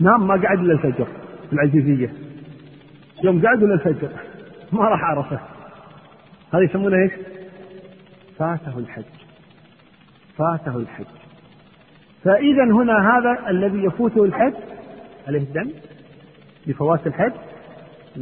[0.00, 1.06] نام ما قعد إلا الفجر
[1.52, 2.12] العزيزية.
[3.24, 4.08] يوم قعدوا للفجر
[4.72, 5.40] ما راح عرفة.
[6.54, 7.12] هذا يسمونه إيش؟
[8.38, 9.04] فاته الحج.
[10.38, 11.04] فاته الحج.
[12.24, 14.54] فإذا هنا هذا الذي يفوته الحج
[15.28, 15.70] عليه الدم
[16.66, 17.32] بفوات الحج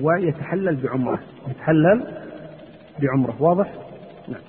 [0.01, 1.20] ويتحلل بعمرة.
[1.48, 2.20] يتحلل
[3.01, 3.35] بعمرة.
[3.41, 3.73] واضح؟
[4.29, 4.41] نعم.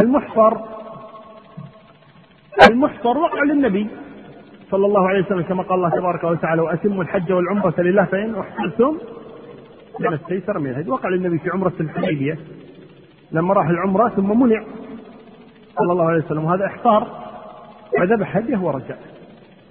[0.00, 0.56] المحصر
[2.70, 3.88] المحصر وقع للنبي
[4.70, 8.98] صلى الله عليه وسلم كما قال الله تبارك وتعالى وأتموا الحج والعمرة لله فإن أحسنتم
[9.98, 10.90] كان استيسر من الهدي.
[10.90, 12.38] وقع للنبي في عمرة الحديبية
[13.32, 14.64] لما راح العمرة ثم منع
[15.78, 17.24] صلى الله عليه وسلم وهذا إحصار
[17.98, 18.94] فذبح هديه ورجع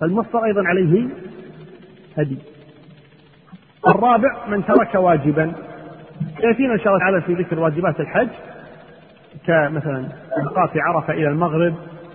[0.01, 1.07] فالمفطر أيضا عليه
[2.17, 2.37] هدي.
[3.87, 5.53] الرابع من ترك واجبا.
[6.43, 8.27] سيأتينا إن شاء الله تعالى في ذكر واجبات الحج
[9.47, 10.07] كمثلا
[10.39, 11.73] البقاء في عرفة إلى المغرب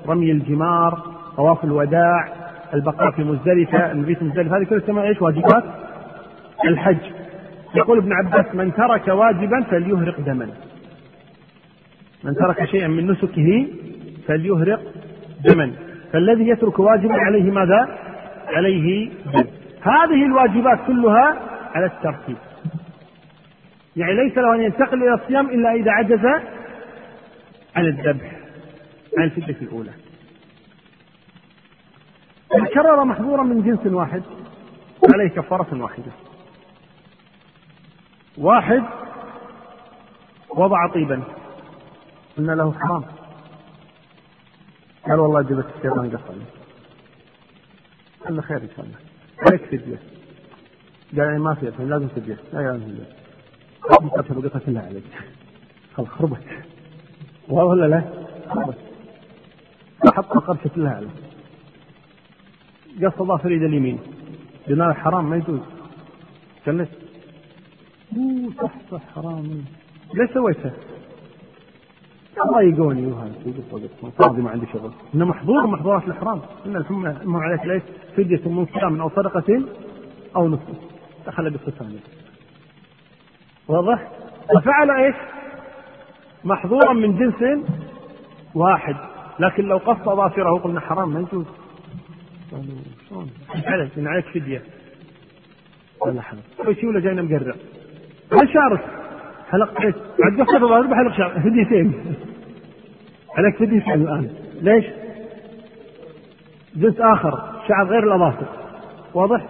[0.08, 1.02] رمي الجمار
[1.36, 2.28] طواف الوداع
[2.74, 5.64] البقاء في مزدلفة المبيت مزدلفة هذه كلها تسمى إيش؟ واجبات
[6.64, 6.96] الحج.
[7.74, 10.48] يقول ابن عباس من ترك واجبا فليهرق دما.
[12.24, 13.66] من ترك شيئا من نسكه
[14.26, 14.80] فليهرق
[15.44, 15.72] دما.
[16.12, 17.88] فالذي يترك واجبا عليه ماذا؟
[18.48, 19.44] عليه دم.
[19.82, 21.36] هذه الواجبات كلها
[21.74, 22.36] على الترتيب.
[23.98, 26.24] يعني ليس له أن ينتقل إلى الصيام إلا إذا عجز
[27.76, 28.32] عن الذبح
[29.18, 29.90] عن الفدية الأولى.
[32.54, 34.22] إن كرر محظورا من جنس واحد
[35.14, 36.12] عليه كفارة واحدة.
[38.38, 38.82] واحد
[40.50, 41.22] وضع طيبا.
[42.36, 43.04] قلنا له حرام.
[45.08, 46.44] قال والله جبت الشيطان قصني
[48.24, 48.98] قال له خير إن شاء الله.
[49.46, 49.96] عليك فدية.
[49.96, 52.38] قال يعني ما في لازم فدية.
[52.52, 53.17] لا يا فدية.
[53.82, 55.04] قتل بقطة كلها عليك.
[55.94, 56.42] خلاص خربت.
[57.48, 58.02] ولا لا؟
[58.48, 58.78] خربت.
[60.14, 61.10] حط القرشة كلها عليك.
[63.02, 63.98] قص ظافر ايد اليمين.
[64.68, 65.60] قلنا حرام ما يجوز.
[66.66, 66.86] قال
[68.16, 69.64] أوه صح صح حرام.
[70.14, 70.72] ليش سويته؟
[72.54, 73.32] ضايقوني وهذا
[74.18, 74.92] فاضي ما عندي شغل.
[75.14, 76.40] إنه محظور محظورات الإحرام.
[76.66, 77.82] إن الحمى عليك ليش؟
[78.16, 79.62] فدية من صيام أو صدقة
[80.36, 80.78] أو نصف.
[81.26, 81.98] دخل بالختان
[83.68, 84.08] واضح؟
[84.54, 85.14] ففعل إيش؟
[86.44, 87.64] محظورا من جنس
[88.54, 88.96] واحد
[89.38, 91.46] لكن لو قص أظافره قلنا حرام ما يجوز
[92.52, 92.76] قالوا
[93.08, 93.30] شلون؟
[93.66, 94.62] عليك ان عليك فدية
[96.00, 96.22] ولا
[96.64, 97.54] اول شيء ولا جاينا مقرع
[98.32, 98.80] هل شارك
[99.50, 102.16] حلق إيش؟ عاد قصة الله بحلق شعر فديتين
[103.36, 104.30] عليك فديتين الآن
[104.60, 104.84] ليش؟
[106.76, 108.46] جزء آخر شعر غير الأظافر
[109.14, 109.46] واضح؟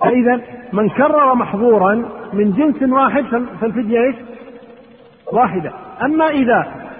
[0.00, 0.40] فإذا
[0.72, 3.24] من كرر محظورا من جنس واحد
[3.60, 4.16] فالفدية إيش؟
[5.32, 6.90] واحدة أما إذا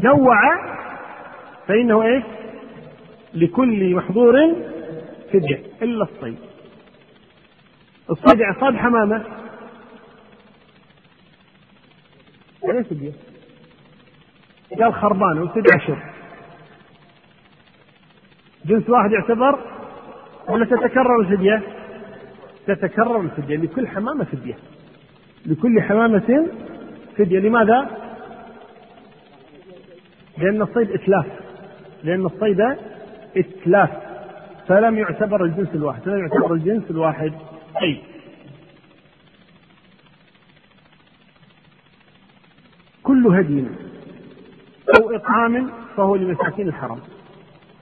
[0.00, 0.36] نوع
[1.68, 2.24] فإنه إيش؟
[3.34, 4.54] لكل محظور
[5.32, 6.38] فدية إلا الصيد
[8.10, 9.24] الصيد صاد حمامة
[12.64, 13.12] عليه فدية
[14.80, 15.98] قال خربان وسد عشر
[18.64, 19.58] جنس واحد يعتبر
[20.48, 21.75] ولا تتكرر الفدية؟
[22.66, 24.56] تتكرر الفدية لكل حمامة فدية.
[25.46, 26.48] لكل حمامة
[27.16, 27.38] فدية.
[27.38, 27.90] لماذا؟
[30.38, 31.26] لأن الصيد إتلاف.
[32.04, 32.60] لأن الصيد
[33.36, 33.90] إتلاف.
[34.68, 36.02] فلم يعتبر الجنس الواحد.
[36.02, 37.32] فلم يعتبر الجنس الواحد
[37.82, 38.02] أي
[43.02, 43.64] كل هدي
[45.00, 46.98] أو إطعام فهو لمساكين الحرم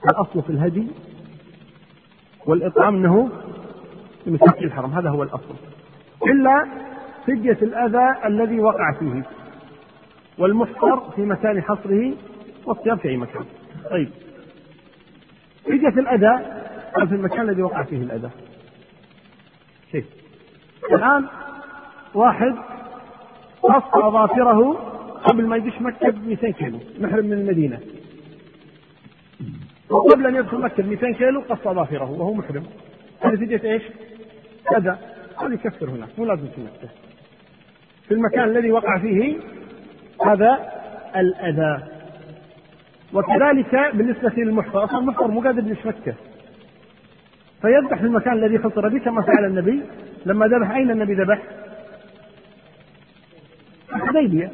[0.09, 0.87] الأصل في الهدي
[2.45, 3.29] والإطعام أنه
[4.25, 5.55] لمساكين الحرم هذا هو الأصل.
[6.25, 6.67] إلا
[7.27, 9.23] فدية الأذى الذي وقع فيه
[10.37, 12.13] والمحصر في مكان حصره
[12.65, 13.45] والصيام في أي مكان.
[13.91, 14.09] طيب.
[15.65, 16.45] فدية الأذى
[16.95, 18.29] في المكان الذي وقع فيه الأذى.
[19.91, 20.05] كيف
[20.91, 21.25] الآن
[22.13, 22.55] واحد
[23.63, 24.73] قص أظافره
[25.23, 27.79] قبل ما يدش مكة ب 200 كيلو محرم من المدينة.
[29.89, 32.63] وقبل أن يدخل مكة ب 200 كيلو قص أظافره وهو محرم.
[33.19, 33.83] هذه فدية إيش؟
[34.77, 34.97] أذى
[35.41, 36.89] هذا يكفر هناك مو لازم في مكة
[38.07, 39.37] في المكان الذي وقع فيه
[40.25, 40.59] هذا
[41.15, 41.83] الأذى.
[43.13, 46.13] وكذلك بالنسبة للمحفر أصلا المحفر مو قادر يدش مكة
[47.61, 49.83] فيذبح في المكان الذي حصر به كما فعل النبي.
[50.25, 51.41] لما ذبح أين النبي ذبح؟
[53.95, 54.51] الحديبية.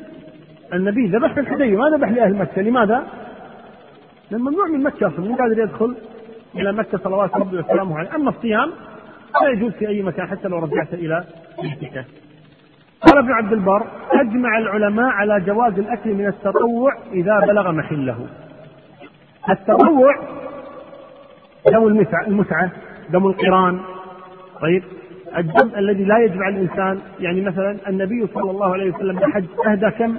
[0.74, 1.78] النبي ذبح في الحديبية.
[1.78, 2.62] ما ذبح لأهل مكة.
[2.62, 3.08] لماذا؟
[4.32, 5.96] لأن ممنوع من مكة أصلا مو قادر يدخل
[6.56, 8.16] إلى مكة صلوات ربي وسلامه عليه.
[8.16, 8.72] أما الصيام
[9.42, 11.24] لا يجوز في أي مكان حتى لو رجعت إلى
[11.62, 12.06] بيتك.
[13.02, 18.28] قال ابن عبد البر أجمع العلماء على جواز الأكل من التطوع إذا بلغ محله.
[19.50, 20.16] التطوع
[21.72, 22.72] دم المتعة, المتعة
[23.10, 23.80] دم القران.
[24.62, 24.84] طيب؟
[25.38, 30.18] الدم الذي لا يجمع الإنسان يعني مثلا النبي صلى الله عليه وسلم بحج أهدى كم؟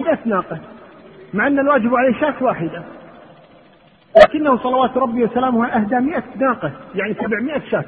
[0.00, 0.58] 100 ناقة
[1.34, 2.82] مع أن الواجب عليه شاة واحدة.
[4.16, 7.84] لكنه صلوات ربي وسلامه أهدى 100 ناقة يعني 700 شاة.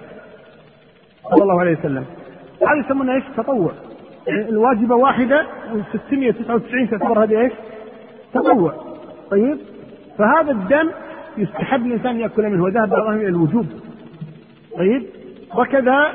[1.31, 2.05] صلى الله عليه وسلم.
[2.63, 3.73] هذا يسمونه إيش؟ تطوع.
[4.27, 7.53] يعني الواجبة واحدة و699 تعتبر هذه إيش؟
[8.35, 8.75] تطوع.
[9.31, 9.59] طيب؟
[10.19, 10.91] فهذا الدم
[11.37, 13.67] يستحب الإنسان يأكل منه وذهب بعضهم إلى الوجوب.
[14.79, 15.03] طيب؟
[15.57, 16.13] وكذا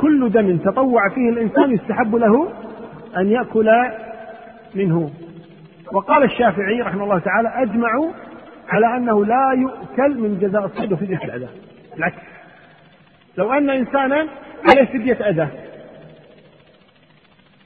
[0.00, 2.48] كل دم تطوع فيه الإنسان يستحب له
[3.16, 3.70] أن يأكل
[4.74, 5.10] منه.
[5.92, 8.10] وقال الشافعي رحمه الله تعالى أجمعوا
[8.68, 11.48] على أنه لا يؤكل من جزاء الصيد وفدية الأذى.
[11.94, 12.16] بالعكس
[13.36, 14.26] لو أن إنسانا
[14.68, 15.48] عليه فدية أذى.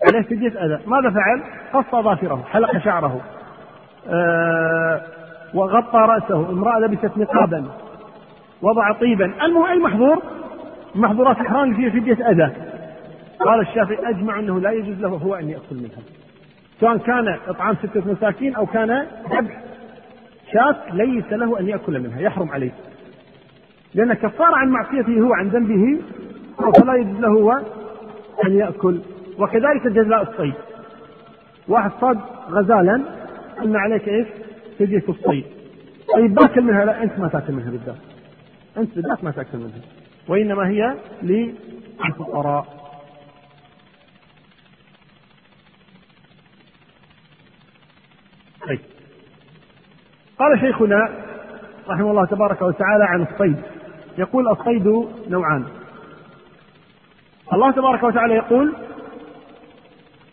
[0.07, 0.81] عليه فدية أذى.
[0.87, 1.43] ماذا فعل؟
[1.73, 3.21] قص ظافره حلق شعره.
[4.09, 5.03] آه
[5.55, 6.51] وغطى رأسه.
[6.51, 7.69] امرأة لبست نقابا.
[8.63, 9.45] وضع طيبا.
[9.45, 10.23] المهم أي محظور؟
[10.95, 12.53] محظورات إحرام فيها فدية أذى.
[13.41, 16.03] قال الشافعي أجمع أنه لا يجوز له هو أن يأكل منها.
[16.81, 19.68] سواء كان إطعام ستة مساكين أو كان ذبح.
[20.53, 22.71] شاة ليس له أن يأكل منها يحرم عليه.
[23.95, 26.01] لأن كفارة عن معصيته هو عن ذنبه
[26.59, 27.53] فلا يجوز له هو
[28.45, 29.01] أن يأكل.
[29.39, 30.55] وكذلك جزاء الصيد.
[31.69, 32.19] واحد صاد
[32.51, 33.03] غزالا
[33.61, 34.27] قلنا عليك إيش؟
[34.79, 35.45] فدية الصيد.
[36.15, 37.97] طيب باكل منها؟ لا أنت ما تأكل منها بالذات.
[38.77, 39.81] أنت بالذات ما تأكل منها.
[40.29, 42.79] وإنما هي للفقراء.
[48.69, 48.81] طيب.
[50.39, 51.09] قال شيخنا
[51.89, 53.57] رحمه الله تبارك وتعالى عن الصيد.
[54.19, 55.65] يقول الصيد نوعان.
[57.53, 58.75] الله تبارك وتعالى يقول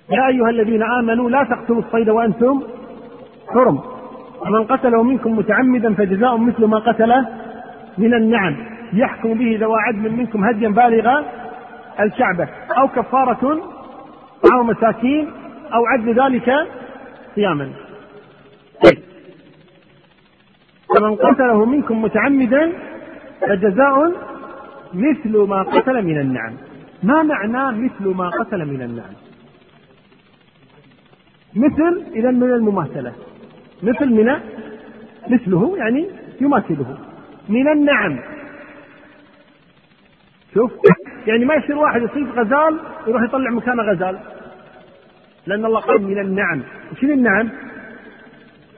[0.09, 2.63] يا أيها الذين آمنوا لا تقتلوا الصيد وأنتم
[3.53, 3.79] حرم.
[4.41, 7.27] ومن قتله منكم متعمدا فجزاء مثل ما قتله
[7.97, 8.55] من النعم.
[8.93, 11.23] يحكم به ذوى عدل منكم هديا بالغ
[11.99, 13.61] الكعبة أو كفارة
[14.53, 15.27] أو مساكين
[15.73, 16.53] أو عدل ذلك
[17.35, 17.69] صياما
[18.83, 19.14] طيب.
[20.89, 22.71] فمن قتله منكم متعمدا
[23.41, 24.11] فجزاء
[24.93, 26.53] مثل ما قتل من النعم.
[27.03, 29.13] ما معنى مثل ما قتل من النعم؟
[31.55, 33.13] مثل إذا من المماثلة.
[33.83, 34.39] مثل من
[35.29, 36.07] مثله يعني
[36.41, 36.97] يماثله.
[37.49, 38.19] من النعم.
[40.53, 40.71] شوف
[41.27, 44.19] يعني ما يصير واحد يصيد غزال يروح يطلع مكانه غزال.
[45.47, 46.61] لأن الله قال من النعم.
[47.01, 47.49] شنو النعم؟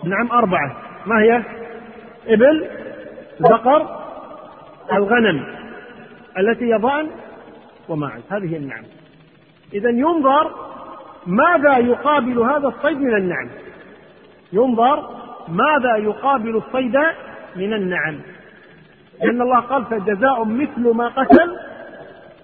[0.04, 0.78] النعم أربعة.
[1.06, 1.44] ما هي؟
[2.28, 2.68] إبل
[3.40, 3.88] بقر
[4.94, 5.44] الغنم
[6.38, 7.08] التي يضعن
[7.90, 8.22] وماعز.
[8.30, 8.84] هذه النعم.
[9.74, 10.52] إذا ينظر
[11.28, 13.50] ماذا يقابل هذا الصيد من النعم.
[14.54, 15.10] ينظر
[15.48, 16.98] ماذا يقابل الصيد
[17.56, 18.20] من النعم.
[19.24, 21.58] لأن الله قال فجزاء مثل ما قتل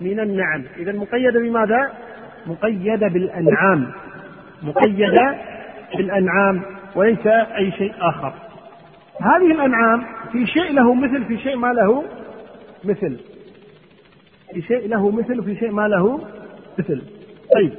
[0.01, 0.63] من النعم.
[0.77, 1.91] إذا مقيدة بماذا؟
[2.45, 3.91] مقيدة بالأنعام.
[4.63, 5.37] مقيدة
[5.97, 6.61] بالأنعام.
[6.95, 8.33] وليس أي شيء آخر.
[9.21, 12.03] هذه الأنعام في شيء له مثل في شيء ما له
[12.83, 13.19] مثل.
[14.53, 16.21] في شيء له مثل وفي شيء ما له
[16.79, 17.01] مثل.
[17.55, 17.73] طيب.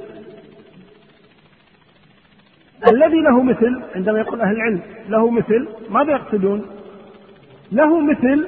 [2.87, 6.65] الذي له مثل عندما يقول أهل العلم له مثل ماذا يقصدون؟
[7.71, 8.47] له مثل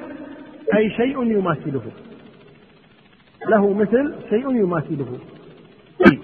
[0.75, 1.91] أي شيء يماثله.
[3.47, 5.19] له مثل شيء يماثله.
[6.05, 6.19] طيب.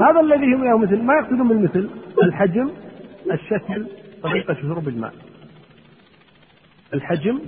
[0.00, 1.90] هذا الذي له مثل ما يقصدون بالمثل
[2.22, 2.70] الحجم
[3.32, 3.86] الشكل
[4.22, 5.14] طريقة شرب الماء.
[6.94, 7.40] الحجم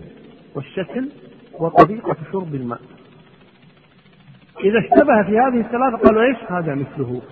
[0.55, 1.09] والشكل
[1.59, 2.81] وطريقة شرب الماء.
[4.65, 7.23] إذا اشتبه في هذه الثلاثة قالوا إيش؟ هذا مثله.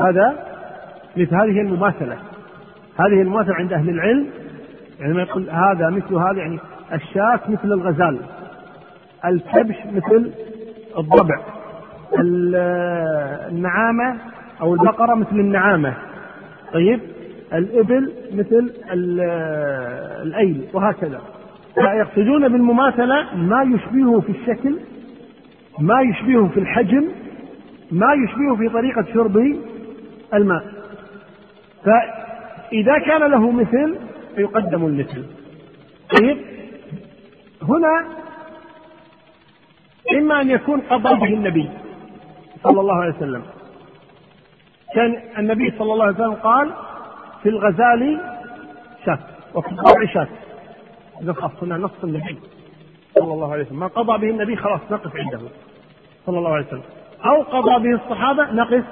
[0.00, 0.46] هذا
[1.16, 2.18] مثل هذه المماثلة.
[2.98, 4.30] هذه المماثلة عند أهل العلم.
[5.00, 6.58] يعني ما يقول هذا مثل هذا يعني
[6.92, 8.20] الشاة مثل الغزال.
[9.24, 10.32] الكبش مثل
[10.98, 11.40] الضبع.
[13.48, 14.16] النعامة
[14.60, 15.94] أو البقرة مثل النعامة.
[16.72, 17.00] طيب؟
[17.52, 18.72] الإبل مثل
[20.22, 21.20] الأيل وهكذا.
[21.74, 24.78] فيقصدون بالمماثلة ما يشبهه في الشكل
[25.78, 27.08] ما يشبهه في الحجم
[27.90, 29.56] ما يشبهه في طريقة شرب
[30.34, 30.64] الماء.
[31.84, 33.96] فإذا كان له مثل
[34.36, 35.24] فيقدم المثل.
[36.18, 36.38] طيب
[37.62, 38.04] هنا
[40.18, 41.68] إما أن يكون قضى به النبي
[42.62, 43.42] صلى الله عليه وسلم.
[44.94, 46.70] كان النبي صلى الله عليه وسلم قال
[47.42, 48.20] في الغزال
[49.06, 49.18] شاة
[49.54, 50.28] وفي الضرع شاة.
[51.22, 52.38] إذا خلاص هنا نص النبي
[53.14, 53.80] صلى الله عليه وسلم.
[53.80, 55.40] ما قضى به النبي خلاص نقف عنده
[56.26, 56.82] صلى الله عليه وسلم.
[57.24, 58.84] أو قضى به الصحابة نقف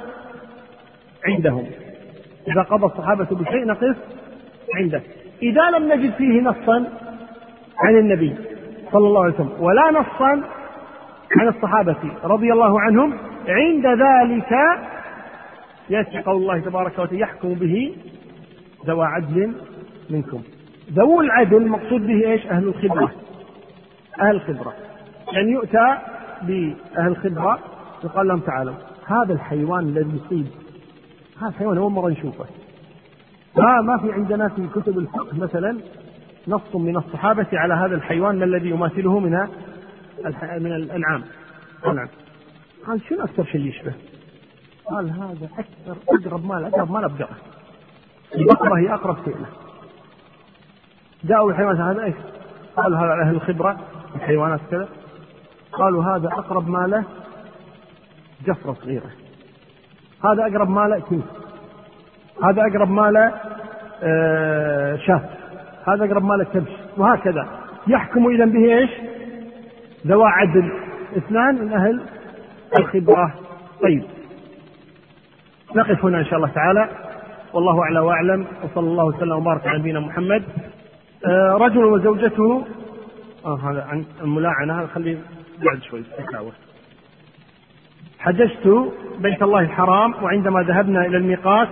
[1.26, 1.66] عندهم.
[2.48, 3.96] إذا قضى الصحابة بشيء نقف
[4.74, 5.02] عنده.
[5.42, 6.84] إذا لم نجد فيه نصا
[7.78, 8.34] عن النبي
[8.92, 10.42] صلى الله عليه وسلم ولا نصا
[11.36, 13.18] عن الصحابة رضي الله عنهم
[13.48, 14.52] عند ذلك
[15.90, 17.96] يأتي قول الله تبارك وتعالى يحكم به
[18.86, 19.54] ذوى عدل
[20.10, 20.42] منكم.
[20.92, 23.12] ذو العدل المقصود به إيش؟ أهل الخبرة.
[24.20, 24.74] أهل الخبرة.
[25.32, 25.98] يعني يؤتى
[26.42, 27.58] بأهل الخبرة
[28.04, 28.74] يقال لهم تعالوا.
[29.06, 30.46] هذا الحيوان الذي يصيب.
[31.40, 32.44] هذا الحيوان أول مرة نشوفه.
[33.56, 35.78] ما ما في عندنا في كتب الفقه مثلا
[36.48, 39.30] نص من الصحابة على هذا الحيوان ما الذي يماثله من
[40.58, 41.22] من الأنعام.
[41.84, 42.08] الأنعام
[42.86, 43.92] قال شنو أكثر شيء يشبه؟
[44.86, 47.36] قال هذا أكثر أقرب مال أقرب مال بقرة
[48.34, 49.48] البقرة هي أقرب شيء له
[51.24, 52.14] جاءوا الحيوان هذا إيش؟
[52.76, 53.76] قال هذا أهل الخبرة
[54.14, 54.88] الحيوانات كذا.
[55.72, 57.04] قالوا هذا أقرب ما له
[58.46, 59.10] جفرة صغيرة.
[60.24, 61.24] هذا أقرب ما له كيس.
[62.44, 63.32] هذا أقرب ما له
[64.02, 65.28] آه شاة.
[65.86, 66.72] هذا أقرب ما له كبش.
[66.96, 67.48] وهكذا.
[67.86, 68.90] يحكم إذا به إيش؟
[70.06, 70.72] ذوى عدل.
[71.16, 72.02] اثنان من أهل
[72.78, 73.34] الخبرة.
[73.82, 74.04] طيب.
[75.76, 76.88] نقف هنا إن شاء الله تعالى.
[77.52, 80.42] والله أعلى وأعلم وصلى الله وسلم وبارك على نبينا محمد.
[81.26, 82.64] آه رجل وزوجته
[83.46, 85.18] آه هذا عن الملاعنة خليه
[85.64, 86.02] بعد شوي
[88.18, 91.68] حججت بيت الله الحرام وعندما ذهبنا إلى الميقات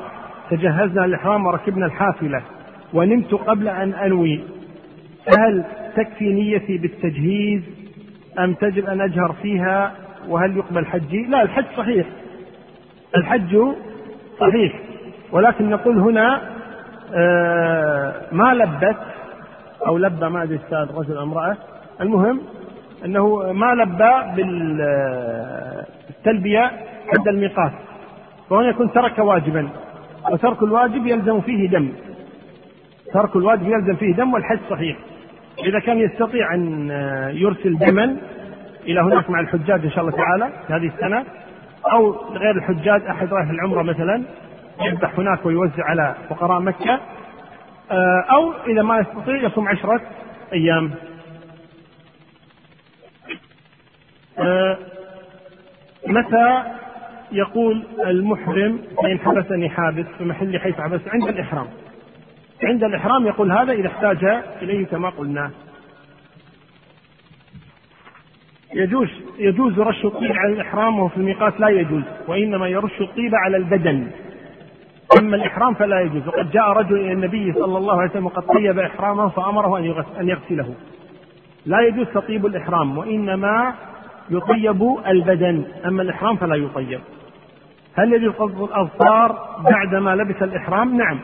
[0.51, 2.43] تجهزنا للإحرام وركبنا الحافلة
[2.94, 4.40] ونمت قبل أن أنوي.
[5.39, 5.65] هل
[5.97, 7.62] تكفي نيتي بالتجهيز؟
[8.39, 9.94] أم تجب أن أجهر فيها؟
[10.28, 12.07] وهل يقبل حجي؟ لا الحج صحيح.
[13.16, 13.59] الحج
[14.40, 14.81] صحيح.
[15.36, 16.40] ولكن نقول هنا
[17.14, 18.96] آه، ما لبت
[19.86, 21.56] أو لبى ما أدري رجل أو امرأة
[22.00, 22.40] المهم
[23.04, 24.42] أنه ما لبى
[26.08, 26.70] بالتلبية
[27.18, 27.72] عند الميقات.
[28.50, 29.68] فهنا يكون ترك واجبا.
[30.30, 31.92] وترك الواجب يلزم فيه دم.
[33.12, 34.96] ترك الواجب يلزم فيه دم والحج صحيح.
[35.64, 36.90] إذا كان يستطيع أن
[37.34, 38.16] يرسل دما
[38.86, 41.24] إلى هناك مع الحجاج إن شاء الله تعالى في هذه السنة
[41.92, 44.22] أو غير الحجاج أحد رايح العمرة مثلا.
[44.81, 47.01] يذبح هناك ويوزع على فقراء مكة
[47.90, 50.01] آه، أو إذا ما يستطيع يصوم عشرة
[50.53, 50.90] أيام.
[54.39, 54.78] آه،
[56.07, 56.62] متى
[57.32, 61.66] يقول المحرم فإن حبسني حابس في محل حيث حبس عند الإحرام.
[62.62, 64.24] عند الإحرام يقول هذا إذا احتاج
[64.62, 65.51] إليه كما قلنا.
[68.74, 69.09] يجوز
[69.39, 74.11] يجوز رش الطيب على الإحرام وهو في الميقات لا يجوز وإنما يرش الطيب على البدن.
[75.18, 76.28] أما الإحرام فلا يجوز.
[76.28, 79.78] وقد جاء رجل إلى النبي صلى الله عليه وسلم وقد طيب إحرامه فأمره
[80.20, 80.74] أن يغسله.
[81.66, 83.74] لا يجوز تطيب الإحرام وإنما
[84.30, 85.64] يطيب البدن.
[85.86, 87.00] أما الإحرام فلا يطيب.
[87.94, 91.18] هل يجوز قصد الأظفار بعدما لبس الإحرام؟ نعم.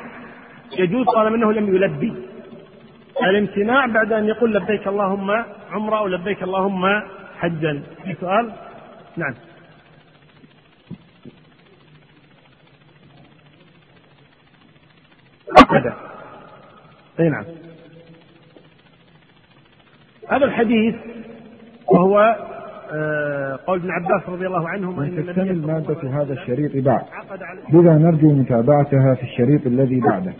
[0.78, 2.14] يجوز طالما أنه لم يلبي.
[3.22, 7.02] الامتناع بعد أن يقول لبيك اللهم عمرة أو لبيك اللهم
[7.40, 7.82] حجا.
[8.04, 8.52] في سؤال؟
[9.16, 9.34] نعم.
[15.70, 15.96] هذا
[17.20, 17.44] أي نعم.
[20.28, 20.94] هذا الحديث
[21.92, 22.36] وهو
[22.94, 27.04] آه، قول ابن عباس رضي الله عنهما إن تكتمل مادة هذا الشريط بعد.
[27.72, 30.32] لذا نرجو متابعتها في الشريط الذي بعده.